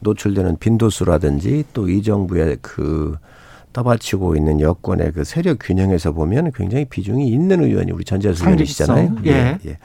[0.00, 3.16] 노출되는 빈도수라든지 또 이 정부의 그
[3.72, 8.44] 떠받치고 있는 여권의 그 세력 균형에서 보면 굉장히 비중이 있는 의원이 우리 전재수.
[8.44, 9.16] 의원이시잖아요.
[9.26, 9.58] 예.
[9.66, 9.78] 예.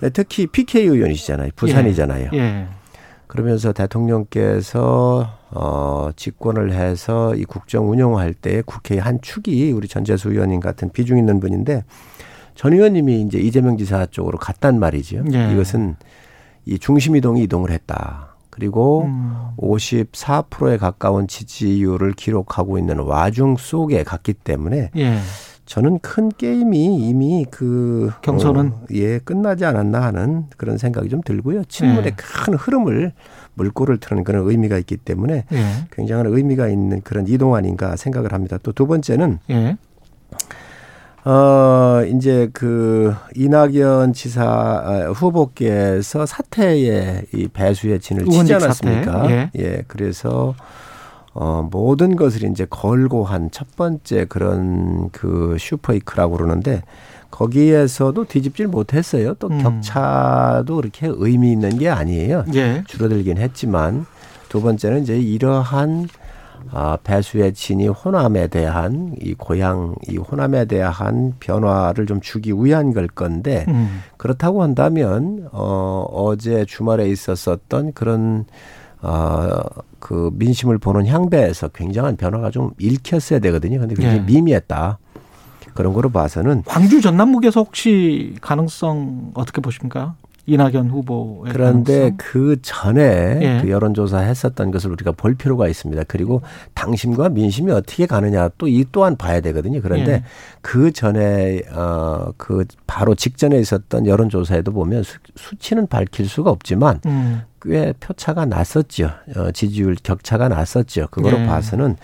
[0.00, 1.50] 네, 특히 PK 의원이시잖아요.
[1.56, 2.30] 부산이잖아요.
[2.34, 2.66] 예.
[3.30, 10.58] 그러면서 대통령께서 어 집권을 해서 이 국정 운영할 때 국회의 한 축이 우리 전재수 의원님
[10.58, 11.84] 같은 비중 있는 분인데
[12.56, 15.22] 전 의원님이 이제 이재명 지사 쪽으로 갔단 말이죠.
[15.32, 15.52] 예.
[15.52, 15.94] 이것은
[16.66, 18.34] 이 중심 이동이 이동을 했다.
[18.50, 19.50] 그리고 음.
[19.58, 25.18] 54%에 가까운 지지율을 기록하고 있는 와중 속에 갔기 때문에 예.
[25.70, 28.66] 저는 큰 게임이 이미 그 경선은?
[28.72, 31.62] 어, 예 끝나지 않았나 하는 그런 생각이 좀 들고요.
[31.68, 32.10] 친문의 예.
[32.16, 33.12] 큰 흐름을
[33.54, 35.64] 물꼬를 트는 그런 의미가 있기 때문에 예.
[35.92, 38.58] 굉장한 의미가 있는 그런 이동 아닌가 생각을 합니다.
[38.64, 39.76] 또 두 번째는 예.
[41.24, 49.12] 어 이제 그 이낙연 지사 아, 후보께서 사퇴의 이 배수의 진을 치지 않았습니까?
[49.12, 49.50] 사퇴.
[49.60, 50.56] 예, 그래서
[51.32, 56.82] 어 모든 것을 이제 걸고 한 첫 번째 그런 그 슈퍼이크라고 그러는데
[57.30, 59.34] 거기에서도 뒤집질 못했어요.
[59.34, 59.62] 또 음.
[59.62, 62.44] 격차도 그렇게 의미 있는 게 아니에요.
[62.54, 62.82] 예.
[62.86, 64.06] 줄어들긴 했지만
[64.48, 66.08] 두 번째는 이제 이러한
[66.72, 73.06] 아, 배수의 친이 호남에 대한 이 고향 이 호남에 대한 변화를 좀 주기 위한 걸
[73.08, 74.02] 건데 음.
[74.18, 78.44] 그렇다고 한다면 어 어제 주말에 있었었던 그런
[79.02, 83.80] 어그 민심을 보는 향배에서 굉장한 변화가 좀 읽혔어야 되거든요.
[83.80, 84.22] 근데 굉장히 예.
[84.22, 84.98] 미미했다.
[85.74, 90.14] 그런 거로 봐서는 광주 전남북에서 혹시 가능성 어떻게 보십니까?
[90.46, 92.16] 이낙연 후보의 그런데 가능성?
[92.18, 93.60] 그 전에 예.
[93.62, 96.02] 그 여론조사 했었던 것을 우리가 볼 필요가 있습니다.
[96.08, 96.42] 그리고
[96.74, 99.80] 당심과 민심이 어떻게 가느냐 또 이 또한 봐야 되거든요.
[99.80, 100.22] 그런데 예.
[100.60, 107.42] 그 전에 어그 바로 직전에 있었던 여론조사에도 보면 수, 수치는 밝힐 수가 없지만 음.
[107.62, 109.10] 꽤 표차가 났었죠.
[109.36, 111.08] 어, 지지율 격차가 났었죠.
[111.10, 111.46] 그거로 예.
[111.46, 111.96] 봐서는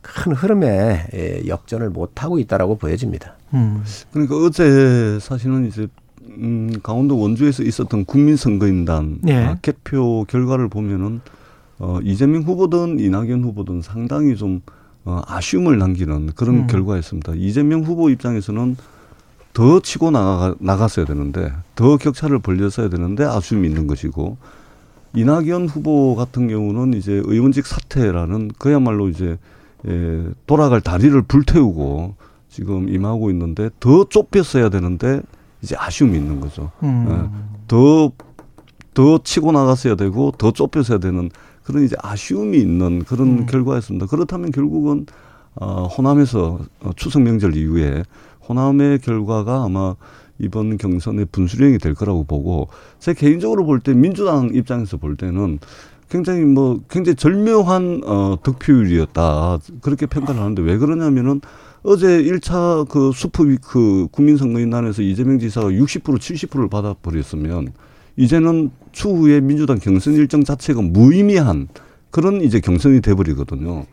[0.00, 3.34] 큰 흐름에 예, 역전을 못 하고 있다라고 보여집니다.
[3.54, 3.82] 음.
[4.12, 5.86] 그러니까 어제 사실은 이제
[6.28, 9.34] 음, 강원도 원주에서 있었던 국민선거인단 예.
[9.34, 11.20] 아, 개표 결과를 보면은
[11.78, 14.62] 어, 이재명 후보든 이낙연 후보든 상당히 좀
[15.04, 16.66] 어, 아쉬움을 남기는 그런 음.
[16.66, 17.34] 결과였습니다.
[17.36, 18.76] 이재명 후보 입장에서는
[19.52, 24.36] 더 치고 나가, 나갔어야 되는데 더 격차를 벌렸어야 되는데 아쉬움이 있는 것이고
[25.14, 29.38] 이낙연 후보 같은 경우는 이제 의원직 사퇴라는 그야말로 이제
[29.86, 32.14] 예, 돌아갈 다리를 불태우고
[32.48, 35.20] 지금 임하고 있는데 더 좁혔어야 되는데
[35.62, 36.70] 이제 아쉬움이 있는 거죠.
[36.82, 37.30] 음.
[37.68, 38.12] 더,
[38.92, 41.30] 더 치고 나갔어야 되고 더 좁혔어야 되는
[41.64, 43.46] 그런 이제 아쉬움이 있는 그런 음.
[43.46, 44.06] 결과였습니다.
[44.06, 45.06] 그렇다면 결국은
[45.56, 48.04] 어, 호남에서 어, 추석 명절 이후에
[48.48, 49.94] 호남의 결과가 아마
[50.38, 52.68] 이번 경선의 분수령이 될 거라고 보고
[52.98, 55.58] 제 개인적으로 볼 때 민주당 입장에서 볼 때는
[56.10, 61.40] 굉장히 뭐 굉장히 절묘한 어 득표율이었다 그렇게 평가를 하는데 왜 그러냐면은
[61.82, 67.72] 어제 1차 그 수프 그 국민선거인단에서 이재명 지사가 60% 70%를 받아 버렸으면
[68.16, 71.68] 이제는 추후에 민주당 경선 일정 자체가 무의미한
[72.10, 73.86] 그런 이제 경선이 돼 버리거든요.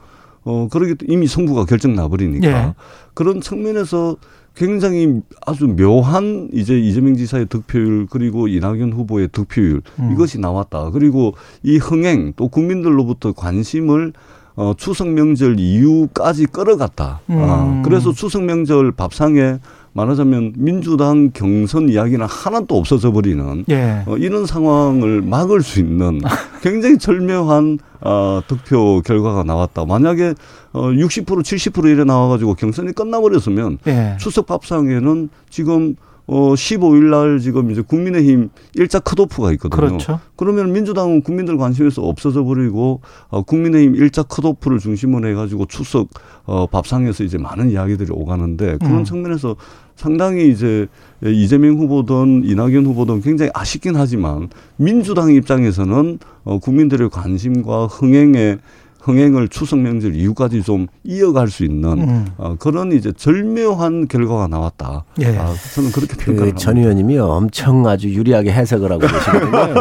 [0.44, 2.74] 어 그러기 때 이미 선구가 결정 나 버리니까 예.
[3.14, 4.18] 그런 측면에서
[4.56, 10.12] 굉장히 아주 묘한 이제 이재명 지사의 득표율 그리고 이낙연 후보의 득표율 음.
[10.14, 10.92] 이것이 나왔다.
[10.92, 11.34] 그리고
[11.64, 14.14] 이 흥행 또 국민들로부터 관심을
[14.56, 17.22] 어, 추석 명절 이후까지 끌어갔다.
[17.30, 17.38] 음.
[17.40, 19.60] 아, 그래서 추석 명절 밥상에
[19.94, 24.04] 말하자면 민주당 경선 이야기는 하나도 없어져 버리는 예.
[24.06, 26.22] 어, 이런 상황을 막을 수 있는
[26.62, 29.86] 굉장히 절묘한 어, 득표 결과가 나왔다.
[29.86, 30.34] 만약에
[30.74, 34.16] 어, 60% 70% 이래 나와가지고 경선이 끝나버렸으면 예.
[34.20, 35.96] 추석 밥상에는 지금
[36.32, 39.76] 어 15일 날 지금 이제 국민의힘 일자 컷오프가 있거든요.
[39.76, 40.22] 그렇죠.
[40.38, 46.08] 그러면 민주당은 국민들 관심에서 없어져 버리고 어 국민의힘 일자 컷오프를 중심으로 해 가지고 추석
[46.46, 49.04] 어 밥상에서 이제 많은 이야기들이 오가는데 그런 음.
[49.04, 49.58] 측면에서
[49.98, 50.88] 상당히 이제
[51.22, 58.58] 이재명 후보든 이낙연 후보든 굉장히 아쉽긴 하지만 민주당 입장에서는 어 국민들의 관심과 흥행에
[59.02, 62.28] 흥행을 추석 명절 이후까지 좀 이어갈 수 있는 음.
[62.38, 65.06] 어, 그런 이제 절묘한 결과가 나왔다.
[65.22, 65.38] 예.
[65.38, 66.82] 아, 저는 그렇게 평가를 그전 합니다.
[66.82, 69.74] 의원님이요 엄청 아주 유리하게 해석을 하고 계시거든요.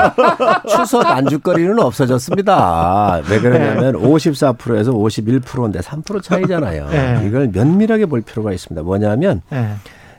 [0.74, 3.20] 추석 안주거리는 없어졌습니다.
[3.30, 6.88] 왜 그러냐면 54%에서 51%인데 3% 차이잖아요.
[6.88, 7.22] 네.
[7.26, 8.82] 이걸 면밀하게 볼 필요가 있습니다.
[8.82, 9.74] 뭐냐면 예.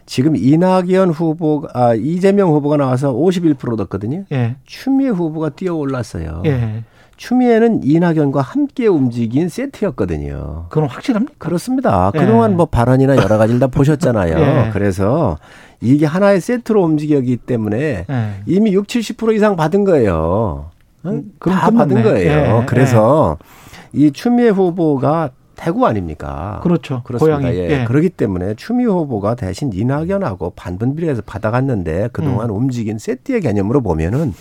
[0.06, 4.26] 지금 이낙연 후보가 아, 이재명 후보가 나와서 51% 얻었거든요.
[4.32, 4.58] 예.
[4.66, 6.44] 추미애 후보가 뛰어 올랐어요.
[6.46, 6.84] 예.
[7.22, 10.66] 추미애는 이낙연과 함께 움직인 세트였거든요.
[10.70, 11.36] 그건 확실합니까?
[11.38, 12.12] 그렇습니다.
[12.16, 12.20] 예.
[12.20, 14.34] 그동안 뭐 발언이나 여러 가지를 다 보셨잖아요.
[14.42, 14.70] 예.
[14.74, 15.38] 그래서
[15.82, 18.30] 이게 하나의 세트로 움직였기 때문에 예.
[18.48, 20.72] 이미 6, 70% 이상 받은 거예요.
[21.06, 21.12] 응?
[21.12, 22.04] 음, 그럼 다 받은 끝났네.
[22.04, 22.32] 거예요.
[22.62, 23.38] 예, 그래서
[23.94, 26.60] 이 추미애 후보가 대구 아닙니까?
[26.64, 27.04] 그렇죠.
[27.04, 27.38] 그렇습니다.
[27.38, 27.56] 고향이.
[27.56, 27.82] 예.
[27.82, 27.86] 예.
[27.86, 32.56] 그렇기 때문에 추미애 후보가 대신 이낙연하고 반분비례해서 받아갔는데 그동안 음.
[32.56, 34.34] 움직인 세트의 개념으로 보면은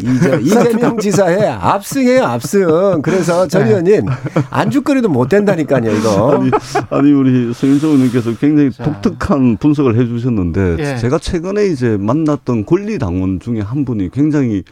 [0.00, 3.02] 이제 이재명 지사의 압승이에요, 압승.
[3.02, 3.68] 그래서 전 네.
[3.70, 4.06] 의원님
[4.50, 6.32] 안주거리도 못 된다니까요, 이거.
[6.32, 6.50] 아니,
[6.90, 8.84] 아니 우리 서윤정 의원님께서 굉장히 자.
[8.84, 10.96] 독특한 분석을 해 주셨는데 예.
[10.96, 14.62] 제가 최근에 이제 만났던 권리 당원 중에 한 분이 굉장히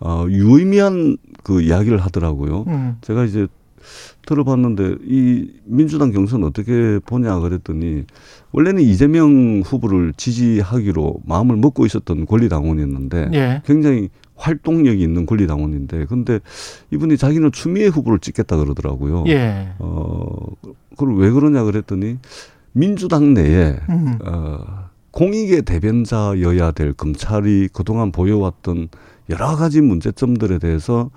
[0.00, 2.64] 어, 유의미한 그 이야기를 하더라고요.
[2.66, 2.96] 음.
[3.02, 3.46] 제가 이제
[4.26, 8.04] 들어봤는데 이 민주당 경선 어떻게 보냐 그랬더니
[8.52, 13.62] 원래는 이재명 후보를 지지하기로 마음을 먹고 있었던 권리 당원이었는데 예.
[13.64, 16.40] 굉장히 활동력이 있는 권리 당원인데 근데
[16.92, 19.24] 이분이 자기는 추미애 후보를 찍겠다 그러더라고요.
[19.28, 19.70] 예.
[19.78, 20.34] 어,
[20.90, 22.18] 그걸 왜 그러냐 그랬더니
[22.72, 24.18] 민주당 내에 음.
[24.24, 28.88] 어, 공익의 대변자여야 될 검찰이 그동안 보여왔던
[29.30, 31.10] 여러 가지 문제점들에 대해서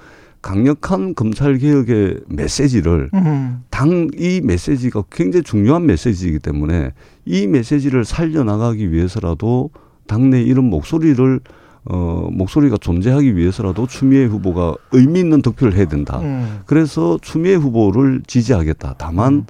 [0.45, 3.63] 강력한 검찰 개혁의 메시지를 음.
[3.71, 6.91] 당이 메시지가 굉장히 중요한 메시지이기 때문에
[7.25, 9.71] 이 메시지를 살려 나가기 위해서라도
[10.05, 11.39] 당내 이런 목소리를
[11.85, 16.19] 어, 목소리가 존재하기 위해서라도 추미애 후보가 의미 있는 득표를 해야 된다.
[16.19, 16.59] 음.
[16.67, 18.95] 그래서 추미애 후보를 지지하겠다.
[18.99, 19.45] 다만 음.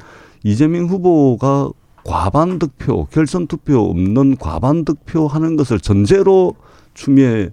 [0.45, 1.71] 이재명 후보가
[2.05, 6.55] 과반 득표, 결선 투표 없는 과반 득표 하는 것을 전제로
[6.93, 7.49] 추미애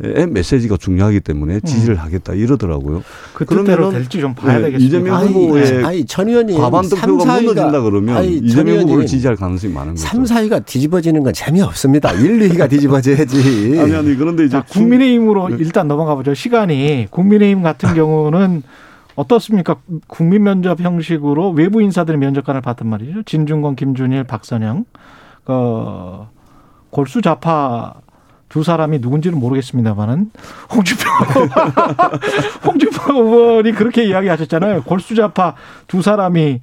[0.00, 3.04] 의 메시지가 중요하기 때문에 지지를 하겠다 이러더라고요.
[3.32, 4.98] 그 뜻대로 그러면은 될지 좀 봐야 네, 되겠습니다.
[4.98, 8.80] 이재명 아니, 후보의 아니, 전 의원님 과반 득표가 3, 4위가 무너진다 그러면 아니, 전 이재명
[8.80, 10.04] 후보를 지지할 가능성이 많은 거죠.
[10.04, 12.10] 3, 4위가 뒤집어지는 건 재미없습니다.
[12.10, 13.78] 1, 2위가 뒤집어져야지.
[13.80, 15.56] 아니 아니 그런데 이제 자, 국민의힘으로 네.
[15.60, 16.34] 일단 넘어가 보죠.
[16.34, 18.64] 시간이 국민의힘 같은 경우는
[19.14, 19.76] 어떻습니까?
[20.08, 23.22] 국민 면접 형식으로 외부 인사들의 면접관을 봤단 말이죠.
[23.22, 24.86] 진중권, 김준일, 박선영,
[25.46, 26.30] 어,
[26.90, 27.94] 골수 좌파
[28.54, 30.30] 두 사람이 누군지는 모르겠습니다만은
[30.72, 31.02] 홍준표
[32.64, 34.84] 홍준표 의원이 그렇게 이야기하셨잖아요.
[34.84, 35.56] 골수 좌파
[35.88, 36.60] 두 사람이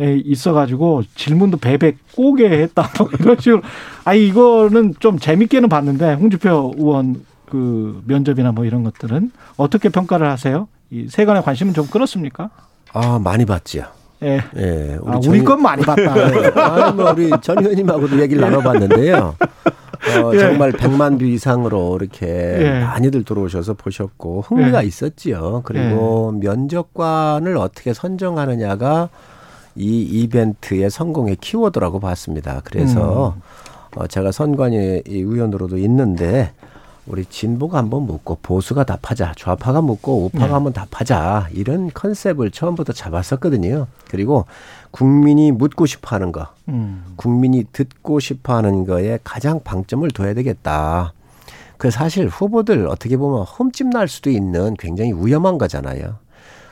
[0.00, 3.62] 에, 있어가지고 질문도 배배 꼬게 했다 뭐 이런 식으로
[4.04, 10.66] 아 이거는 좀 재밌게는 봤는데 홍준표 의원 그 면접이나 뭐 이런 것들은 어떻게 평가를 하세요?
[10.90, 12.50] 이 세간의 관심은 좀 끌었습니까?
[12.92, 13.84] 아, 많이 봤지요.
[14.24, 14.40] 예.
[14.56, 14.98] 예.
[15.06, 16.12] 아, 전- 우리 건 많이 봤다.
[16.28, 16.48] 네.
[16.60, 19.36] 아니, 뭐, 우리 전 의원님하고도 얘기를 나눠봤는데요.
[20.08, 20.38] 어, 예.
[20.38, 22.80] 정말 100만 view 이상으로 이렇게 예.
[22.80, 24.86] 많이들 들어오셔서 보셨고 흥미가 예.
[24.86, 25.62] 있었지요.
[25.64, 29.08] 그리고 면접관을 어떻게 선정하느냐가
[29.76, 32.60] 이 이벤트의 성공의 키워드라고 봤습니다.
[32.64, 33.42] 그래서 음.
[33.96, 36.52] 어, 제가 선관위 이 의원으로도 있는데
[37.06, 40.52] 우리 진보가 한번 묻고 보수가 답하자, 좌파가 묻고 우파가 네.
[40.52, 43.88] 한번 답하자 이런 컨셉을 처음부터 잡았었거든요.
[44.08, 44.44] 그리고
[44.90, 47.04] 국민이 묻고 싶어 하는 거, 음.
[47.16, 51.12] 국민이 듣고 싶어 하는 거에 가장 방점을 둬야 되겠다.
[51.76, 56.16] 그 사실 후보들 어떻게 보면 흠집 날 수도 있는 굉장히 위험한 거잖아요.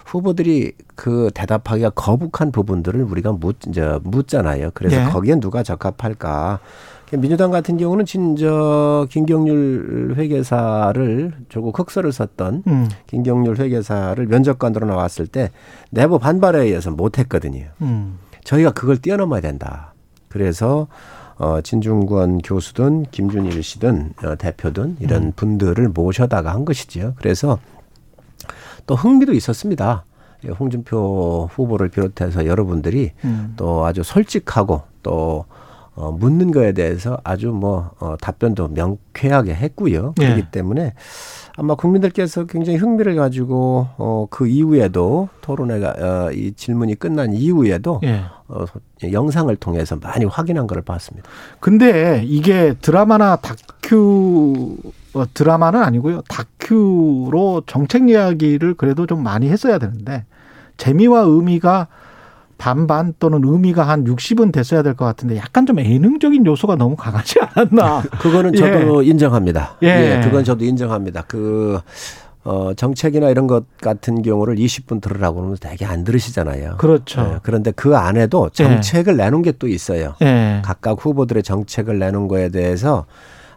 [0.05, 4.71] 후보들이 그 대답하기가 거북한 부분들을 우리가 묻, 이제 묻잖아요.
[4.75, 5.11] 그래서 네.
[5.11, 6.61] 거기에 누가 적합할까.
[7.17, 12.89] 민주당 같은 경우는 진저 김경률 회계사를 조국 흑서를 썼던 음.
[13.07, 15.51] 김경률 회계사를 면접관으로 나왔을 때
[15.91, 17.67] 내부 반발에 의해서 못했거든요.
[17.81, 18.19] 음.
[18.45, 19.95] 저희가 그걸 뛰어넘어야 된다.
[20.29, 20.89] 그래서
[21.37, 25.33] 어 진중권 교수든 김준일 씨든 어, 대표든 이런 음.
[25.35, 27.15] 분들을 모셔다가 한 것이지요.
[27.17, 27.59] 그래서
[28.87, 30.05] 또 흥미도 있었습니다.
[30.45, 33.55] 예, 홍준표 후보를 비롯해서 여러분들이 음.
[33.57, 35.45] 또 아주 솔직하고 또
[35.99, 40.15] 어, 묻는 거에 대해서 아주 뭐 어, 답변도 명쾌하게 했고요.
[40.21, 40.25] 예.
[40.25, 40.95] 그렇기 때문에
[41.57, 48.23] 아마 국민들께서 굉장히 흥미를 가지고 어, 그 이후에도 토론회가 어, 이 질문이 끝난 이후에도 예.
[48.47, 48.65] 어,
[49.11, 51.29] 영상을 통해서 많이 확인한 것을 봤습니다.
[51.59, 54.77] 근데 이게 드라마나 다큐
[55.15, 56.23] 어, 드라마는 아니고요.
[56.29, 60.27] 다큐로 정책 이야기를 그래도 좀 많이 했어야 되는데
[60.77, 61.89] 재미와 의미가
[62.59, 67.37] 반반 또는 의미가 한 60은 됐어야 될 것 같은데 약간 좀 예능적인 요소가 너무 강하지
[67.41, 68.03] 않았나.
[68.21, 69.77] 그거는 저도 인정합니다.
[69.85, 69.87] 예.
[69.87, 70.21] 예.
[70.25, 71.23] 그건 저도 인정합니다.
[71.29, 71.79] 그
[72.45, 76.77] 어, 정책이나 이런 것 같은 경우를 20분 들으라고 그러면 되게 안 들으시잖아요.
[76.79, 77.21] 그렇죠.
[77.35, 80.15] 예, 그런데 그 안에도 정책을 내놓은 게 또 있어요.
[80.23, 80.63] 예.
[80.65, 83.05] 각각 후보들의 정책을 내놓은 거에 대해서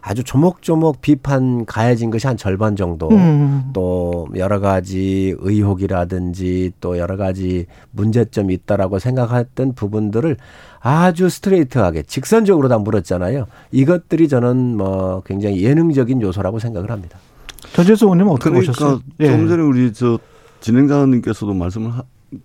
[0.02, 3.08] 아주 조목조목 비판 가해진 것이 한 절반 정도.
[3.10, 3.70] 음.
[3.72, 10.36] 또 여러 가지 의혹이라든지 또 여러 가지 문제점이 있다라고 생각했던 부분들을
[10.80, 13.46] 아주 스트레이트하게 직선적으로 다 물었잖아요.
[13.70, 17.18] 이것들이 저는 뭐 굉장히 예능적인 요소라고 생각을 합니다.
[17.72, 19.00] 전재수 의원님은 어떻게 그러니까 보셨어요?
[19.20, 20.18] 좀 전에 우리 저
[20.60, 22.02] 진행자님께서도 말씀을 하,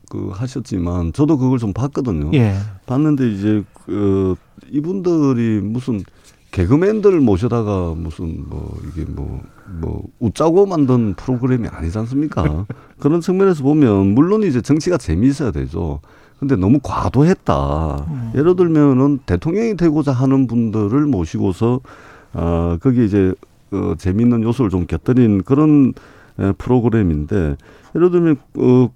[0.09, 2.29] 그 하셨지만 저도 그걸 좀 봤거든요.
[2.33, 2.55] 예.
[2.85, 4.35] 봤는데 이제 그
[4.69, 6.03] 이분들이 무슨
[6.57, 12.65] 개그맨들을 모셔다가 무슨 뭐 이게 뭐뭐 웃자고 만든 프로그램이 아니지 않습니까?
[12.99, 15.99] 그런 측면에서 보면 물론 이제 정치가 재미있어야 되죠.
[16.39, 18.07] 근데 너무 과도했다.
[18.35, 21.79] 예를 들면은 대통령이 되고자 하는 분들을 모시고서
[22.33, 23.33] 어 거기 이제
[23.71, 25.93] 어 재미있는 요소를 좀 곁들인 그런
[26.39, 27.55] 에, 프로그램인데
[27.95, 28.89] 예를 들면 어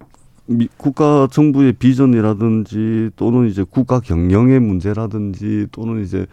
[0.48, 6.26] 미- 국가 정부의 비전이라든지 또는 이제 국가 경영의 문제라든지 또는 이제 에,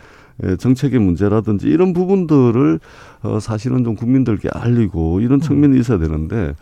[0.59, 2.81] 정책의 문제라든지 이런 부분들을
[3.23, 6.55] 어 사실은 좀 국민들께 알리고 이런 측면이 있어야 되는데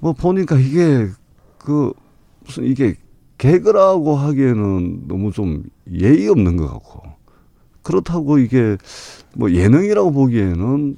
[0.00, 1.08] 뭐 보니까 이게
[1.58, 1.92] 그
[2.44, 2.96] 무슨 이게
[3.38, 5.62] 개그라고 하기에는 너무 좀
[5.92, 7.02] 예의 없는 것 같고
[7.82, 8.76] 그렇다고 이게
[9.36, 10.96] 뭐 예능이라고 보기에는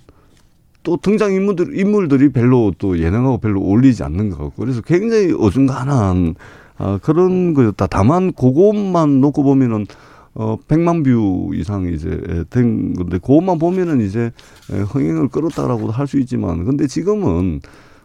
[0.83, 6.35] 또 등장 인물들 인물들이 별로 또 예능하고 별로 어울리지 않는 것 같고 그래서 굉장히 어중간한
[6.79, 7.87] 아, 그런 거였다.
[7.87, 9.87] 다만 그것만 놓고 보면은
[10.35, 14.31] 어 100만 view 이상 이제 된 건데 그것만 보면은 이제
[14.73, 17.61] 에, 흥행을 끌었다라고도 할 수 있지만 근데 지금은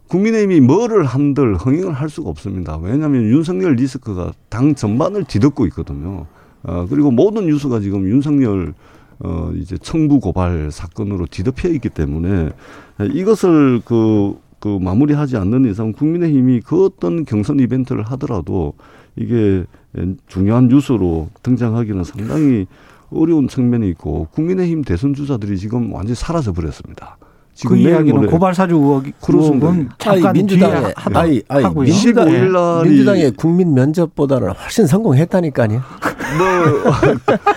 [0.08, 2.78] 국민의힘이 뭐를 한들 흥행을 할 수가 없습니다.
[2.78, 6.26] 왜냐하면 윤석열 리스크가 당 전반을 뒤덮고 있거든요.
[6.64, 8.74] 어, 그리고 모든 뉴스가 지금 윤석열
[9.20, 12.52] 어 이제 청부 고발 사건으로 뒤덮여 있기 때문에
[13.14, 18.74] 이것을 그, 그 마무리하지 않는 이상 국민의힘이 그 어떤 경선 이벤트를 하더라도
[19.18, 19.66] 이게
[20.28, 22.68] 중요한 뉴스로 등장하기는 상당히
[23.10, 27.18] 어려운 측면이 있고 국민의힘 대선 주자들이 지금 완전히 사라져 버렸습니다.
[27.66, 31.86] 그 이야기는 고발 사주 의혹, 의혹은 잠깐 민주당에 하다 아니, 아니, 하고요.
[31.86, 35.82] 민주당, 15일 날이 민주당의 국민 면접보다는 훨씬 성공했다니까요.
[36.38, 36.92] 뭐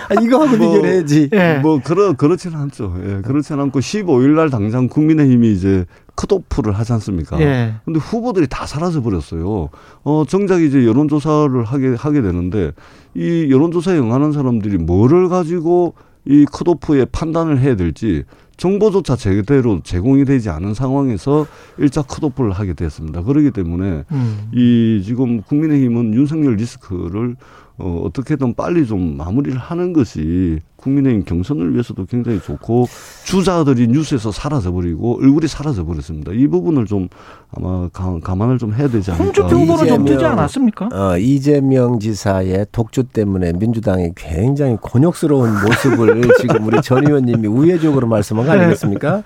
[0.09, 1.29] 아, 이거 하고 뭐, 비교해야지.
[1.33, 1.59] 예.
[1.61, 2.95] 뭐 그러 그렇지는 않죠.
[3.05, 5.85] 예, 그렇지는 않고 15일 날 당장 국민의힘이 이제
[6.21, 7.39] 컷오프를 하지 않습니까?
[7.41, 7.73] 예.
[7.85, 9.69] 근데 후보들이 다 사라져 버렸어요.
[10.03, 12.71] 어, 정작 이제 여론조사를 하게 하게 되는데
[13.15, 15.95] 이 여론조사에 응하는 사람들이 뭐를 가지고
[16.25, 18.23] 이 컷오프에 판단을 해야 될지
[18.57, 21.47] 정보조차 제대로 제공이 되지 않은 상황에서
[21.79, 23.23] 일자 컷오프를 하게 됐습니다.
[23.23, 24.51] 그렇기 때문에 음.
[24.53, 27.35] 이 지금 국민의힘은 윤석열 리스크를
[27.81, 32.87] 어, 어떻게든 빨리 좀 마무리를 하는 것이 국민의힘 경선을 위해서도 굉장히 좋고
[33.25, 36.31] 주자들이 뉴스에서 사라져버리고 얼굴이 사라져버렸습니다.
[36.33, 37.07] 이 부분을 좀
[37.55, 39.25] 아마 가, 감안을 좀 해야 되지 않을까.
[39.43, 40.31] 홍준표 후보는 좀 뜨지 이재명.
[40.33, 40.89] 않았습니까?
[40.91, 48.45] 어, 이재명 지사의 독주 때문에 민주당이 굉장히 곤욕스러운 모습을 지금 우리 전 의원님이 우회적으로 말씀한
[48.45, 49.23] 거 아니겠습니까?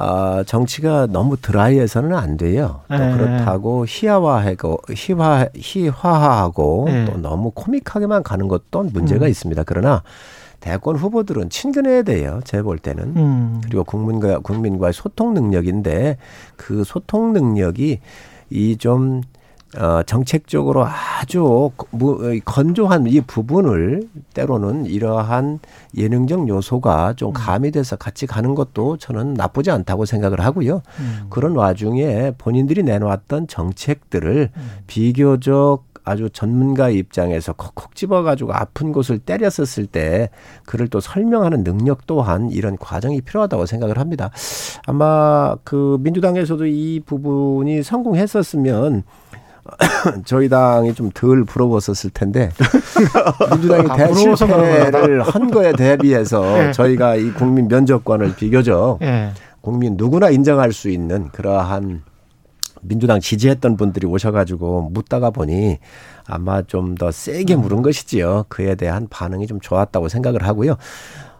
[0.00, 2.82] 아, 정치가 너무 드라이해서는 안 돼요.
[2.88, 3.12] 또 네.
[3.12, 7.04] 그렇다고 희화화하고 희화 희화화하고 네.
[7.04, 9.30] 또 너무 코믹하게만 가는 것도 문제가 음.
[9.30, 9.64] 있습니다.
[9.64, 10.02] 그러나
[10.60, 12.40] 대권 후보들은 친근해야 돼요.
[12.44, 13.16] 제가 볼 때는.
[13.16, 13.60] 음.
[13.64, 16.16] 그리고 국민과 국민과의 소통 능력인데
[16.56, 17.98] 그 소통 능력이
[18.50, 19.20] 이 좀
[19.76, 25.58] 어, 정책적으로 아주 무- 어, 건조한 이 부분을 때로는 이러한
[25.96, 30.80] 예능적 요소가 좀 가미돼서 같이 가는 것도 저는 나쁘지 않다고 생각을 하고요.
[31.00, 31.26] 음.
[31.28, 34.70] 그런 와중에 본인들이 내놓았던 정책들을 음.
[34.86, 40.30] 비교적 아주 전문가 입장에서 콕콕 집어가지고 아픈 곳을 때렸었을 때
[40.64, 44.30] 그를 또 설명하는 능력 또한 이런 과정이 필요하다고 생각을 합니다.
[44.86, 49.02] 아마 그 민주당에서도 이 부분이 성공했었으면
[50.24, 52.50] 저희 당이 좀 덜 부러웠었을 텐데
[53.50, 56.72] 민주당이 아, 대실패를 한 거에 대비해서 예.
[56.72, 59.30] 저희가 이 국민 면접관을 비교적 예.
[59.60, 62.02] 국민 누구나 인정할 수 있는 그러한
[62.80, 65.78] 민주당 지지했던 분들이 오셔가지고 묻다가 보니
[66.26, 68.44] 아마 좀 더 세게 물은 것이지요.
[68.48, 70.76] 그에 대한 반응이 좀 좋았다고 생각을 하고요.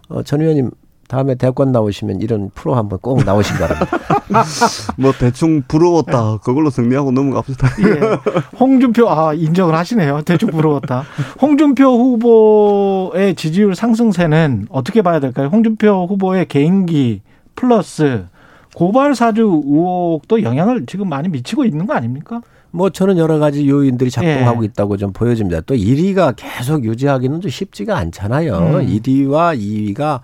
[0.08, 0.70] 어, 전 의원님
[1.08, 3.98] 다음에 대권 나오시면 이런 프로 한번 꼭 나오시기 바랍니다.
[4.96, 6.38] 뭐 대충 부러웠다.
[6.44, 7.68] 그걸로 정리하고 넘어갑시다.
[7.80, 8.56] 예.
[8.60, 10.20] 홍준표 아 인정을 하시네요.
[10.22, 11.04] 대충 부러웠다.
[11.40, 15.48] 홍준표 후보의 지지율 상승세는 어떻게 봐야 될까요?
[15.48, 17.22] 홍준표 후보의 개인기
[17.56, 18.26] 플러스
[18.74, 22.42] 고발 사주 의혹도 영향을 지금 많이 미치고 있는 거 아닙니까?
[22.70, 24.66] 뭐 저는 여러 가지 요인들이 작동하고 예.
[24.66, 25.62] 있다고 좀 보여집니다.
[25.62, 28.58] 또 1위가 계속 유지하기는 좀 쉽지가 않잖아요.
[28.58, 28.86] 음.
[28.86, 30.20] 1위와 2위가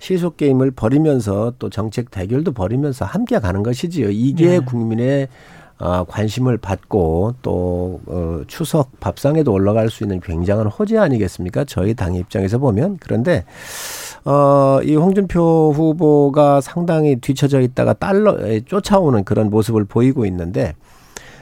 [0.00, 4.10] 시속 게임을 벌이면서 또 정책 대결도 벌이면서 함께 가는 것이지요.
[4.10, 4.58] 이게 예.
[4.58, 5.28] 국민의
[5.78, 11.64] 어, 관심을 받고 또 어, 추석 밥상에도 올라갈 수 있는 굉장한 호재 아니겠습니까?
[11.64, 13.44] 저희 당 입장에서 보면 그런데
[14.24, 20.74] 어, 이 홍준표 후보가 상당히 뒤처져 있다가 달러에 쫓아오는 그런 모습을 보이고 있는데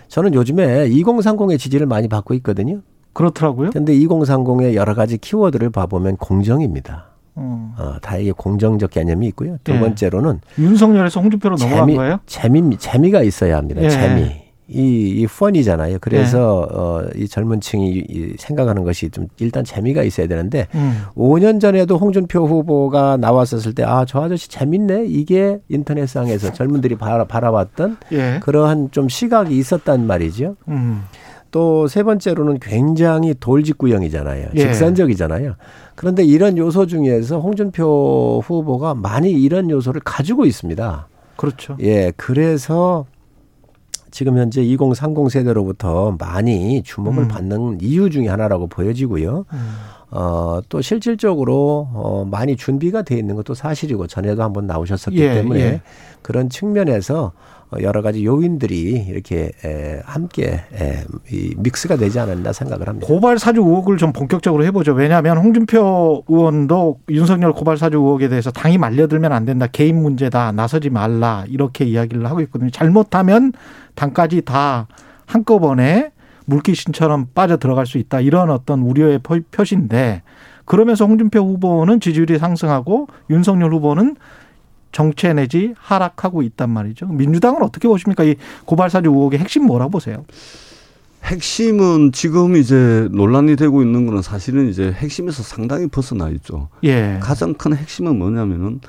[0.08, 2.80] 저는 요즘에 2030의 지지를 많이 받고 있거든요.
[3.12, 3.70] 그렇더라고요.
[3.70, 7.07] 근데 2030의 여러 가지 키워드를 봐보면 공정입니다.
[7.38, 7.74] 어.
[7.78, 9.58] 어, 다 이게 공정적 개념이 있고요.
[9.62, 9.80] 두 예.
[9.80, 12.20] 번째로는 윤석열에서 홍준표로 넘어간 재미, 거예요?
[12.26, 13.82] 재미, 재미가 있어야 합니다.
[13.82, 13.88] 예.
[13.88, 14.48] 재미.
[14.70, 15.96] 이, 이 펀이잖아요.
[16.00, 21.04] 그래서 어, 이 젊은 층이 이 생각하는 것이 좀 일단 재미가 있어야 되는데 음.
[21.16, 25.06] 5년 전에도 홍준표 후보가 나왔었을 때 아, 저 아저씨 재밌네.
[25.06, 28.40] 이게 인터넷상에서 젊은들이 바라, 바라봤던 예.
[28.42, 30.56] 그러한 좀 시각이 있었단 말이죠.
[30.68, 31.02] 음.
[31.50, 34.48] 또 세 번째로는 굉장히 돌직구형이잖아요.
[34.54, 34.58] 예.
[34.58, 35.54] 직선적이잖아요.
[35.94, 41.08] 그런데 이런 요소 중에서 홍준표 후보가 많이 이런 요소를 가지고 있습니다.
[41.36, 41.76] 그렇죠.
[41.80, 43.06] 예, 그래서
[44.10, 47.28] 지금 현재 2030 세대로부터 많이 주목을 음.
[47.28, 49.44] 받는 이유 중에 하나라고 보여지고요.
[49.52, 49.74] 음.
[50.10, 55.60] 어, 또 실질적으로 어, 많이 준비가 돼 있는 것도 사실이고 전에도 한번 나오셨었기 예, 때문에
[55.60, 55.80] 예.
[56.22, 60.60] 그런 측면에서 어, 여러 가지 요인들이 이렇게 에, 함께
[61.58, 63.06] 믹스가 되지 않았나 생각을 합니다.
[63.06, 64.92] 고발 사주 의혹을 좀 본격적으로 해보죠.
[64.94, 69.66] 왜냐하면 홍준표 의원도 윤석열 고발 사주 의혹에 대해서 당이 말려들면 안 된다.
[69.66, 70.52] 개인 문제다.
[70.52, 71.44] 나서지 말라.
[71.48, 72.70] 이렇게 이야기를 하고 있거든요.
[72.70, 73.52] 잘못하면
[73.94, 74.86] 당까지 다
[75.26, 76.10] 한꺼번에
[76.46, 78.20] 물귀신처럼 빠져 들어갈 수 있다.
[78.20, 80.22] 이런 어떤 우려의 표- 표시인데
[80.64, 84.16] 그러면서 홍준표 후보는 지지율이 상승하고 윤석열 후보는
[84.92, 87.06] 정체 내지 하락하고 있단 말이죠.
[87.06, 88.24] 민주당은 어떻게 보십니까?
[88.24, 90.24] 이 고발 사주 의혹의 핵심 뭐라고 보세요?
[91.24, 96.68] 핵심은 지금 이제 논란이 되고 있는 거는 사실은 이제 핵심에서 상당히 벗어나 있죠.
[96.84, 97.18] 예.
[97.20, 98.80] 가장 큰 핵심은 뭐냐면은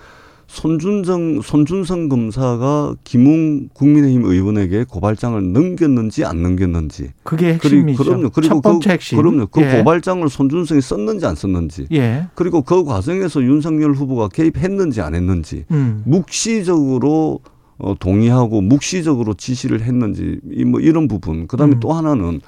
[0.50, 7.12] 손준성 손준성 검사가 김웅 국민의힘 의원에게 고발장을 넘겼는지 안 넘겼는지.
[7.24, 8.04] 그게 핵심이죠.
[8.04, 8.30] 그럼요.
[8.32, 9.18] 그리고 첫 번째 그, 핵심.
[9.20, 9.48] 그럼요.
[9.48, 9.78] 그 예.
[9.78, 11.86] 고발장을 손준성이 썼는지 안 썼는지.
[11.92, 12.26] 예.
[12.34, 15.66] 그리고 그 과정에서 윤석열 후보가 개입했는지 안 했는지.
[15.70, 16.02] 음.
[16.06, 17.42] 묵시적으로
[17.78, 21.46] 어, 동의하고 묵시적으로 지시를 했는지 이뭐 이런 부분.
[21.46, 21.80] 그다음에 음.
[21.80, 22.42] 또 하나는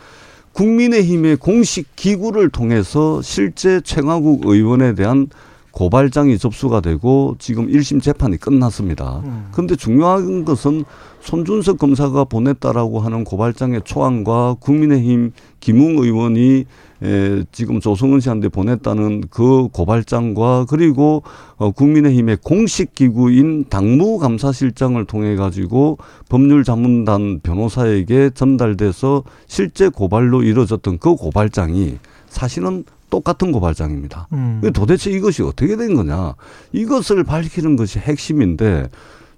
[0.54, 5.28] 국민의힘의 공식 기구를 통해서 실제 최강욱 의원에 대한
[5.72, 9.22] 고발장이 접수가 되고 지금 1심 재판이 끝났습니다.
[9.24, 9.48] 음.
[9.52, 10.84] 그런데 중요한 것은
[11.22, 16.66] 손준석 검사가 보냈다라고 하는 고발장의 초안과 국민의힘 김웅 의원이
[17.04, 21.24] 에, 지금 조성은 씨한테 보냈다는 그 고발장과 그리고
[21.58, 25.98] 어, 국민의힘의 공식 기구인 당무감사실장을 통해 가지고
[26.30, 31.98] 법률자문단 변호사에게 전달돼서 실제 고발로 이루어졌던 그 고발장이
[32.28, 34.28] 사실은 똑같은 고발장입니다.
[34.34, 34.62] 음.
[34.74, 36.34] 도대체 이것이 어떻게 된 거냐?
[36.72, 38.90] 이것을 밝히는 것이 핵심인데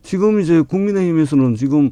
[0.02, 1.92] 지금 이제 국민의힘에서는 지금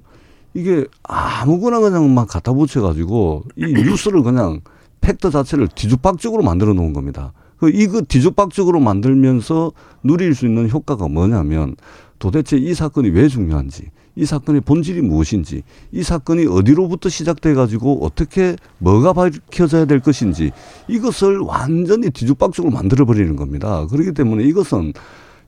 [0.54, 4.62] 이게 아무거나 그냥 막 갖다 붙여가지고 이 뉴스를 그냥
[5.02, 7.34] 팩트 자체를 뒤죽박죽으로 만들어 놓은 겁니다.
[7.58, 9.72] 그 이거 뒤죽박죽으로 만들면서
[10.04, 11.76] 누릴 수 있는 효과가 뭐냐면
[12.20, 18.56] 도대체 이 사건이 왜 중요한지, 이 사건의 본질이 무엇인지, 이 사건이 어디로부터 시작돼 가지고 어떻게
[18.80, 20.52] 뭐가 밝혀져야 될 것인지
[20.88, 23.86] 이것을 완전히 뒤죽박죽으로 만들어 버리는 겁니다.
[23.88, 24.94] 그렇기 때문에 이것은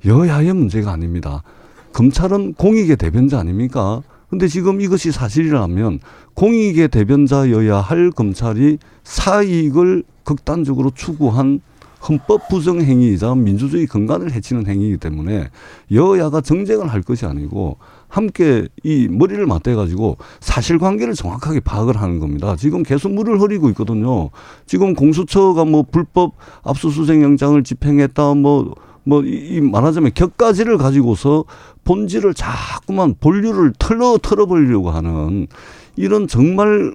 [0.05, 1.43] 여야의 문제가 아닙니다.
[1.93, 4.01] 검찰은 공익의 대변자 아닙니까?
[4.29, 5.99] 근데 지금 이것이 사실이라면
[6.33, 11.61] 공익의 대변자여야 할 검찰이 사익을 극단적으로 추구한
[12.09, 15.49] 헌법 부정 행위이자 민주주의 근간을 해치는 행위이기 때문에
[15.91, 17.77] 여야가 정쟁을 할 것이 아니고
[18.13, 22.55] 함께 이 머리를 맞대 가지고 사실관계를 정확하게 파악을 하는 겁니다.
[22.55, 24.29] 지금 계속 물을 흐리고 있거든요.
[24.67, 31.45] 지금 공수처가 뭐 불법 압수수색 영장을 집행했다 뭐 뭐이 말하자면 격가지를 가지고서
[31.85, 35.47] 본질을 자꾸만 본류를 털어 털어버리려고 하는
[35.95, 36.93] 이런 정말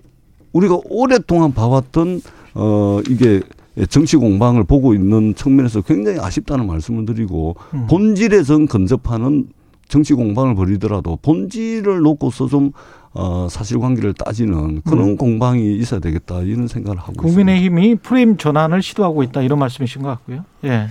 [0.52, 2.22] 우리가 오랫동안 봐왔던
[2.54, 3.42] 어 이게
[3.90, 7.86] 정치 공방을 보고 있는 측면에서 굉장히 아쉽다는 말씀을 드리고 음.
[7.88, 9.48] 본질에 전 근접하는
[9.88, 12.72] 정치 공방을 벌이더라도 본질을 놓고서 좀
[13.12, 15.16] 어, 사실관계를 따지는 그런 음.
[15.16, 17.28] 공방이 있어야 되겠다 이런 생각을 하고 있습니다.
[17.28, 20.44] 국민의힘이 프레임 전환을 시도하고 있다 이런 말씀이신 것 같고요.
[20.64, 20.88] 예.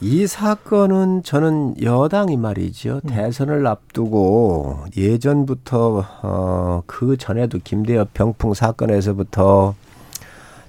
[0.00, 3.00] 이 사건은 저는 여당이 말이죠.
[3.08, 9.74] 대선을 앞두고 예전부터 어, 그 전에도 김대엽 병풍 사건에서부터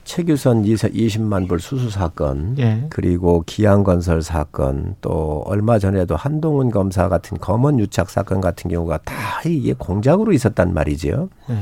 [0.09, 2.87] 최규선 20만 불 수수 사건 예.
[2.89, 9.13] 그리고 기양건설 사건 또 얼마 전에도 한동훈 검사 같은 검언 유착 사건 같은 경우가 다
[9.45, 11.29] 이게 공작으로 있었단 말이죠.
[11.51, 11.57] 예.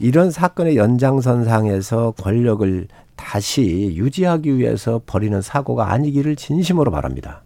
[0.00, 7.42] 이런 사건의 연장선상에서 권력을 다시 유지하기 위해서 벌이는 사고가 아니기를 진심으로 바랍니다.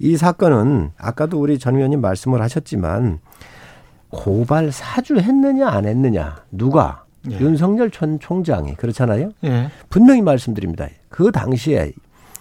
[0.00, 3.20] 이 사건은 아까도 우리 전 의원님 말씀을 하셨지만
[4.10, 7.40] 고발 사주했느냐 안 했느냐 누가 예.
[7.40, 9.30] 윤석열 전 총장이 그렇잖아요.
[9.44, 9.70] 예.
[9.88, 10.86] 분명히 말씀드립니다.
[11.08, 11.92] 그 당시에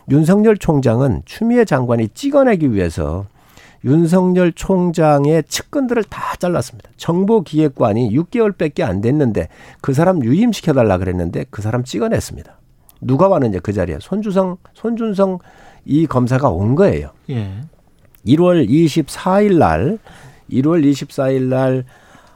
[0.10, 3.26] 윤석열 총장은 추미애 장관이 찍어내기 위해서
[3.84, 6.90] 윤석열 총장의 측근들을 다 잘랐습니다.
[6.98, 9.48] 정보기획관이 6개월밖에 안 됐는데
[9.82, 12.58] 그 사람 유임시켜달라 그랬는데 그 사람 찍어냈습니다.
[13.02, 15.40] 누가 왔느냐 그 자리에 손주성 손준성
[15.86, 17.12] 이 검사가 온 거예요.
[17.30, 17.62] 예.
[18.26, 20.00] 1월 24일 날
[20.50, 21.86] 1월 24일 날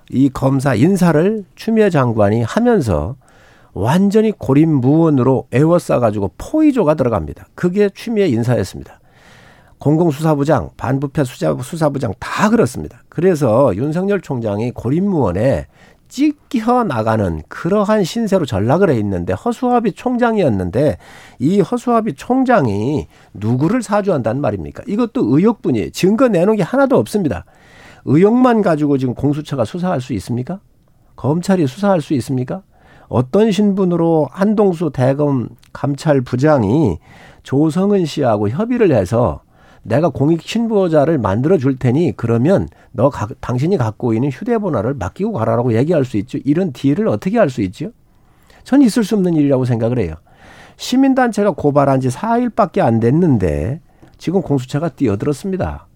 [0.09, 3.15] 이 검사 인사를 추미애 장관이 하면서
[3.73, 7.47] 완전히 고립무원으로 에워싸가지고 포위조가 들어갑니다.
[7.55, 8.99] 그게 추미애 인사였습니다.
[9.77, 13.01] 공공수사부장, 반부패 수사, 수사부장 다 그렇습니다.
[13.07, 15.67] 그래서 윤석열 총장이 고립무원에
[16.09, 20.97] 찢겨 나가는 그러한 신세로 전락을 해 있는데 허수아비 총장이었는데
[21.37, 24.83] 이 허수아비 총장이 누구를 사주한다는 말입니까?
[24.87, 25.91] 이것도 의혹뿐이에요.
[25.91, 27.45] 증거 내놓은 게 하나도 없습니다.
[28.05, 30.59] 의혹만 가지고 지금 공수처가 수사할 수 있습니까?
[31.15, 32.63] 검찰이 수사할 수 있습니까?
[33.07, 36.99] 어떤 신분으로 한동수 대검 감찰부장이
[37.43, 39.41] 조성은 씨하고 협의를 해서
[39.81, 45.73] 내가 공익 신고자를 만들어 줄 테니 그러면 너 가, 당신이 갖고 있는 휴대번호를 맡기고 가라라고
[45.73, 46.37] 얘기할 수 있죠.
[46.45, 47.91] 이런 딜을 어떻게 할 수 있죠?
[48.63, 50.13] 전 있을 수 없는 일이라고 생각을 해요.
[50.77, 53.81] 시민단체가 고발한 지 4일밖에 안 됐는데
[54.17, 55.88] 지금 공수처가 뛰어들었습니다.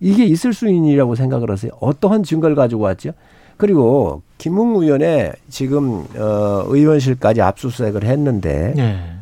[0.00, 1.70] 이게 있을 수 있는 일이라고 생각을 하세요.
[1.80, 3.12] 어떠한 증거를 가지고 왔죠?
[3.56, 9.20] 그리고 김웅 의원의 지금 어 의원실까지 압수수색을 했는데 예.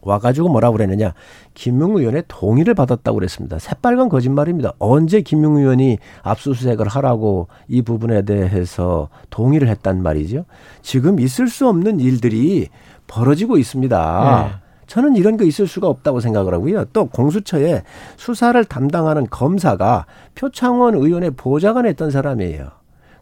[0.00, 1.14] 와가지고 뭐라고 그랬느냐.
[1.54, 3.58] 김용 의원의 동의를 받았다고 그랬습니다.
[3.58, 4.72] 새빨간 거짓말입니다.
[4.78, 10.44] 언제 김용 의원이 압수수색을 하라고 이 부분에 대해서 동의를 했단 말이죠.
[10.82, 12.68] 지금 있을 수 없는 일들이
[13.06, 14.50] 벌어지고 있습니다.
[14.52, 14.67] 네.
[14.88, 16.86] 저는 이런 거 있을 수가 없다고 생각을 하고요.
[16.86, 17.82] 또 공수처에
[18.16, 22.70] 수사를 담당하는 검사가 표창원 의원의 보좌관 했던 사람이에요.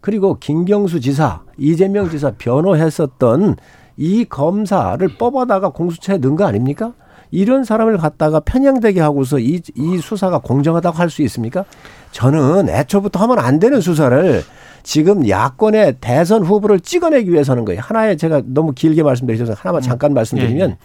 [0.01, 3.57] 그리고 김경수 지사, 이재명 지사 변호했었던
[3.97, 6.93] 이 검사를 뽑아다가 공수처에 넣은 거 아닙니까?
[7.33, 11.65] 이런 사람을 갖다가 편향되게 하고서 이, 이 수사가 공정하다고 할 수 있습니까?
[12.13, 14.43] 저는 애초부터 하면 안 되는 수사를
[14.85, 17.81] 지금 야권의 대선 후보를 찍어내기 위해서 하는 거예요.
[17.83, 20.77] 하나에 제가 너무 길게 말씀드리셔서 하나만 잠깐 말씀드리면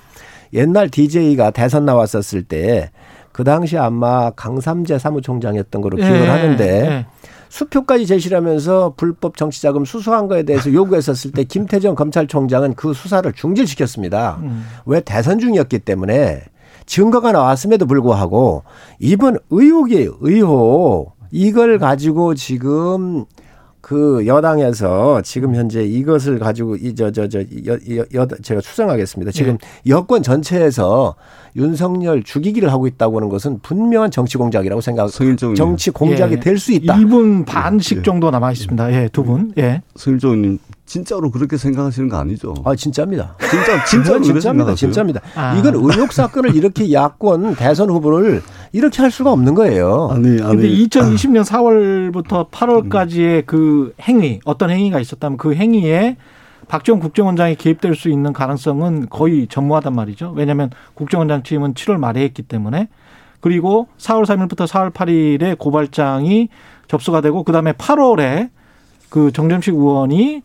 [0.53, 2.91] 옛날 DJ가 대선 나왔었을 때
[3.31, 7.05] 그 당시 아마 강삼재 사무총장이었던 거로 기억을 예, 하는데 예.
[7.49, 14.39] 수표까지 제시를 하면서 불법 정치자금 수수한 거에 대해서 요구했었을 때 김태정 검찰총장은 그 수사를 중지시켰습니다.
[14.41, 14.65] 음.
[14.85, 16.41] 왜 대선 중이었기 때문에
[16.85, 18.63] 증거가 나왔음에도 불구하고
[18.99, 20.17] 이번 의혹이에요.
[20.21, 21.15] 의혹.
[21.31, 23.25] 이걸 가지고 지금
[23.81, 27.77] 그 여당에서 지금 현재 이것을 가지고 이 저 저 저 여,
[28.13, 29.31] 여, 제가 추정하겠습니다.
[29.31, 29.57] 지금
[29.87, 31.15] 여권 전체에서
[31.55, 35.09] 윤석열 죽이기를 하고 있다고 하는 것은 분명한 정치 공작이라고 생각.
[35.09, 36.39] 성일종 정치 공작이 예.
[36.39, 36.95] 될수 있다.
[36.95, 38.01] 2분 반씩 예.
[38.03, 38.93] 정도 남아 있습니다.
[38.93, 39.51] 예, 두 분.
[39.57, 39.81] 예.
[39.95, 42.53] 성일종님 진짜로 그렇게 생각하시는 거 아니죠?
[42.63, 43.35] 아 진짜입니다.
[43.49, 44.75] 진짜 진짜로 그렇게 진짜입니다.
[44.75, 45.21] 진짜입니다.
[45.35, 45.55] 아.
[45.57, 48.41] 이건 의혹 사건을 이렇게 야권 대선 후보를
[48.73, 50.09] 이렇게 할 수가 없는 거예요.
[50.11, 56.17] 아니 근데 아니 2020년 4월부터 8월까지의 그 행위, 어떤 행위가 있었다면 그 행위에
[56.67, 60.33] 박지원 국정원장이 개입될 수 있는 가능성은 거의 전무하단 말이죠.
[60.35, 62.87] 왜냐하면 국정원장 취임은 7월 말에 했기 때문에
[63.41, 66.47] 그리고 4월 3일부터 4월 8일에 고발장이
[66.87, 68.49] 접수가 되고 그다음에 8월에
[69.09, 70.43] 그 정점식 의원이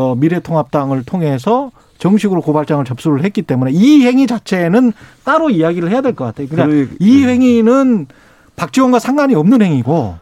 [0.00, 4.94] 어 미래통합당을 통해서 정식으로 고발장을 접수를 했기 때문에 이 행위 자체는
[5.24, 6.48] 따로 이야기를 해야 될 것 같아요.
[6.48, 8.06] 그러니까 그러니- 이 행위는
[8.56, 10.14] 박지원과 상관이 없는 행위고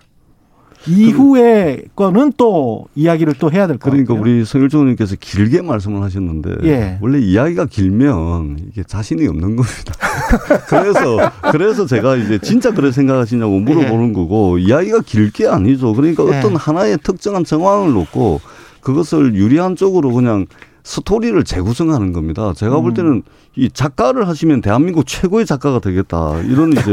[0.87, 4.22] 이후의 거는 또 이야기를 또 해야 될것 그러니까 같아요.
[4.35, 6.99] 우리 성일종 님께서 길게 말씀을 하셨는데 예.
[7.01, 9.95] 원래 이야기가 길면 이게 자신이 없는 겁니다.
[10.68, 15.93] 그래서 그래서 제가 이제 진짜 그래 생각하시냐고 물어보는 거고 이야기가 길게 아니죠.
[15.95, 16.39] 그러니까 예.
[16.39, 18.41] 어떤 하나의 특정한 정황을 놓고
[18.81, 20.47] 그것을 유리한 쪽으로 그냥
[20.85, 22.53] 스토리를 재구성하는 겁니다.
[22.55, 22.83] 제가 음.
[22.83, 23.22] 볼 때는
[23.57, 26.41] 이 작가를 하시면 대한민국 최고의 작가가 되겠다.
[26.43, 26.93] 이런 이제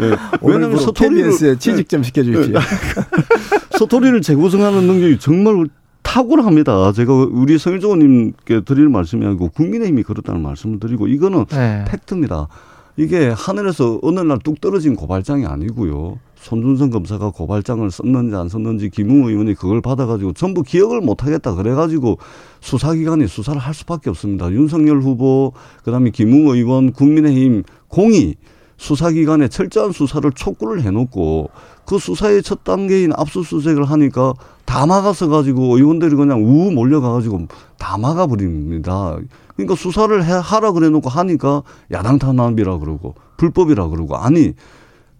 [0.00, 0.16] 예.
[0.42, 2.58] 왜냐하면 스토리를 취직 좀 시켜주십시오.
[3.78, 5.68] 스토리를 재구성하는 능력이 정말
[6.02, 6.92] 탁월합니다.
[6.92, 11.84] 제가 우리 성일종님께 드릴 말씀이 아니고 국민의힘이 그렇다는 말씀을 드리고 이거는 네.
[11.88, 12.48] 팩트입니다.
[12.96, 16.18] 이게 하늘에서 어느 날 뚝 떨어진 고발장이 아니고요.
[16.46, 22.18] 손준성 검사가 고발장을 썼는지 안 썼는지 김웅 의원이 그걸 받아가지고 전부 기억을 못하겠다 그래가지고
[22.60, 24.50] 수사기관이 수사를 할 수밖에 없습니다.
[24.52, 28.36] 윤석열 후보 그다음에 김웅 의원 국민의힘 공이
[28.76, 31.50] 수사기관에 철저한 수사를 촉구를 해놓고
[31.84, 34.34] 그 수사의 첫 단계인 압수수색을 하니까
[34.64, 37.46] 다 막아서 가지고 의원들이 그냥 우 몰려가가지고
[37.78, 39.16] 다 막아버립니다.
[39.56, 44.52] 그러니까 수사를 해, 하라 그래놓고 하니까 야당 탄압이라 그러고 불법이라 그러고 아니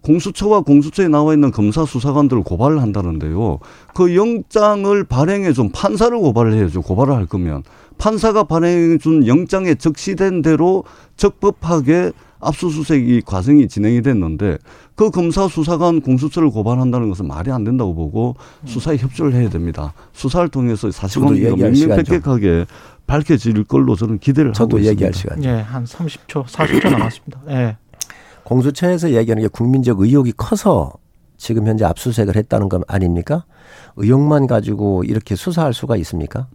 [0.06, 3.58] 공수처와 공수처에 나와 있는 검사 수사관들을 고발을 한다는데요.
[3.92, 6.82] 그 영장을 발행해 준 판사를 고발을 해야죠.
[6.82, 7.64] 고발을 할 거면
[7.98, 10.84] 판사가 발행해 준 영장에 적시된 대로
[11.16, 14.58] 적법하게 압수수색 이 과정이 진행이 됐는데
[14.94, 18.36] 그 검사 수사관 공수처를 고발한다는 것은 말이 안 된다고 보고
[18.66, 19.92] 수사에 협조를 해야 됩니다.
[20.12, 21.56] 수사를 통해서 사실관계가.
[21.56, 22.66] 명명백백하게
[23.06, 24.92] 밝혀질 걸로 저는 기대를 하고 저도 있습니다.
[24.92, 25.44] 얘기할 시간.
[25.44, 27.40] 예, 한 30초, 40초 남았습니다.
[27.48, 27.76] 예.
[28.46, 30.92] 공수처에서 얘기하는 게 국민적 의혹이 커서
[31.36, 33.44] 지금 현재 압수수색을 했다는 건 아닙니까?
[33.96, 36.46] 의혹만 가지고 이렇게 수사할 수가 있습니까?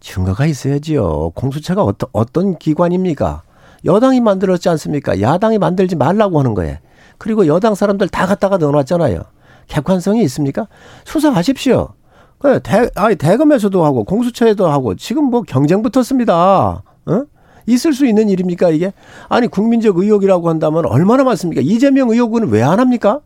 [0.00, 1.30] 증거가 있어야지요.
[1.34, 3.42] 공수처가 어떤, 어떤 기관입니까?
[3.84, 5.20] 여당이 만들었지 않습니까?
[5.20, 6.78] 야당이 만들지 말라고 하는 거예요.
[7.18, 9.20] 그리고 여당 사람들 다 갖다가 넣어놨잖아요.
[9.66, 10.66] 객관성이 있습니까?
[11.04, 11.90] 수사하십시오.
[12.38, 16.82] 그 대, 아니, 대검에서도 하고 공수처에도 하고 지금 뭐 경쟁 붙었습니다.
[17.06, 17.24] 어?
[17.68, 18.92] 있을 수 있는 일입니까 이게?
[19.28, 21.60] 아니 국민적 의혹이라고 한다면 얼마나 많습니까?
[21.62, 23.20] 이재명 의혹은 왜 안 합니까?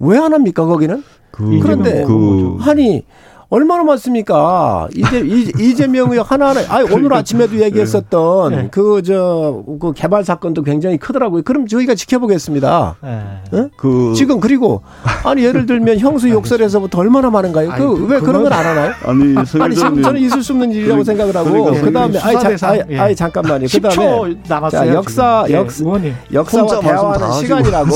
[0.00, 1.02] 왜 안 합니까 거기는?
[1.30, 3.04] 그, 그런데 그 아니
[3.50, 4.88] 얼마나 많습니까?
[4.94, 6.60] 이제 이- 이재명 의혹 하나하나.
[6.68, 8.68] 아니 오늘 아침에도 얘기했었던 네.
[8.70, 11.40] 그 저 그 개발 사건도 굉장히 크더라고요.
[11.42, 12.96] 그럼 저희가 지켜보겠습니다.
[13.04, 13.56] 예.
[13.56, 13.68] 어?
[13.78, 14.82] 그 지금 그리고
[15.24, 17.70] 아니 예를 들면 형수 욕설에서부터 얼마나 많은가요?
[17.72, 18.92] 아니, 그 그- 왜 그런 그건- 건안 하나요?
[19.06, 19.34] 아니
[19.64, 22.76] 아니 참 저는 있을 수 없는 일이라고 그러니까- 생각을 하고 그러니까 그 다음에 아니, 자,
[22.90, 22.98] 예.
[22.98, 23.66] 아니 잠깐만요.
[23.72, 24.90] 그 다음에 10초 남았어요.
[24.90, 25.44] 자, 역사.
[25.48, 26.14] 예, 역 의원님.
[26.34, 27.32] 역사와 대화하는.
[27.32, 27.88] 시간이라고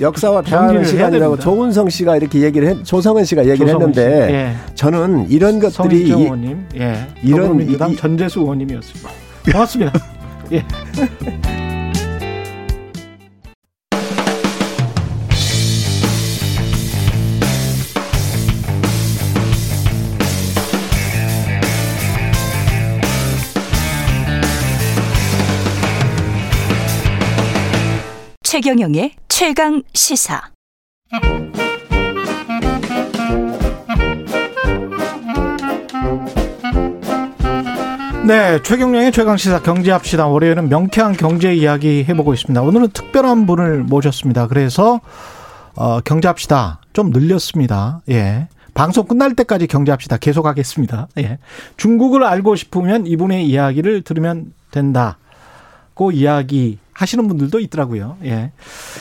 [0.00, 1.38] 역사와 대화하는 시간이라고.
[1.38, 4.00] 조은성 씨가 이렇게 얘기를 했, 조성은 씨가 얘기를 조성은 씨.
[4.00, 4.56] 했는데 예.
[4.86, 9.10] 저는 이런 것들이 의원님, 예, 이런 민주당 이, 전재수 의원님이었습니다.
[9.50, 9.92] 고맙습니다.
[10.52, 10.64] 예.
[28.44, 30.52] 최경영의 최강 시사.
[38.26, 40.26] 네, 최경령의 최강 시사 경제합시다.
[40.26, 42.60] 월요일은 명쾌한 경제 이야기 해보고 있습니다.
[42.60, 44.48] 오늘은 특별한 분을 모셨습니다.
[44.48, 45.00] 그래서
[45.76, 48.00] 어, 경제합시다 좀 늘렸습니다.
[48.10, 48.48] 예.
[48.74, 51.06] 방송 끝날 때까지 경제합시다 계속하겠습니다.
[51.18, 51.38] 예.
[51.76, 55.18] 중국을 알고 싶으면 이분의 이야기를 들으면 된다
[55.96, 58.18] 고 이야기 하시는 분들도 있더라고요.
[58.24, 58.52] 예.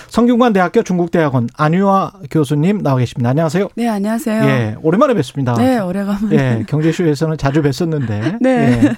[0.08, 3.32] 성균관 대학교 중국대학원 안유아 교수님 나와 계십니다.
[3.32, 3.68] 안녕하세요.
[3.76, 4.44] 네, 안녕하세요.
[4.46, 5.56] 예, 오랜만에 뵙습니다.
[5.56, 6.36] 네, 오래간만에.
[6.36, 8.38] 예, 경제쇼에서는 자주 뵀었는데.
[8.40, 8.82] 네.
[8.82, 8.96] 예.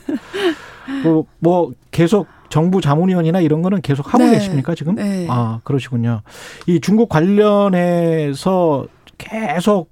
[1.02, 4.34] 그, 뭐, 계속 정부 자문위원이나 이런 거는 계속 하고 네.
[4.34, 4.94] 계십니까, 지금?
[4.94, 5.26] 네.
[5.28, 6.22] 아, 그러시군요.
[6.68, 8.86] 이 중국 관련해서
[9.18, 9.90] 계속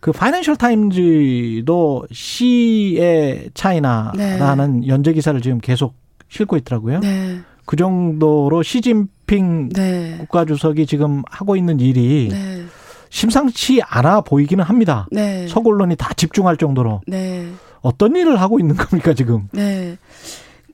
[0.00, 7.00] 그 파이낸셜 타임즈도 시의 차이나라는 연재 기사를 지금 계속 싣고 있더라고요.
[7.00, 7.40] 네.
[7.64, 10.16] 그 정도로 시진핑 네.
[10.20, 12.64] 국가주석이 지금 하고 있는 일이 네.
[13.10, 15.06] 심상치 않아 보이기는 합니다.
[15.10, 15.46] 네.
[15.48, 17.46] 서구 언론이 다 집중할 정도로 네.
[17.80, 19.48] 어떤 일을 하고 있는 겁니까 지금?
[19.52, 19.96] 네.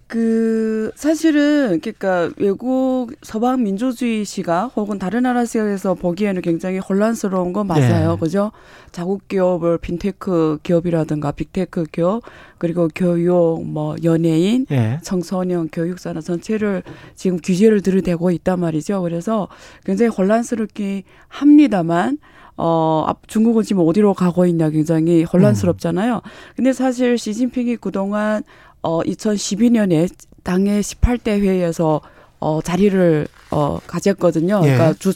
[0.06, 7.66] 그 사실은 그러니까 외국 서방 민주주의 시각 혹은 다른 나라 시각에서 보기에는 굉장히 혼란스러운 건
[7.66, 8.12] 맞아요.
[8.12, 8.16] 네.
[8.20, 8.52] 그죠?
[8.92, 12.22] 자국 기업을 핀테크 기업이라든가 big tech 기업
[12.58, 14.98] 그리고 교육 뭐 연예인 예.
[15.02, 16.82] 청소년 교육산업 전체를
[17.14, 19.02] 지금 규제를 들이대고 있단 말이죠.
[19.02, 19.48] 그래서
[19.84, 22.18] 굉장히 혼란스럽긴 합니다만
[22.56, 26.20] 어, 앞- 중국은 지금 어디로 가고 있냐 굉장히 혼란스럽잖아요.
[26.54, 28.42] 근데 사실 시진핑이 그동안
[28.84, 30.08] 어, 2012년에
[30.42, 32.02] 당의 18대 회의에서
[32.38, 34.60] 어, 자리를 어, 가졌거든요.
[34.64, 34.74] 예.
[34.74, 35.12] 그러니까 주,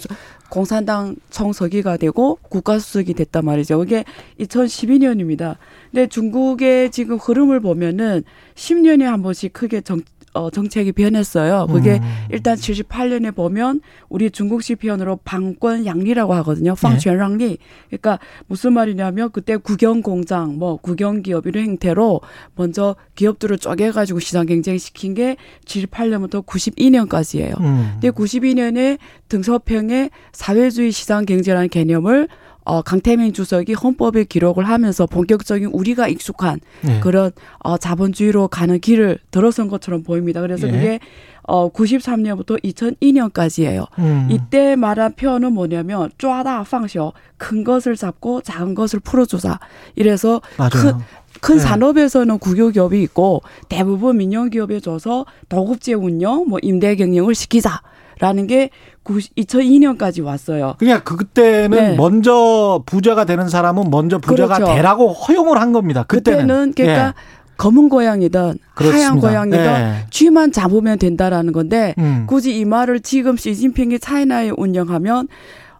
[0.48, 3.78] 공산당 총서기가 되고 국가수석이 됐단 말이죠.
[3.78, 4.04] 그게
[4.40, 5.56] 2012년입니다.
[5.90, 10.00] 근데 중국의 지금 흐름을 보면은 10년에 한 번씩 크게 정,
[10.38, 11.66] 어, 정책이 변했어요.
[11.66, 12.26] 그게 음.
[12.30, 16.74] 일단 78년에 보면 우리 중국식 표현으로 방권 양리라고 하거든요.
[16.74, 16.80] 네.
[16.80, 17.58] 방권양리.
[17.88, 22.20] 그러니까 무슨 말이냐면 그때 국영 공장, 뭐 국영 기업 이런 형태로
[22.54, 27.60] 먼저 기업들을 쪼개 가지고 시장 경쟁 시킨 게 78년부터 92년까지예요.
[27.60, 27.90] 음.
[27.94, 32.28] 근데 92년에 등서평에 사회주의 시장 경제라는 개념을
[32.68, 37.00] 어, 강태명 주석이 헌법에 기록을 하면서 본격적인 우리가 익숙한 네.
[37.00, 40.42] 그런 어, 자본주의로 가는 길을 들어선 것처럼 보입니다.
[40.42, 40.72] 그래서 예.
[40.72, 41.00] 그게
[41.44, 43.86] 어, 93년부터 2002년까지예요.
[43.98, 44.28] 음.
[44.30, 49.58] 이때 말한 표현은 뭐냐면 쪼다 방쇼 큰 것을 잡고 작은 것을 풀어주자.
[49.96, 50.70] 이래서 맞아요.
[50.70, 50.92] 큰,
[51.40, 51.62] 큰 네.
[51.62, 53.40] 산업에서는 국유기업이 있고
[53.70, 57.80] 대부분 민영기업에 줘서 도급제 운영, 뭐 임대 경영을 시키자
[58.20, 58.70] 라는 게
[59.04, 60.74] 2002년까지 왔어요.
[60.78, 61.96] 그냥 그때는 네.
[61.96, 64.74] 먼저 부자가 되는 사람은 먼저 부자가 그렇죠.
[64.74, 66.04] 되라고 허용을 한 겁니다.
[66.04, 67.12] 그때는, 그때는 그러니까 예.
[67.56, 69.06] 검은 고양이든 그렇습니다.
[69.06, 70.06] 하얀 고양이든 예.
[70.10, 72.24] 쥐만 잡으면 된다라는 건데 음.
[72.28, 75.28] 굳이 이 말을 지금 시진핑이 차이나에 운영하면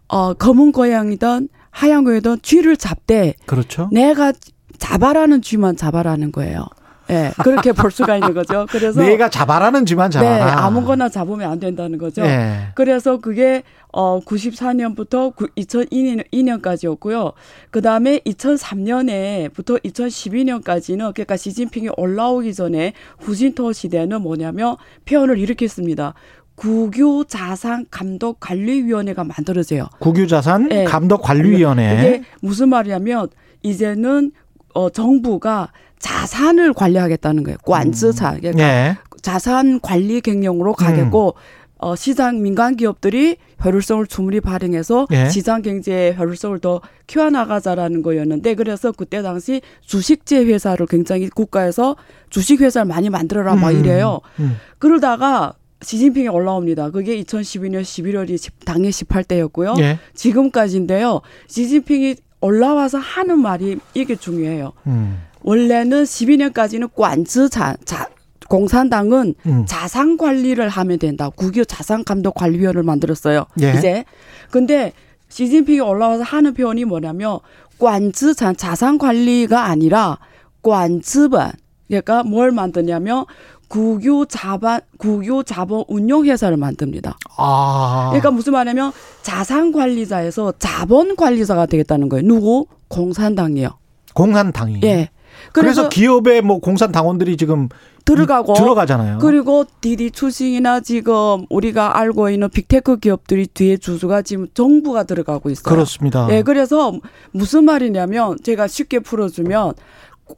[0.09, 3.89] 어 검은 고양이든 하얀 고양이든 쥐를 잡되 그렇죠.
[3.91, 4.33] 내가
[4.77, 6.65] 잡아라는 쥐만 잡아라는 거예요.
[7.09, 8.65] 예, 그렇게 볼 수가 있는 거죠.
[8.69, 10.45] 그래서 내가 잡아라는 쥐만 잡아라.
[10.45, 12.23] 네, 아무거나 잡으면 안 된다는 거죠.
[12.23, 12.69] 예.
[12.75, 17.33] 그래서 그게 어 94년부터 2002년까지였고요.
[17.71, 26.13] 그다음에 2003년에부터 2012년까지는 그러니까 시진핑이 올라오기 전에 후진토 시대는 뭐냐면 표현을 이렇게 씁니다.
[26.59, 29.87] 국유 자산 감독 관리위원회가 만들어져요.
[29.99, 30.83] 국유자산 예.
[30.83, 31.97] 감독 관리위원회.
[31.97, 33.29] 이게 무슨 말이냐면
[33.63, 34.31] 이제는
[34.73, 37.57] 어 정부가 자산을 관리하겠다는 거예요.
[37.65, 38.35] 관즈사.
[38.35, 38.97] 그러니까 예.
[39.21, 41.59] 자산 관리 경영으로 가겠고 음.
[41.81, 45.29] 어, 시장 민간 기업들이 효율성을 충분히 발행해서 예.
[45.29, 51.95] 시장 경제의 효율성을 더 키워나가자라는 거였는데 그래서 그때 당시 주식제 회사를 굉장히 국가에서
[52.29, 53.79] 주식 회사를 많이 만들어라 막 음.
[53.79, 54.19] 이래요.
[54.39, 54.57] 음.
[54.77, 56.89] 그러다가 시진핑이 올라옵니다.
[56.91, 59.79] 그게 2012년 11월이 당의 18대였고요.
[59.79, 59.99] 예.
[60.13, 61.21] 지금까지인데요.
[61.47, 64.73] 시진핑이 올라와서 하는 말이 이게 중요해요.
[64.87, 65.21] 음.
[65.43, 68.09] 원래는 12년까지는 관즈자 자
[68.47, 69.65] 공산당은 음.
[69.67, 71.29] 자산 관리를 하면 된다.
[71.29, 73.45] 국유 자산 감독 관리위원회를 만들었어요.
[73.61, 73.73] 예.
[73.77, 74.05] 이제
[74.49, 74.91] 근데
[75.29, 77.39] 시진핑이 올라와서 하는 표현이 뭐냐면
[77.77, 80.17] 관즈자 자산 관리가 아니라
[80.61, 81.51] 관즈반
[81.87, 83.25] 그러니까 뭘 만드냐면
[83.67, 87.17] 국유 자반 국유 자본 운용 회사를 만듭니다.
[87.37, 88.07] 아.
[88.09, 92.25] 그러니까 무슨 말이냐면 자산 관리자에서 자본 관리자가 되겠다는 거예요.
[92.25, 92.65] 누구?
[92.87, 93.69] 공산당이요.
[94.15, 94.81] 공산당이.
[94.83, 95.09] 예.
[95.53, 97.69] 그래서, 그래서, 기업에 뭐 공산 당원들이 지금
[98.05, 99.19] 들어가고 이- 들어가잖아요.
[99.19, 105.63] 그리고 디디 출신이나 지금 우리가 알고 있는 빅테크 기업들이 뒤에 주주가 지금 정부가 들어가고 있어요.
[105.73, 106.27] 그렇습니다.
[106.31, 106.93] 예, 그래서
[107.31, 109.73] 무슨 말이냐면 제가 쉽게 풀어주면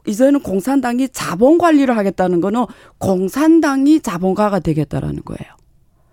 [0.06, 2.66] 이제는 공산당이 자본 관리를 하겠다는 거는
[2.98, 5.52] 공산당이 자본가가 되겠다라는 거예요.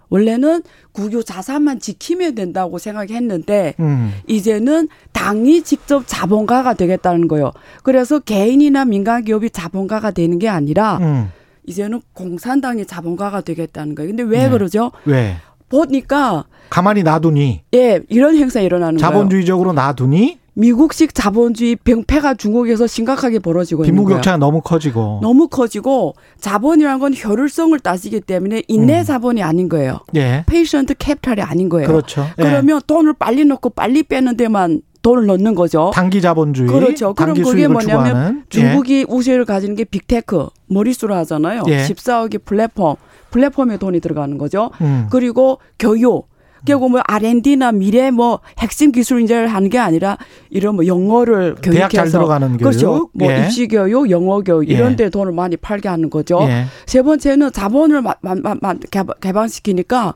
[0.09, 4.13] 원래는 국유 자산만 지키면 된다고 생각했는데 음.
[4.27, 7.51] 이제는 당이 직접 자본가가 되겠다는 거예요.
[7.83, 11.31] 그래서 개인이나 민간 기업이 자본가가 되는 게 아니라 음.
[11.65, 14.09] 이제는 공산당이 자본가가 되겠다는 거예요.
[14.09, 14.49] 근데 왜 네.
[14.49, 14.91] 그러죠?
[15.05, 15.37] 왜?
[15.69, 19.11] 보니까 가만히 놔두니 예 이런 현상 일어나는 거예요.
[19.11, 24.07] 자본주의적으로 놔두니 미국식 자본주의 병폐가 중국에서 심각하게 벌어지고 있는 거예요.
[24.07, 25.19] 빈부격차가 너무 커지고.
[25.21, 29.99] 너무 커지고 자본이라는 건 효율성을 따지기 때문에 인내 자본이 아닌 거예요.
[30.15, 30.43] 예.
[30.47, 31.87] patient capital이 아닌 거예요.
[31.87, 32.27] 그렇죠.
[32.37, 32.43] 예.
[32.43, 35.91] 그러면 돈을 빨리 넣고 빨리 빼는 데만 돈을 넣는 거죠.
[35.93, 37.13] 단기 자본주의, 그렇죠.
[37.13, 38.43] 그럼 그게 뭐냐면 추구하는.
[38.49, 41.63] 중국이 우세를 가지는 게 big tech 머릿수로 하잖아요.
[41.69, 41.85] 예.
[41.85, 42.95] 14억의 플랫폼,
[43.31, 44.71] 플랫폼에 돈이 들어가는 거죠.
[44.81, 44.85] 예.
[44.85, 45.07] 음.
[45.09, 46.27] 그리고 교육.
[46.65, 50.17] 결국 뭐 R&D나 미래 뭐 핵심 기술 인재를 하는 게 아니라
[50.49, 52.59] 이런 뭐 영어를 교육해서 대학 잘 들어가는 교육.
[52.59, 53.09] 그렇죠.
[53.13, 53.43] 뭐 예.
[53.45, 54.95] 입시 교육, 영어 교육 이런 예.
[54.95, 56.39] 데 돈을 많이 팔게 하는 거죠.
[56.43, 56.65] 예.
[56.85, 60.13] 세 번째는 자본을 마, 마, 마, 마, 개방- 개방시키니까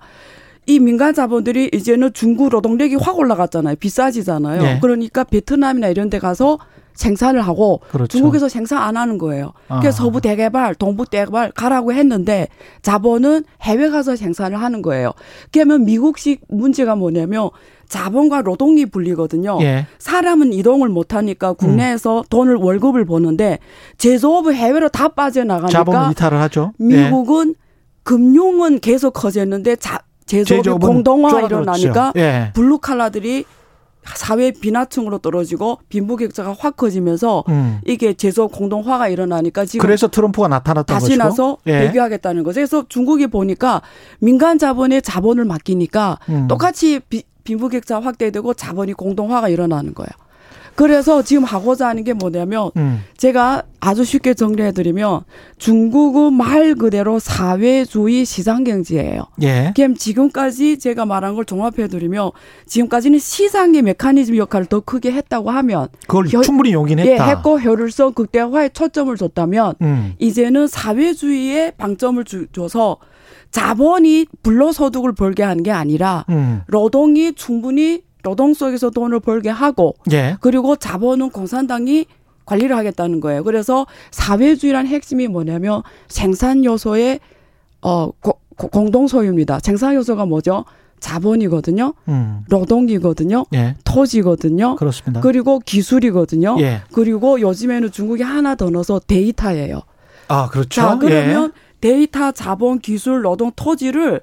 [0.66, 3.76] 이 민간 자본들이 이제는 중국 노동력이 확 올라갔잖아요.
[3.76, 4.64] 비싸지잖아요.
[4.64, 4.80] 예.
[4.82, 6.58] 그러니까 베트남이나 이런 데 가서
[6.94, 8.18] 생산을 하고 그렇죠.
[8.18, 9.54] 중국에서 생산 안 하는 거예요.
[9.68, 9.80] 아.
[9.80, 12.48] 그래서 서부 대개발, 동부 대개발 가라고 했는데
[12.82, 15.12] 자본은 해외 가서 생산을 하는 거예요.
[15.52, 17.50] 그러면 미국식 문제가 뭐냐면
[17.90, 19.60] 자본과 노동이 분리거든요.
[19.62, 19.86] 예.
[20.00, 23.60] 사람은 이동을 못 하니까 국내에서 돈을 월급을 버는데
[23.98, 26.74] 제조업은 해외로 다 빠져나가니까 자본을 이탈을 하죠.
[26.80, 26.84] 예.
[26.84, 27.56] 미국은
[28.04, 31.40] 금융은 계속 커졌는데 자, 제조업이 공동화.
[31.42, 32.52] 일어나니까 예.
[32.54, 33.46] 블루 칼라들이
[34.16, 37.80] 사회 빈민층으로 떨어지고 빈부격차가 확 커지면서 음.
[37.86, 41.24] 이게 제조업 공동화가 일어나니까 지금 그래서 트럼프가 나타났던 다시 것이고.
[41.24, 41.80] 나서 예.
[41.88, 42.56] 대비하겠다는 거죠.
[42.56, 43.82] 그래서 중국이 보니까
[44.20, 46.48] 민간 자본에 자본을 맡기니까 음.
[46.48, 50.10] 똑같이 비- 빈부격차 확대되고 자본이 공동화가 일어나는 거예요.
[50.76, 53.02] 그래서 지금 하고자 하는 게 뭐냐면 음.
[53.18, 55.22] 제가 아주 쉽게 정리해드리면
[55.58, 59.24] 중국은 말 그대로 사회주의 시장 경제예요.
[59.44, 59.72] 예.
[59.76, 62.32] 그럼 지금까지 제가 말한 걸 종합해드리면
[62.66, 67.12] 지금까지는 시장의 메커니즘 역할을 더 크게 했다고 하면 그걸 겨- 충분히 용인했다.
[67.28, 70.14] 예, 했고 효율성 극대화에 초점을 줬다면 음.
[70.20, 72.98] 이제는 사회주의에 방점을 주, 줘서
[73.52, 76.62] 자본이 불로소득을 벌게 하는 게 아니라 음.
[76.68, 80.38] 노동이 충분히 노동 속에서 돈을 벌게 하고 예.
[80.42, 82.06] 그리고 자본은 공산당이
[82.46, 83.44] 관리를 하겠다는 거예요.
[83.44, 87.20] 그래서 사회주의란 핵심이 뭐냐면 생산 요소의
[87.82, 89.60] 어 고- 고- 공동 소유입니다.
[89.64, 90.66] 생산 요소가 뭐죠?
[91.00, 91.94] 자본이거든요.
[92.08, 92.46] 음.
[92.50, 93.46] 노동이거든요.
[93.54, 93.76] 예.
[93.84, 94.76] 토지거든요.
[94.78, 95.22] 그렇습니다.
[95.22, 96.56] 그리고 기술이거든요.
[96.60, 96.82] 예.
[96.94, 99.82] 그리고 요즘에는 중국이 하나 더 넣어서 데이터예요.
[100.30, 100.70] 아, 그렇죠.
[100.70, 101.80] 자, 그러면 예.
[101.82, 104.22] 데이터, 자본, 기술, 노동, 토지를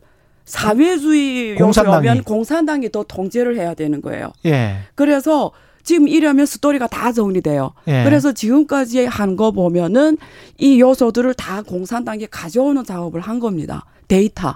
[0.50, 1.96] 사회주의 공산당이.
[1.96, 4.32] 요소라면 공산당이 더 통제를 해야 되는 거예요.
[4.46, 4.78] 예.
[4.94, 5.52] 그래서
[5.82, 7.72] 지금 이러면 스토리가 다 정리돼요.
[7.88, 8.04] 예.
[8.04, 10.18] 그래서 지금까지 한 거 보면은
[10.58, 13.86] 이 요소들을 다 공산당이 가져오는 작업을 한 겁니다.
[14.08, 14.54] 데이터.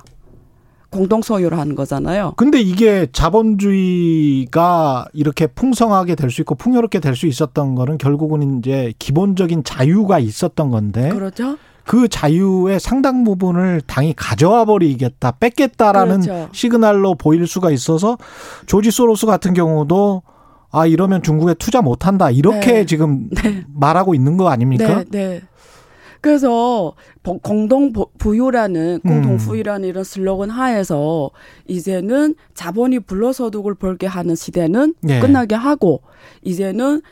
[0.90, 2.34] 공동 소유를 하는 거잖아요.
[2.36, 8.92] 근데 이게 자본주의가 이렇게 풍성하게 될 수 있고 풍요롭게 될 수 있었던 거는 결국은 이제
[8.98, 11.56] 기본적인 자유가 있었던 건데 그렇죠?
[11.86, 16.48] 그 자유의 상당 부분을 당이 가져와 버리겠다, 뺏겠다라는 그렇죠.
[16.52, 18.16] 시그널로 보일 수가 있어서
[18.66, 20.22] 조지 소로스 같은 경우도
[20.70, 22.30] 아 이러면 중국에 투자 못 한다.
[22.30, 22.86] 이렇게 네.
[22.86, 23.28] 지금
[23.74, 25.04] 말하고 있는 거 아닙니까?
[25.04, 25.42] 네, 네.
[26.20, 29.36] 그래서 보- 공동 보- 부유라는 공동 음.
[29.36, 31.30] 부유라는 이런 슬로건 하에서
[31.66, 35.20] 이제는 자본이 불로소득을 벌게 하는 시대는 예.
[35.20, 36.00] 끝나게 하고
[36.42, 37.02] 이제는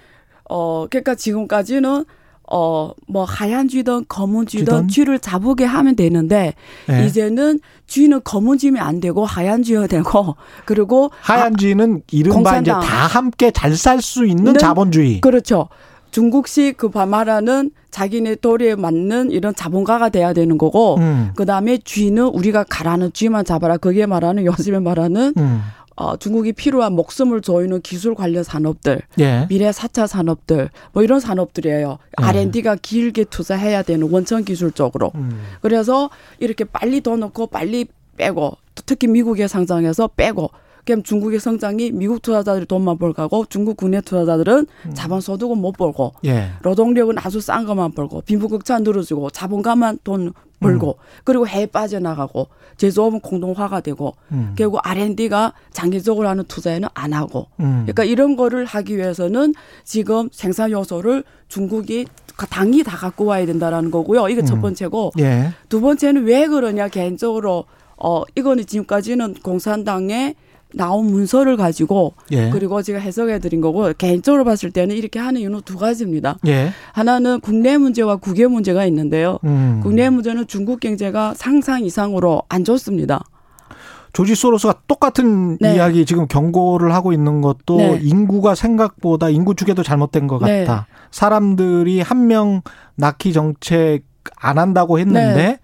[0.49, 2.07] 어 그러니까 지금까지는
[2.53, 4.89] 어 뭐 하얀 쥐든 검은 쥐든 쥐든?
[4.89, 6.55] 쥐를 잡게 하면 되는데
[6.91, 7.07] 예.
[7.07, 12.81] 이제는 쥐는 검은 쥐면 안 되고 하얀 쥐여야 되고 그리고 하얀 쥐는 이른바 이제 공산당.
[12.81, 15.21] 다 함께 잘 살 수 있는 는 자본주의.
[15.21, 15.69] 그렇죠.
[16.11, 21.31] 중국식 그 말하는 자기네 도리에 맞는 이런 자본가가 돼야 되는 거고, 음.
[21.35, 23.77] 그 다음에 쥐는 우리가 가라는 쥐만 잡아라.
[23.79, 25.63] 그게 말하는 요즘에 말하는 음.
[26.03, 29.47] 어, 중국이 필요한 목숨을 조이는 기술 관련 산업들, 예.
[29.49, 31.99] 미래 4차 산업들, 뭐 이런 산업들이에요.
[32.21, 32.25] 예.
[32.25, 35.13] R&D가 길게 투자해야 되는 원천 기술 쪽으로.
[35.15, 35.41] 음.
[35.61, 36.11] 그래서
[36.41, 40.51] 이렇게 빨리 더 넣고 빨리 빼고 특히 미국에 상장해서 빼고
[40.85, 46.51] 그럼 중국의 성장이 미국 투자자들이 돈만 벌고 중국 국내 투자자들은 자본 소득은 못 벌고 예.
[46.63, 50.33] 노동력은 아주 싼 것만 벌고 빈부격차 늘어지고 자본가만 돈
[50.63, 54.55] 벌고 그리고 해외 빠져나가고 제조업은 공동화가 되고 음.
[54.57, 57.83] 결국 R&D가 장기적으로 하는 투자에는 안 하고 음.
[57.83, 59.55] 그러니까 이런 거를 하기 위해서는
[59.85, 62.07] 지금 생산 요소를 중국이
[62.49, 64.29] 당이 다 갖고 와야 된다라는 거고요.
[64.29, 64.63] 이게 첫 음.
[64.63, 65.53] 번째고 예.
[65.69, 67.65] 두 번째는 왜 그러냐 개인적으로
[67.97, 70.35] 어 이거는 지금까지는 공산당에
[70.75, 72.51] 나온 문서를 가지고 예.
[72.51, 76.39] 그리고 제가 해석해 드린 거고 개인적으로 봤을 때는 이렇게 하는 이유는 두 가지입니다.
[76.47, 76.71] 예.
[76.93, 79.39] 하나는 국내 문제와 국외 문제가 있는데요.
[79.45, 79.81] 음.
[79.83, 83.25] 국내 문제는 중국 경제가 상상 이상으로 안 좋습니다.
[84.13, 85.75] 조지 소로스가 똑같은 네.
[85.77, 87.99] 이야기 지금 경고를 하고 있는 것도 네.
[88.03, 90.65] 인구가 생각보다 인구 추계도 잘못된 것 네.
[90.67, 90.87] 같다.
[91.11, 92.61] 사람들이 한 명
[92.97, 94.03] 낳기 정책
[94.37, 95.59] 안 한다고 했는데 네.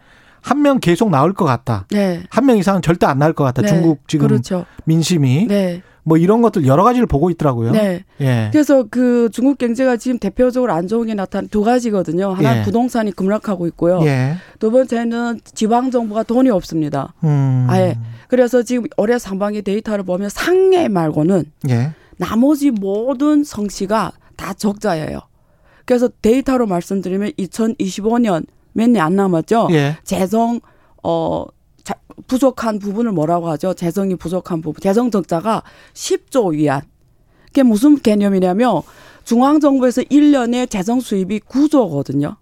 [0.49, 1.87] 한 명 계속 나올 것 같다.
[1.91, 2.23] 네.
[2.31, 3.63] 한 명 이상은 절대 안 나올 것 같다.
[3.63, 3.69] 네.
[3.69, 4.65] 중국 지금 그렇죠.
[4.85, 5.83] 민심이 네.
[6.05, 7.73] 뭐 이런 것들 여러 가지를 보고 있더라고요.
[7.73, 8.03] 네.
[8.23, 8.49] 예.
[8.51, 12.33] 그래서 그 중국 경제가 지금 대표적으로 안 좋은 게 나타난 두 가지거든요.
[12.33, 12.63] 하나 예.
[12.63, 14.01] 부동산이 급락하고 있고요.
[14.05, 14.37] 예.
[14.59, 17.13] 두 번째는 지방 정부가 돈이 없습니다.
[17.25, 17.67] 음.
[17.69, 17.99] 아예.
[18.29, 21.93] 그래서 지금 올해 상반기 데이터를 보면 상해 말고는 예.
[22.17, 25.21] 나머지 모든 성씨가 다 적자예요.
[25.85, 28.45] 그래서 데이터로 말씀드리면 2025년
[28.79, 29.69] 몇 년 안 남았죠.
[29.73, 29.97] 예.
[30.05, 30.61] 재정
[31.03, 31.45] 어
[31.85, 31.95] 자-
[32.27, 33.75] 부족한 부분을 뭐라고 하죠?
[33.75, 34.81] 재정이 부족한 부분.
[34.81, 35.63] 재정 적자가
[35.95, 36.83] 10조 위안.
[37.47, 38.83] 그게 무슨 개념이냐면
[39.25, 42.37] 중앙 정부에서 1년에 재정 수입이 9조거든요.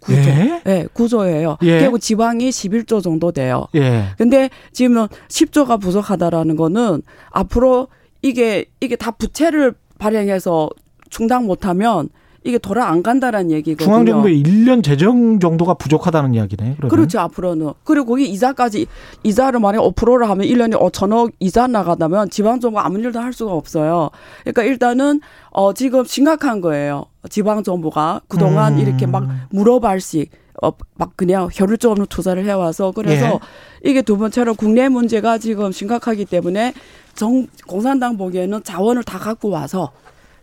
[0.00, 0.26] 9조.
[0.26, 0.62] 예?
[0.64, 1.56] 네, 9조예요.
[1.62, 1.78] 예.
[1.80, 3.66] 그리고 지방이 11조 정도 돼요.
[3.76, 4.06] 예.
[4.18, 7.88] 근데 지금 10조가 부족하다라는 거는 앞으로
[8.22, 10.70] 이게 이게 다 부채를 발행해서
[11.10, 12.08] 충당 못하면
[12.44, 13.84] 이게 돌아 안 간다라는 얘기거든요.
[13.84, 16.74] 중앙정부의 1년 재정 정도가 부족하다는 이야기네.
[16.76, 16.90] 그러면.
[16.90, 18.86] 그렇죠 앞으로는 그리고 거기 이자까지
[19.22, 24.10] 이자를 만약 5%를 하면 1년에 5천억 이자 나가다면 지방정부가 아무 일도 할 수가 없어요.
[24.40, 25.20] 그러니까 일단은
[25.50, 27.04] 어 지금 심각한 거예요.
[27.28, 28.78] 지방정부가 그동안 음.
[28.80, 30.30] 이렇게 막 물어발식
[30.62, 33.90] 어, 막 그냥 혈을조 없는 투자를 해와서 그래서 예.
[33.90, 36.74] 이게 두 번째로 국내 문제가 지금 심각하기 때문에
[37.14, 39.92] 정 공산당 보기에는 자원을 다 갖고 와서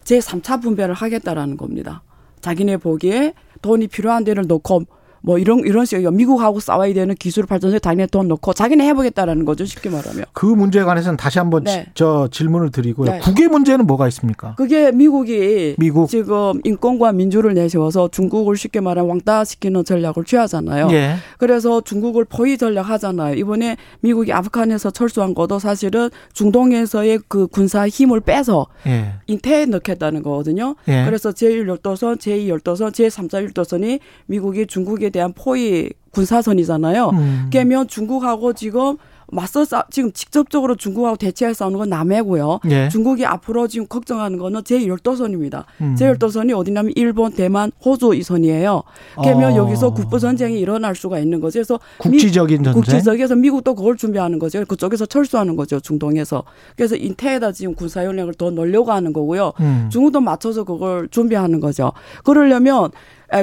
[0.04, 2.04] 제 3차 분배를 하겠다라는 겁니다.
[2.42, 4.86] 자기네 보기에 돈이 필요한 데를 넣고
[5.22, 9.66] 뭐 이런 이런 식으로 미국하고 싸워야 되는 기술 발전소에 자기네 돈 넣고 자기네 해보겠다라는 거죠
[9.66, 10.26] 쉽게 말하면.
[10.34, 11.84] 그 문제에 관해서는 다시 한번 네.
[11.86, 13.12] 지- 저 질문을 드리고요.
[13.12, 13.20] 네.
[13.20, 14.56] 국외 문제는 뭐가 있습니까?
[14.56, 16.10] 그게 미국이 미국.
[16.10, 20.88] 지금 인권과 민주를 내세워서 중국을 쉽게 말하면 왕따시키는 전략을 취하잖아요.
[20.92, 21.16] 예.
[21.38, 23.36] 그래서 중국을 포위 전략 하잖아요.
[23.36, 29.14] 이번에 미국이 아프간에서 철수한 것도 사실은 중동에서의 그 군사 힘을 빼서 예.
[29.28, 30.76] 인태에 넣겠다는 거거든요.
[30.88, 31.06] 예.
[31.06, 37.10] 그래서 제1열도선, 제2열도선, 제3자1도선이 미국이 중국에 대한 포위 군사선이잖아요.
[37.10, 37.50] 음.
[37.52, 38.98] 그러면 중국하고 지금
[39.32, 42.62] 맞서 싸 지금 직접적으로 중국하고 대치해 싸우는 건 남해고요.
[42.72, 42.90] 예.
[42.90, 45.66] 중국이 앞으로 지금 걱정하는 거는 제1열도선입니다.
[45.82, 45.96] 음.
[46.00, 48.82] 제1열도선이 어디냐면 일본, 대만, 호주 이 선이에요.
[49.22, 49.58] 그러면 어.
[49.58, 51.58] 여기서 국부 전쟁이 일어날 수가 있는 거죠.
[51.60, 52.74] 그래서 미- 국지적인 전쟁.
[52.74, 54.66] 국지적에서 미국도 그걸 준비하는 거죠.
[54.66, 55.80] 그쪽에서 철수하는 거죠.
[55.80, 56.44] 중동에서.
[56.76, 59.54] 그래서 인태에다 지금 군사연령을 더 넣으려고 하는 거고요.
[59.60, 59.90] 음.
[59.92, 61.92] 중국도 맞춰서 그걸 준비하는 거죠.
[62.24, 62.90] 그러려면 에,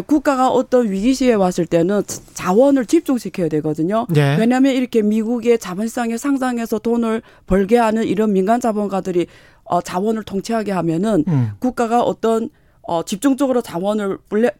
[0.06, 4.06] 국가가 어떤 위기 시에 왔을 때는 자- 자원을 집중시켜야 되거든요.
[4.16, 4.36] 예.
[4.38, 9.26] 왜냐하면 이렇게 미국의 자본시장에 상장해서 돈을 벌게 하는 이런 민간 자본가들이
[9.64, 11.50] 어, 자원을 통치하게 하면은 음.
[11.58, 12.50] 국가가 어떤
[12.82, 14.50] 어, 집중적으로 자원을 불래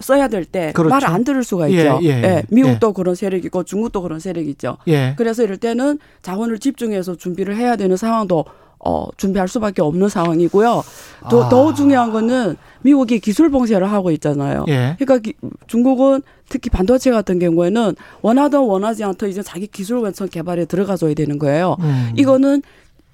[0.00, 0.90] 써야 될때 그렇죠.
[0.90, 2.00] 말을 안 들을 수가 예, 있죠.
[2.02, 4.76] 예, 미국도 그런 세력이고 중국도 그런 세력이 있죠.
[4.88, 5.14] 예.
[5.16, 8.44] 그래서 이럴 때는 자원을 집중해서 준비를 해야 되는 상황도
[8.78, 10.82] 어, 준비할 수밖에 없는 상황이고요.
[11.30, 11.48] 더, 아.
[11.48, 14.64] 더 중요한 거는 미국이 기술 봉쇄를 하고 있잖아요.
[14.68, 14.96] 예.
[14.98, 15.34] 그러니까 기-
[15.66, 21.38] 중국은 특히 반도체 같은 경우에는 원하든 원하지 않든 이제 자기 기술 원천 개발에 들어가줘야 되는
[21.38, 21.76] 거예요.
[21.80, 22.12] 음.
[22.16, 22.62] 이거는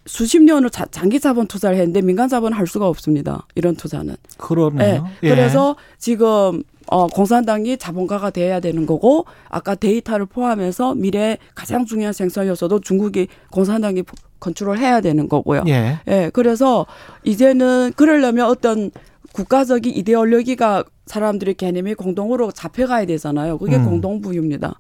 [0.05, 3.47] 수십 년을 자, 장기 자본 투자를 했는데 민간 자본은 할 수가 없습니다.
[3.55, 4.17] 이런 투자는.
[4.37, 5.07] 그러네요.
[5.23, 5.29] 예.
[5.29, 12.49] 그래서 지금 어 공산당이 자본가가 돼야 되는 거고 아까 데이터를 포함해서 미래 가장 중요한 생산
[12.49, 14.03] 요소도 중국이 공산당이
[14.43, 15.63] 컨트롤 해야 되는 거고요.
[15.69, 15.99] 예.
[16.09, 16.31] 예.
[16.35, 16.85] 그래서
[17.23, 18.91] 이제는 그러려면 어떤
[19.33, 23.59] 국가적인 이데올로기가 사람들의 개념이 공동으로 잡혀가야 되잖아요.
[23.59, 23.85] 그게 음.
[23.85, 24.75] 공동부유입니다.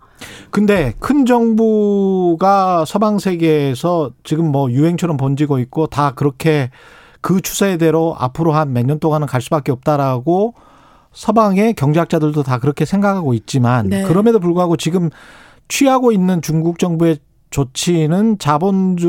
[0.51, 6.71] 근데 큰 정부가 서방 세계에서 지금 뭐 유행처럼 번지고 있고 다 그렇게
[7.21, 10.55] 그 추세대로 앞으로 한 몇 년 동안은 갈 수밖에 없다라고
[11.13, 14.03] 서방의 경제학자들도 다 그렇게 생각하고 있지만 네.
[14.03, 15.11] 그럼에도 불구하고 지금
[15.69, 17.19] 취하고 있는 중국 정부의
[17.53, 19.01] 조치는 자본주의를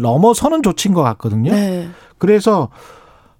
[0.00, 1.50] 넘어서는 조치인 것 같거든요.
[1.50, 1.88] 네.
[2.18, 2.68] 그래서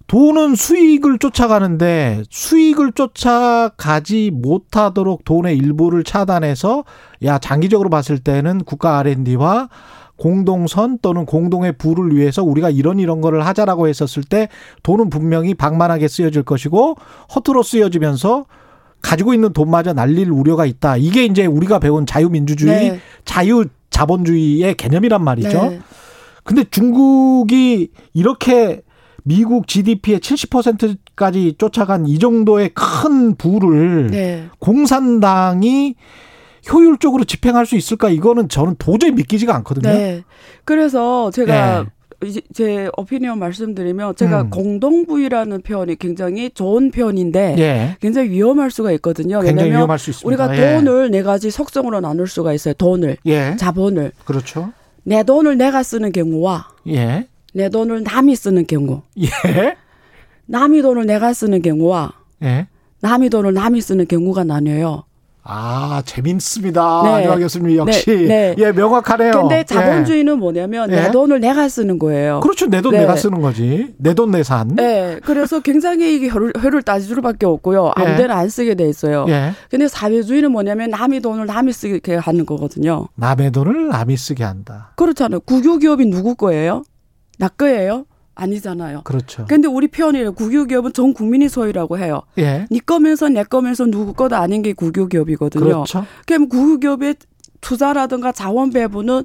[0.07, 6.83] 돈은 수익을 쫓아가는데 수익을 쫓아가지 못하도록 돈의 일부를 차단해서
[7.23, 9.69] 야 장기적으로 봤을 때는 국가 R&D와
[10.17, 14.49] 공동선 또는 공동의 부를 위해서 우리가 이런 이런 거를 하자라고 했었을 때
[14.83, 16.95] 돈은 분명히 방만하게 쓰여질 것이고
[17.33, 18.45] 허투루 쓰여지면서
[19.03, 20.97] 가지고 있는 돈마저 날릴 우려가 있다.
[20.97, 22.99] 이게 이제 우리가 배운 자유민주주의, 네.
[23.25, 25.69] 자유 자본주의의 개념이란 말이죠.
[25.69, 25.79] 네.
[26.43, 28.81] 근데 중국이 이렇게
[29.23, 34.47] 미국 GDP의 70%까지 쫓아간 이 정도의 큰 부를 네.
[34.59, 35.95] 공산당이
[36.71, 38.09] 효율적으로 집행할 수 있을까?
[38.09, 39.93] 이거는 저는 도저히 믿기지가 않거든요.
[39.93, 40.23] 네.
[40.63, 41.85] 그래서 제가 이
[42.31, 44.49] 제제 오피니언 말씀드리면 제가 음.
[44.49, 47.97] 공동부위라는 표현이 굉장히 좋은 표현인데 예.
[47.99, 49.39] 굉장히 위험할 수가 있거든요.
[49.39, 50.27] 왜냐하면 위험할 수 있습니다.
[50.27, 50.75] 우리가 예.
[50.75, 52.73] 돈을 네 가지 속성으로 나눌 수가 있어요.
[52.75, 53.55] 돈을, 예.
[53.57, 54.11] 자본을.
[54.25, 54.71] 그렇죠.
[55.03, 57.27] 내 돈을 내가 쓰는 경우와 예.
[57.53, 59.75] 내 돈을 남이 쓰는 경우, 예.
[60.45, 62.13] 남이 돈을 내가 쓰는 경우와
[62.43, 62.67] 예.
[63.01, 65.03] 남이 돈을 남이 쓰는 경우가 나뉘어요.
[65.45, 67.01] 아, 재밌습니다.
[67.03, 67.09] 네.
[67.15, 68.05] 안녕하 교수님 역시.
[68.09, 68.55] 네, 네.
[68.59, 69.31] 예, 명확하네요.
[69.33, 69.63] 근데 예.
[69.65, 70.95] 자본주의는 뭐냐면 예.
[70.95, 72.39] 내 돈을 내가 쓰는 거예요.
[72.39, 72.67] 그렇죠.
[72.67, 72.99] 내돈 네.
[73.01, 73.93] 내가 쓰는 거지.
[73.97, 74.69] 내 돈 내산.
[74.75, 77.91] 네, 그래서 굉장히 이게 혀를, 혀를 따질 수밖에 없고요.
[77.99, 78.03] 예.
[78.03, 79.25] 아무 데나 안 쓰게 돼 있어요.
[79.27, 79.51] 예.
[79.69, 83.07] 근데 사회주의는 뭐냐면 남의 돈을 남이 쓰게 하는 거거든요.
[83.15, 84.93] 남의 돈을 남이 쓰게 한다.
[84.95, 85.41] 그렇잖아요.
[85.41, 86.83] 국유기업이 누구 거예요?
[87.37, 88.05] 나 거예요?
[88.35, 89.01] 아니잖아요.
[89.03, 89.45] 그렇죠.
[89.47, 90.33] 근데 우리 표현이에요.
[90.33, 92.21] 국유기업은 전 국민이 소유라고 해요.
[92.37, 92.65] 예.
[92.69, 95.63] 네 거면서 내 거면서 누구 거도 아닌 게 국유기업이거든요.
[95.63, 96.05] 그렇죠.
[96.25, 97.15] 그럼 국유기업의
[97.61, 99.23] 투자라든가 자원 배분은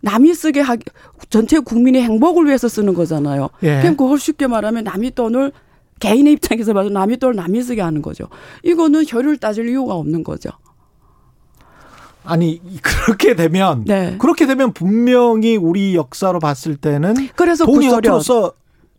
[0.00, 0.84] 남이 쓰게 하기
[1.30, 3.50] 전체 국민의 행복을 위해서 쓰는 거잖아요.
[3.62, 3.80] 예.
[3.80, 5.52] 그럼 그걸 쉽게 말하면 남의 돈을
[6.00, 8.28] 개인의 입장에서 봐도 남의 돈을 남이 쓰게 하는 거죠.
[8.62, 10.50] 이거는 혈을 따질 이유가 없는 거죠.
[12.24, 14.16] 아니 그렇게 되면 네.
[14.18, 18.12] 그렇게 되면 분명히 우리 역사로 봤을 때는 그래서 돈이 구소련.
[18.12, 18.52] 헛으로 써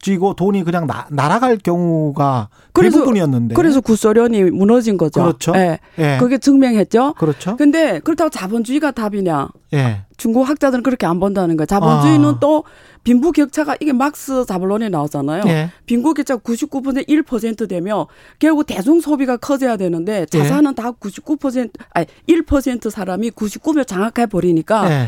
[0.05, 3.55] 지고 돈이 그냥 나, 날아갈 경우가 그래서- 대부분이었는데.
[3.55, 5.23] 그래서 구소련이 무너진 거죠.
[5.23, 5.53] 그렇죠.
[5.55, 5.79] 예.
[5.97, 6.17] 예.
[6.19, 7.13] 그게 증명했죠.
[7.17, 7.55] 그렇죠.
[7.57, 9.49] 근데 그렇다고 자본주의가 답이냐?
[9.73, 10.01] 예.
[10.17, 11.65] 중국 학자들은 그렇게 안 본다는 거예요.
[11.65, 12.39] 자본주의는 아.
[12.39, 12.65] 또
[13.03, 15.41] 빈부 격차가 이게 막스 자본론에 나오잖아요.
[15.47, 15.71] 예.
[15.87, 18.05] 빈부 격차가 99% 1% 되면
[18.37, 25.07] 결국 대중 소비가 커져야 되는데 자산은 다 99% 아니 1% 사람이 99를 장악해 버리니까 예.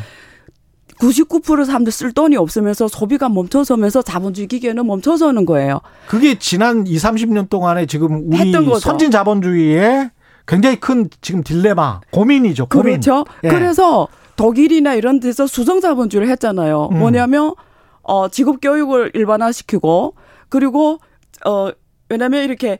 [1.00, 5.82] 99% 사람들 쓸 돈이 없으면서 소비가 멈춰서면서 자본주의 기계는 멈춰서는 거예요.
[6.08, 8.52] 그게 지난 2, 30년 동안에 지금 우리.
[8.80, 10.12] 선진 자본주의의
[10.48, 12.68] 굉장히 큰 지금 딜레마, 고민이죠.
[12.68, 13.00] 고민.
[13.00, 13.26] 그렇죠.
[13.44, 13.50] 예.
[13.50, 14.08] 그래서
[14.38, 16.90] 독일이나 이런 데서 수정 자본주의를 했잖아요.
[16.92, 17.00] 음.
[17.00, 17.54] 뭐냐면
[18.02, 20.16] 어 직업 교육을 일반화시키고
[20.50, 21.00] 그리고
[21.46, 21.70] 어
[22.10, 22.80] 왜냐면 이렇게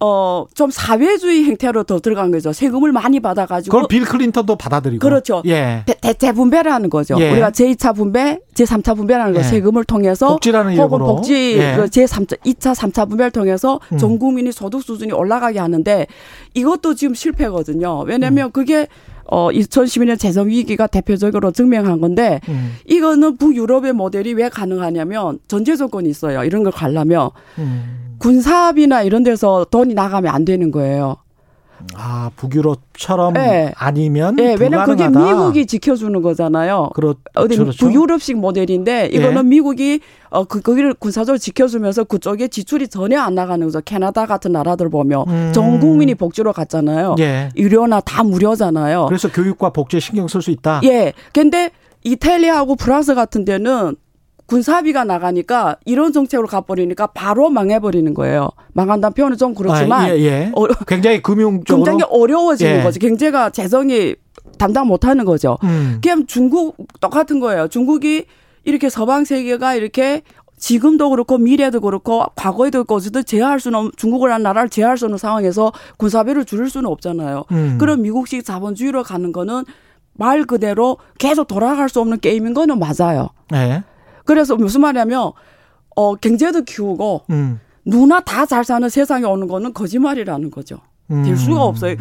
[0.00, 2.52] 어 좀 사회주의 형태로 더 들어간 거죠.
[2.52, 5.00] 세금을 많이 받아 가지고 그걸 빌 클린턴도 받아들이고.
[5.00, 5.42] 그렇죠.
[5.46, 5.82] 예.
[5.86, 7.16] 대, 대체 분배라는 거죠.
[7.18, 7.30] 예.
[7.30, 9.42] 우리가 제2차 분배, 제3차 분배라는 거 예.
[9.42, 11.06] 세금을 통해서 복지라는 혹은 이름으로.
[11.16, 11.76] 복지 예.
[11.76, 13.98] 그 제3차, 2차, 3차 분배를 통해서 음.
[13.98, 16.06] 전 국민이 소득 수준이 올라가게 하는데
[16.54, 18.02] 이것도 지금 실패거든요.
[18.02, 18.08] 음.
[18.08, 18.86] 왜냐하면 그게
[19.28, 22.74] 어 2012년 재정 위기가 대표적으로 증명한 건데 음.
[22.86, 26.44] 이거는 북유럽의 모델이 왜 가능하냐면 전제 조건이 있어요.
[26.44, 28.16] 이런 걸 가려면 음.
[28.18, 31.16] 군사합이나 이런 데서 돈이 나가면 안 되는 거예요.
[31.94, 33.72] 아, 북유럽처럼 예.
[33.76, 35.08] 아니면 예, 왜냐면 그게.
[35.08, 36.90] 미국이 지켜주는 거잖아요.
[36.94, 37.86] 그렇, 어디 그렇죠.
[37.86, 39.42] 북유럽식 모델인데 이거는 예.
[39.42, 40.00] 미국이
[40.30, 43.80] 어 그 거기를 군사적으로 지켜주면서 그쪽에 지출이 전혀 안 나가는 거죠.
[43.84, 45.52] 캐나다 같은 나라들 보면 음.
[45.54, 47.16] 전 국민이 복지로 갔잖아요.
[47.20, 47.50] 예.
[47.56, 49.06] 의료나 다 무료잖아요.
[49.06, 50.80] 그래서 교육과 복지에 신경 쓸 수 있다.
[50.84, 51.12] 예.
[51.32, 51.70] 근데
[52.04, 53.96] 이탈리아하고 프랑스 같은 데는
[54.46, 58.48] 군사비가 나가니까 이런 정책으로 가버리니까 바로 망해버리는 거예요.
[58.74, 60.52] 망한다는 표현은 좀 그렇지만 아, 예, 예.
[60.54, 62.82] 어, 굉장히 금융적으로 굉장히 어려워지는 예.
[62.82, 62.98] 거죠.
[63.00, 64.14] 경제가 재정이
[64.58, 65.58] 담당 못하는 거죠.
[65.64, 65.98] 음.
[66.02, 67.66] 그냥 중국 똑같은 거예요.
[67.68, 68.26] 중국이
[68.64, 70.22] 이렇게 서방 세계가 이렇게
[70.58, 75.18] 지금도 그렇고 미래도 그렇고 과거에도 그렇고 어쨌든 제어할 수는 없- 중국이라는 나라를 제어할 수 없는
[75.18, 77.44] 상황에서 군사비를 줄일 수는 없잖아요.
[77.50, 77.76] 음.
[77.78, 79.64] 그럼 미국식 자본주의로 가는 거는
[80.14, 83.28] 말 그대로 계속 돌아갈 수 없는 게임인 거는 맞아요.
[83.52, 83.82] 예.
[84.26, 85.32] 그래서 무슨 말이냐면
[85.96, 87.60] 어 경제도 키우고 음.
[87.86, 90.78] 누나 다 잘 사는 세상에 오는 거는 거짓말이라는 거죠.
[91.08, 91.36] 될 음.
[91.36, 91.96] 수가 없어요.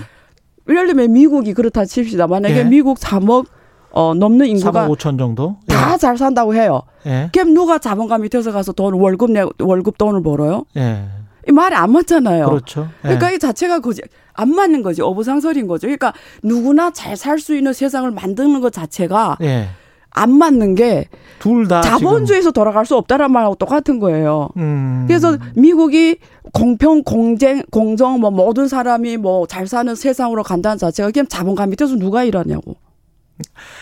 [0.67, 2.27] 예를 들면 미국이 그렇다 칩시다.
[2.27, 2.63] 만약에 예.
[2.63, 3.45] 미국 3억
[3.91, 5.57] 어, 넘는 인구가 3억 5천 정도.
[5.67, 6.81] 다잘 산다고 해요.
[7.05, 7.29] 예.
[7.31, 10.65] 그럼 누가 자본가 밑에서 가서 돈 월급 내 월급 돈을 벌어요?
[10.75, 11.05] 예.
[11.47, 12.47] 이 말이 안 맞잖아요.
[12.47, 12.89] 그렇죠.
[13.03, 13.09] 예.
[13.09, 14.01] 그러니까 이 자체가 거지
[14.33, 15.85] 안 맞는 거지 어부상설인 거죠.
[15.85, 19.67] 그러니까 누구나 잘 살 수 있는 세상을 만드는 것 자체가 예.
[20.15, 21.07] 안 맞는 게
[21.39, 24.49] 둘 다 자본주의에서 돌아갈 수 없다는 말하고 똑같은 거예요.
[24.57, 25.03] 음.
[25.07, 26.17] 그래서 미국이
[26.53, 31.95] 공평, 공쟁, 공정, 뭐 모든 사람이 뭐 잘 사는 세상으로 간다는 자체가 그냥 자본가 밑에서
[31.97, 32.75] 누가 일하냐고.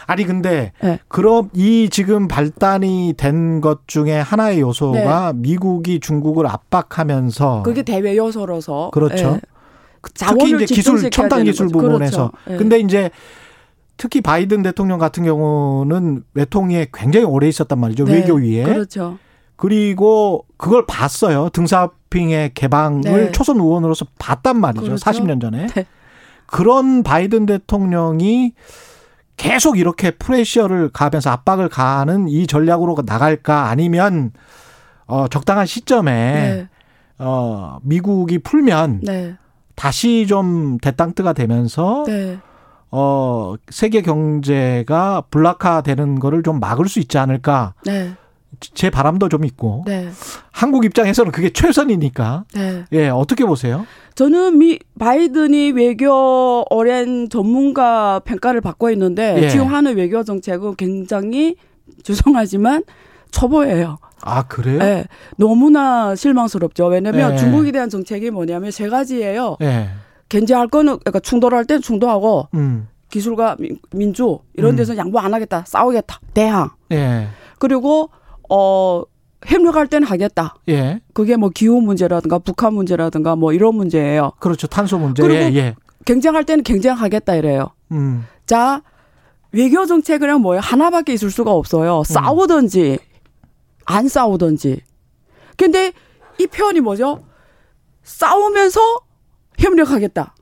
[0.07, 0.99] 아니 근데 예.
[1.07, 8.89] 그럼 이 지금 발단이 된 것 중에 하나의 요소가 미국이 중국을 압박하면서 그게 대외 요소로서.
[8.91, 9.37] 그렇죠.
[9.37, 9.41] 예.
[10.15, 11.79] 특히 이제 기술 첨단 기술 거죠.
[11.79, 12.53] 부분에서 그렇죠.
[12.53, 12.57] 예.
[12.57, 13.09] 근데 이제
[13.97, 18.15] 특히 바이든 대통령 같은 경우는 외통위에 굉장히 오래 있었단 말이죠 네.
[18.15, 19.17] 외교위에 그렇죠.
[19.55, 23.31] 그리고 그걸 봤어요 등사핑의 개방을 네.
[23.31, 25.03] 초선 의원으로서 봤단 말이죠 그렇죠.
[25.03, 25.85] 40년 전에 네.
[26.45, 28.53] 그런 바이든 대통령이
[29.37, 34.31] 계속 이렇게 프레셔를 가하면서 압박을 가하는 이 전략으로 나갈까 아니면
[35.05, 36.67] 어 적당한 시점에 네.
[37.19, 39.35] 어 미국이 풀면 네.
[39.75, 42.37] 다시 좀 대땅뜨가 되면서 네.
[42.95, 48.13] 어 세계 경제가 불락화되는 거를 좀 막을 수 있지 않을까 네.
[48.59, 50.09] 제 바람도 좀 있고 네.
[50.51, 52.85] 한국 입장에서는 그게 최선이니까 네.
[52.91, 53.87] 예 어떻게 보세요?
[54.13, 59.49] 저는 미 바이든이 외교 오랜 전문가 평가를 받고 있는데 예.
[59.49, 61.55] 지금 하는 외교 정책은 굉장히
[62.03, 62.83] 죄송하지만
[63.31, 63.97] 초보예요.
[64.21, 64.77] 아 그래요?
[64.77, 65.05] 네,
[65.37, 66.85] 너무나 실망스럽죠.
[66.89, 67.37] 왜냐하면 예.
[67.37, 69.57] 중국에 대한 정책이 뭐냐면 세 가지예요.
[69.63, 69.89] 예.
[70.33, 72.87] 견제할 거는 그러니까 충돌할 땐 충돌하고 음.
[73.09, 74.75] 기술과 민- 민주 이런 음.
[74.77, 75.63] 데서 양보 안 하겠다.
[75.67, 76.19] 싸우겠다.
[76.33, 76.71] 대항.
[76.91, 77.27] 예.
[77.59, 78.09] 그리고
[78.49, 79.03] 어
[79.45, 80.55] 협력할 때는 하겠다.
[80.69, 81.01] 예.
[81.13, 84.31] 그게 뭐 기후 문제라든가 북한 문제라든가 뭐 이런 문제예요.
[84.39, 84.65] 그렇죠.
[84.65, 85.21] 탄소 문제.
[85.21, 85.75] 그리고 예, 예.
[86.05, 87.67] 경쟁할 때는 경쟁하겠다 이래요.
[87.91, 88.25] 음.
[88.47, 88.81] 자,
[89.51, 90.61] 외교 정책은 뭐예요?
[90.61, 91.99] 하나밖에 있을 수가 없어요.
[91.99, 92.03] 음.
[92.03, 92.97] 싸우든지
[93.85, 94.81] 안 싸우든지.
[95.57, 95.93] 근데
[96.39, 97.23] 이 표현이 뭐죠?
[98.01, 98.79] 싸우면서
[99.59, 100.35] 협력하겠다.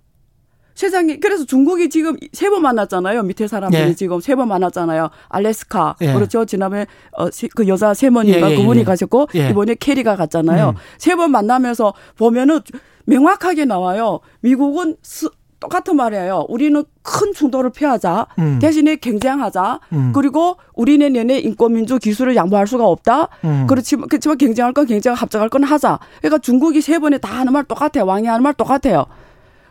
[0.74, 3.24] 세상에 그래서 중국이 지금 세 번 만났잖아요.
[3.24, 3.94] 밑에 사람들이 예.
[3.94, 5.10] 지금 세 번 만났잖아요.
[5.30, 6.14] 알래스카 예.
[6.14, 6.46] 그렇죠.
[6.46, 8.84] 지난번에 어, 시- 그 여자 세머니가 예, 예, 그분이 예.
[8.84, 9.50] 가셨고 예.
[9.50, 10.70] 이번에 캐리가 갔잖아요.
[10.70, 10.76] 음.
[10.98, 12.62] 세번 만나면서 보면은
[13.06, 14.22] 명확하게 나와요.
[14.40, 15.30] 미국은 스-
[15.62, 16.48] 똑같은 말이에요.
[16.50, 18.26] 우리는 큰 충돌을 피하자.
[18.40, 18.58] 음.
[18.60, 19.80] 대신에 경쟁하자.
[19.94, 20.12] 음.
[20.14, 23.30] 그리고 우리는 얘네 인권 민주 기술을 양보할 수가 없다.
[23.46, 23.68] 음.
[23.70, 26.00] 그렇지만 그렇지만 경쟁할 건 경쟁 합작할 건 하자.
[26.20, 28.06] 그러니까 중국이 세 번에 다 하는 말 똑같아요.
[28.06, 29.06] 왕이 하는 말 똑같아요.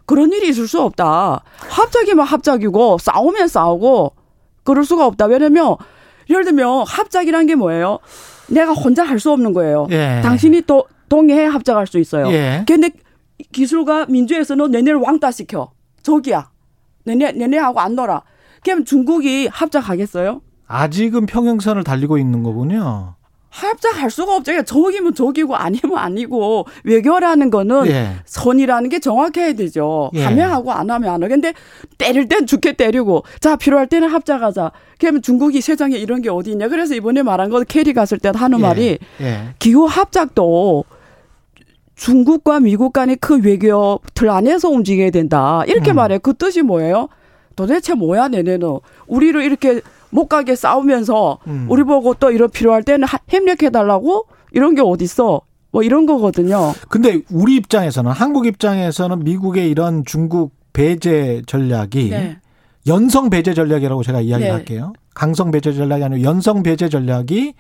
[0.07, 1.43] 그런 일이 있을 수 없다.
[1.59, 4.13] 합작이면 합작이고 싸우면 싸우고
[4.63, 5.27] 그럴 수가 없다.
[5.27, 5.77] 왜냐면
[6.31, 7.99] 예를 들면 합작이란 게 뭐예요?
[8.49, 9.89] 내가 혼자 할 수 없는 거예요.
[9.91, 10.21] 예.
[10.23, 12.31] 당신이 또 동의해 합작할 수 있어요.
[12.33, 12.65] 예.
[12.67, 12.91] 근데
[13.53, 15.73] 기술과 민주에서는 니네를 왕따 시켜.
[16.03, 16.51] 적이야.
[17.05, 18.23] 니네 니네하고 안 놀아.
[18.63, 20.43] 그럼 중국이 합작하겠어요?
[20.67, 23.15] 아직은 평행선을 달리고 있는 거군요.
[23.51, 24.53] 합작할 수가 없죠.
[24.53, 28.13] 그러니까 적이면 적이고 아니면 아니고 외교라는 거는 예.
[28.25, 30.11] 선이라는 게 정확해야 되죠.
[30.15, 30.23] 예.
[30.23, 31.29] 하면 하고 안 하면 안 하고.
[31.29, 31.53] 근데
[31.99, 34.71] 때릴 땐 죽게 때리고 자 필요할 때는 합작하자.
[35.01, 36.69] 그러면 중국이 세상에 이런 게 어디 있냐.
[36.69, 38.63] 그래서 이번에 말한 거 케리 갔을 때 하는 예.
[38.63, 39.55] 말이 예.
[39.59, 40.85] 기후 합작도
[42.01, 45.63] 중국과 미국 간의 큰 외교 틀 안에서 움직여야 된다.
[45.67, 45.97] 이렇게 음.
[45.97, 46.17] 말해.
[46.17, 47.09] 그 뜻이 뭐예요?
[47.57, 48.79] 도대체 뭐야, 내내는.
[49.07, 51.67] 우리를 이렇게 못 가게 싸우면서 음.
[51.69, 54.25] 우리 보고 또 이런 필요할 때는 하- 협력해달라고?
[54.53, 55.43] 이런 게 어딨어?
[55.73, 56.73] 뭐 이런 거거든요.
[56.89, 62.39] 근데 우리 입장에서는 한국 입장에서는 미국의 이런 중국 배제 전략이 네.
[62.87, 64.53] 연성 배제 전략이라고 제가 이야기를 네.
[64.57, 64.95] 할게요.
[65.15, 67.53] 강성 배제 전략이 아니고 연성 배제 전략이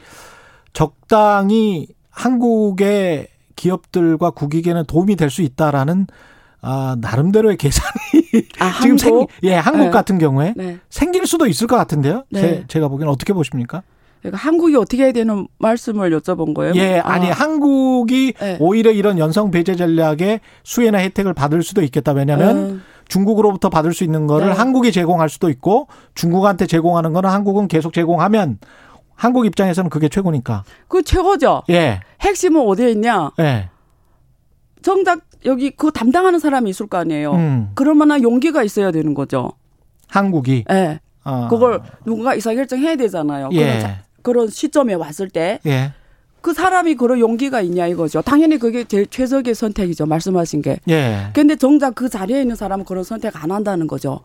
[0.72, 3.28] 적당히 한국의
[3.61, 6.07] 기업들과 국익에는 도움이 될 수 있다라는
[6.62, 9.31] 아, 나름대로의 계산이 아, 지금 생, 한국?
[9.45, 9.91] 예, 한국 네.
[9.91, 10.78] 같은 경우에 네.
[10.91, 12.24] 생길 수도 있을 것 같은데요.
[12.31, 12.41] 네.
[12.41, 13.82] 제, 제가 보기에는 어떻게 보십니까?
[14.20, 16.74] 그러니까 한국이 어떻게 해야 되는 말씀을 여쭤본 거예요.
[16.77, 18.57] 예, 아니 아, 한국이 네.
[18.61, 22.12] 오히려 이런 연성 배제 전략의 수혜나 혜택을 받을 수도 있겠다.
[22.12, 24.53] 왜냐하면 음, 중국으로부터 받을 수 있는 거를 네.
[24.55, 28.59] 한국이 제공할 수도 있고 중국한테 제공하는 거는 한국은 계속 제공하면
[29.20, 30.64] 한국 입장에서는 그게 최고니까.
[30.88, 31.62] 그 최고죠.
[31.68, 33.30] 예, 핵심은 어디에 있냐?
[33.38, 33.68] 예,
[34.80, 37.32] 정작 여기 그 담당하는 사람이 있을 거 아니에요.
[37.34, 39.52] 음, 그럴 만한 용기가 있어야 되는 거죠.
[40.09, 40.64] 한국이.
[40.70, 41.01] 예.
[41.22, 43.51] 어, 그걸 누군가 의사결정해야 되잖아요.
[43.51, 45.92] 그런, 예, 자- 그런 시점에 왔을 때그 예,
[46.56, 48.22] 사람이 그런 용기가 있냐 이거죠.
[48.22, 50.06] 당연히 그게 제일 최적의 선택이죠.
[50.06, 50.78] 말씀하신 게.
[50.88, 51.28] 예.
[51.34, 54.20] 근데 정작 그 자리에 있는 사람은 그런 선택 안 한다는 거죠.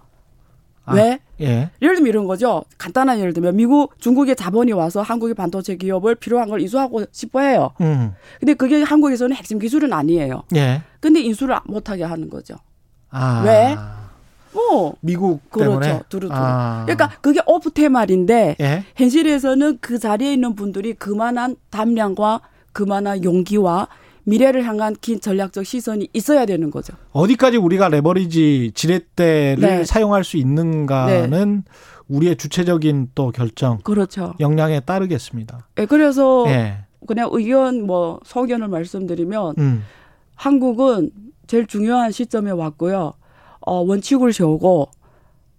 [0.86, 1.20] 아, 왜?
[1.42, 2.64] 예, 예를 들면 이런 거죠.
[2.78, 7.72] 간단한 예를 들면 미국, 중국의 자본이 와서 한국의 반도체 기업을 필요한 걸 인수하고 싶어 해요.
[7.82, 10.44] 음, 근데 그게 한국에서는 핵심 기술은 아니에요.
[10.56, 10.82] 예.
[11.00, 12.56] 근데 인수를 못 하게 하는 거죠.
[13.10, 13.76] 아, 왜?
[14.54, 15.80] 뭐 미국 그렇죠.
[15.80, 16.02] 때문에.
[16.08, 16.32] 두루두루.
[16.34, 16.84] 아.
[16.86, 22.40] 그러니까 그게 오프테 말인데 예, 현실에서는 그 자리에 있는 분들이 그만한 담량과
[22.72, 23.88] 그만한 용기와
[24.26, 26.94] 미래를 향한 긴 전략적 시선이 있어야 되는 거죠.
[27.12, 29.86] 어디까지 우리가 레버리지 지렛대를 네.
[29.86, 31.64] 사용할 수 있는가는
[32.08, 34.34] 우리의 주체적인 또 결정, 그렇죠.
[34.40, 35.68] 역량에 따르겠습니다.
[35.80, 39.84] 예, 그래서 예, 그냥 의견 뭐 소견을 말씀드리면 음,
[40.36, 41.12] 한국은
[41.48, 43.14] 제일 중요한 시점에 왔고요.
[43.62, 44.90] 어, 원칙을 세우고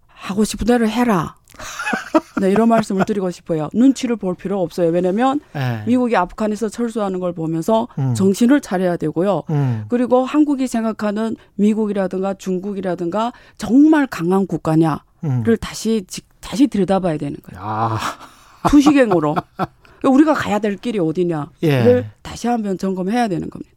[0.07, 1.37] 하고 싶은 대로 해라.
[2.41, 3.69] 네, 이런 말씀을 드리고 싶어요.
[3.73, 4.91] 눈치를 볼 필요 없어요.
[4.91, 8.15] 왜냐면 예, 미국이 아프간에서 철수하는 걸 보면서 음.
[8.15, 9.43] 정신을 차려야 되고요.
[9.51, 15.43] 음, 그리고 한국이 생각하는 미국이라든가 중국이라든가 정말 강한 국가냐를 음.
[15.61, 17.61] 다시 지- 다시 들여다봐야 되는 거예요.
[17.65, 17.99] 아,
[18.69, 19.35] 투시갱으로
[20.05, 22.11] 우리가 가야 될 길이 어디냐를 예.
[22.23, 23.73] 다시 한번 점검해야 되는 겁니다.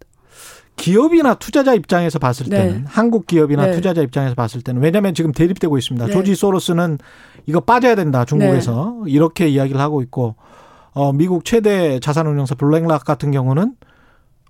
[0.80, 2.58] 기업이나 투자자 입장에서 봤을 네.
[2.58, 3.72] 때는 한국 기업이나 네.
[3.74, 6.08] 투자자 입장에서 봤을 때는 왜냐하면 지금 대립되고 있습니다.
[6.08, 6.12] 네.
[6.14, 6.98] 조지 소로스는
[7.46, 10.36] 이거 빠져야 된다 중국에서 이렇게 이야기를 하고 있고
[10.94, 13.74] 어, 미국 최대 자산운용사 블랙락 같은 경우는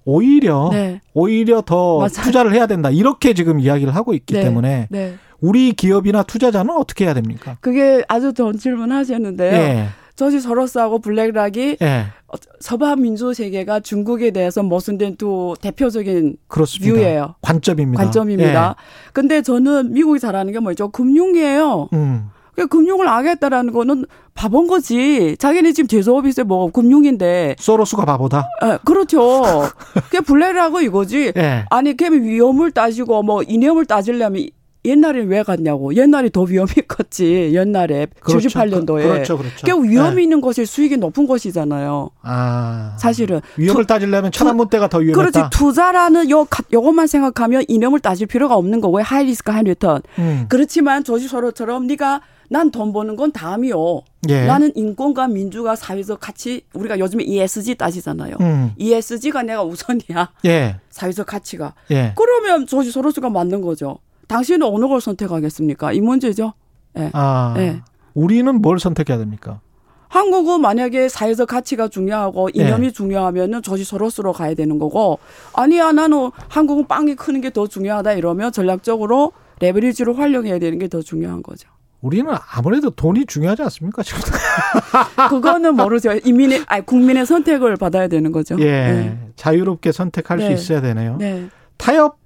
[0.05, 2.09] 오히려 네, 오히려 더 맞아요.
[2.09, 4.43] 투자를 해야 된다 이렇게 지금 이야기를 하고 있기 네.
[4.43, 5.15] 때문에 네.
[5.41, 7.57] 우리 기업이나 투자자는 어떻게 해야 됩니까?
[7.61, 9.87] 그게 아주 좋은 질문 하셨는데요.
[10.19, 12.05] 예, 저지 서로스하고 블랙락이 예.
[12.27, 16.93] 어, 서방 민주 세계가 중국에 대해서 모순된 두 대표적인 그렇습니다.
[16.93, 17.35] 뷰예요.
[17.41, 18.03] 관점입니다.
[18.03, 18.75] 관점입니다.
[19.13, 20.89] 근데 저는 미국이 잘하는 게 뭐죠?
[20.89, 21.87] 금융이에요.
[21.93, 21.95] 예.
[21.97, 22.29] 음.
[22.55, 25.37] 그 금융을 하겠다라는 거는 바본 거지.
[25.39, 27.55] 자기네 지금 제조업이세 뭐 금융인데.
[27.57, 28.49] 소로스가 바보다.
[28.61, 29.69] 에, 그렇죠.
[29.93, 31.31] 그게 블랙락고 이거지.
[31.37, 31.63] 예.
[31.69, 34.45] 아니 걔는 위험을 따지고 뭐 이념을 따지려면
[34.85, 35.93] 옛날에 왜 갔냐고.
[35.95, 37.51] 옛날이 더 위험이 컸지.
[37.53, 38.47] 옛날에 그렇죠.
[38.47, 38.85] 78년도에.
[39.03, 39.65] 그, 그렇죠, 그렇죠.
[39.67, 40.23] 그 위험이 예.
[40.23, 42.11] 있는 것이 수익이 높은 것이잖아요.
[42.21, 42.95] 아.
[42.97, 43.41] 사실은.
[43.57, 45.31] 위험을 투- 따지려면 천안문 때가 더 위험했다.
[45.49, 45.57] 그렇지.
[45.57, 49.03] 투자라는 요, 가- 요것만 생각하면 이념을 따질 필요가 없는 거고요.
[49.03, 50.01] high risk high return.
[50.17, 50.45] 음.
[50.47, 54.01] 그렇지만 조지 소로스처럼 네가 난 돈 버는 건 다음이요.
[54.29, 54.45] 예.
[54.45, 58.37] 나는 인권과 민주가 사회적 가치 우리가 요즘에 ESG 따지잖아요.
[58.41, 58.71] 음.
[58.77, 60.31] ESG가 내가 우선이야.
[60.45, 60.77] 예.
[60.89, 61.75] 사회적 가치가.
[61.91, 62.13] 예.
[62.15, 63.99] 그러면 조지 소로스가 맞는 거죠.
[64.29, 65.91] 당신은 어느 걸 선택하겠습니까?
[65.91, 66.53] 이 문제죠.
[66.97, 67.09] 예.
[67.13, 67.55] 아.
[67.57, 67.81] 예.
[68.13, 69.59] 우리는 뭘 선택해야 됩니까?
[70.07, 72.61] 한국은 만약에 사회적 가치가 중요하고 예.
[72.61, 75.19] 이념이 중요하면은 조지 소로스로 가야 되는 거고
[75.53, 81.01] 아니야 나는 한국은 빵이 크는 게 더 중요하다 이러면 전략적으로 레버리지로 활용해야 되는 게 더
[81.01, 81.67] 중요한 거죠.
[82.01, 84.03] 우리는 아무래도 돈이 중요하지 않습니까?
[84.03, 84.21] 지금.
[85.29, 86.13] 그거는 모르죠.
[86.23, 88.57] 인민의 아니 국민의 선택을 받아야 되는 거죠.
[88.61, 89.17] 예.
[89.35, 90.45] 자유롭게 선택할 네.
[90.45, 91.17] 수 있어야 되네요.
[91.17, 91.49] 네.
[91.77, 92.18] 타협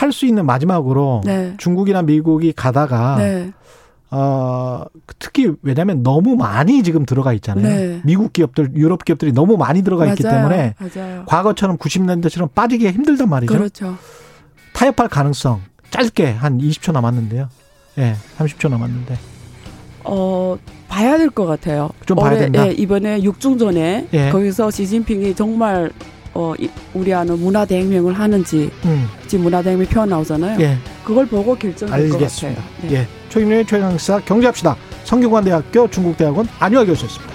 [0.00, 1.54] 할 수 있는 마지막으로 네.
[1.58, 3.52] 중국이나 미국이 가다가 네.
[4.10, 4.84] 어
[5.18, 7.66] 특히 왜냐하면 너무 많이 지금 들어가 있잖아요.
[7.66, 8.00] 네.
[8.04, 10.36] 미국 기업들, 유럽 기업들이 너무 많이 들어가 있기 맞아요.
[10.48, 11.24] 때문에 맞아요.
[11.26, 13.52] 과거처럼 90년대처럼 빠지기가 힘들단 말이죠.
[13.52, 13.96] 그렇죠.
[14.72, 15.60] 타협할 가능성
[15.90, 17.48] 짧게 한 20초 남았는데요.
[17.98, 19.18] 예, 30초 남았는데.
[20.04, 20.56] 어
[20.88, 21.90] 봐야 될 것 같아요.
[22.06, 22.66] 좀 봐야 올해, 된다?
[22.66, 24.30] 예, 이번에 육중전에 예.
[24.30, 25.90] 거기서 시진핑이 정말
[26.38, 30.60] 어 이- 우리 아는 문화 대혁명을 하는지 음, 지금 문화 대혁명 표현 나오잖아요.
[30.60, 32.18] 예, 그걸 보고 결정될 것.
[32.20, 32.54] 같아요.
[32.82, 32.92] 네.
[32.92, 34.76] 예, 최근의 최강시사 경제합시다.
[35.02, 37.34] 성균관대학교 중국대학원 안유아 교수였습니다.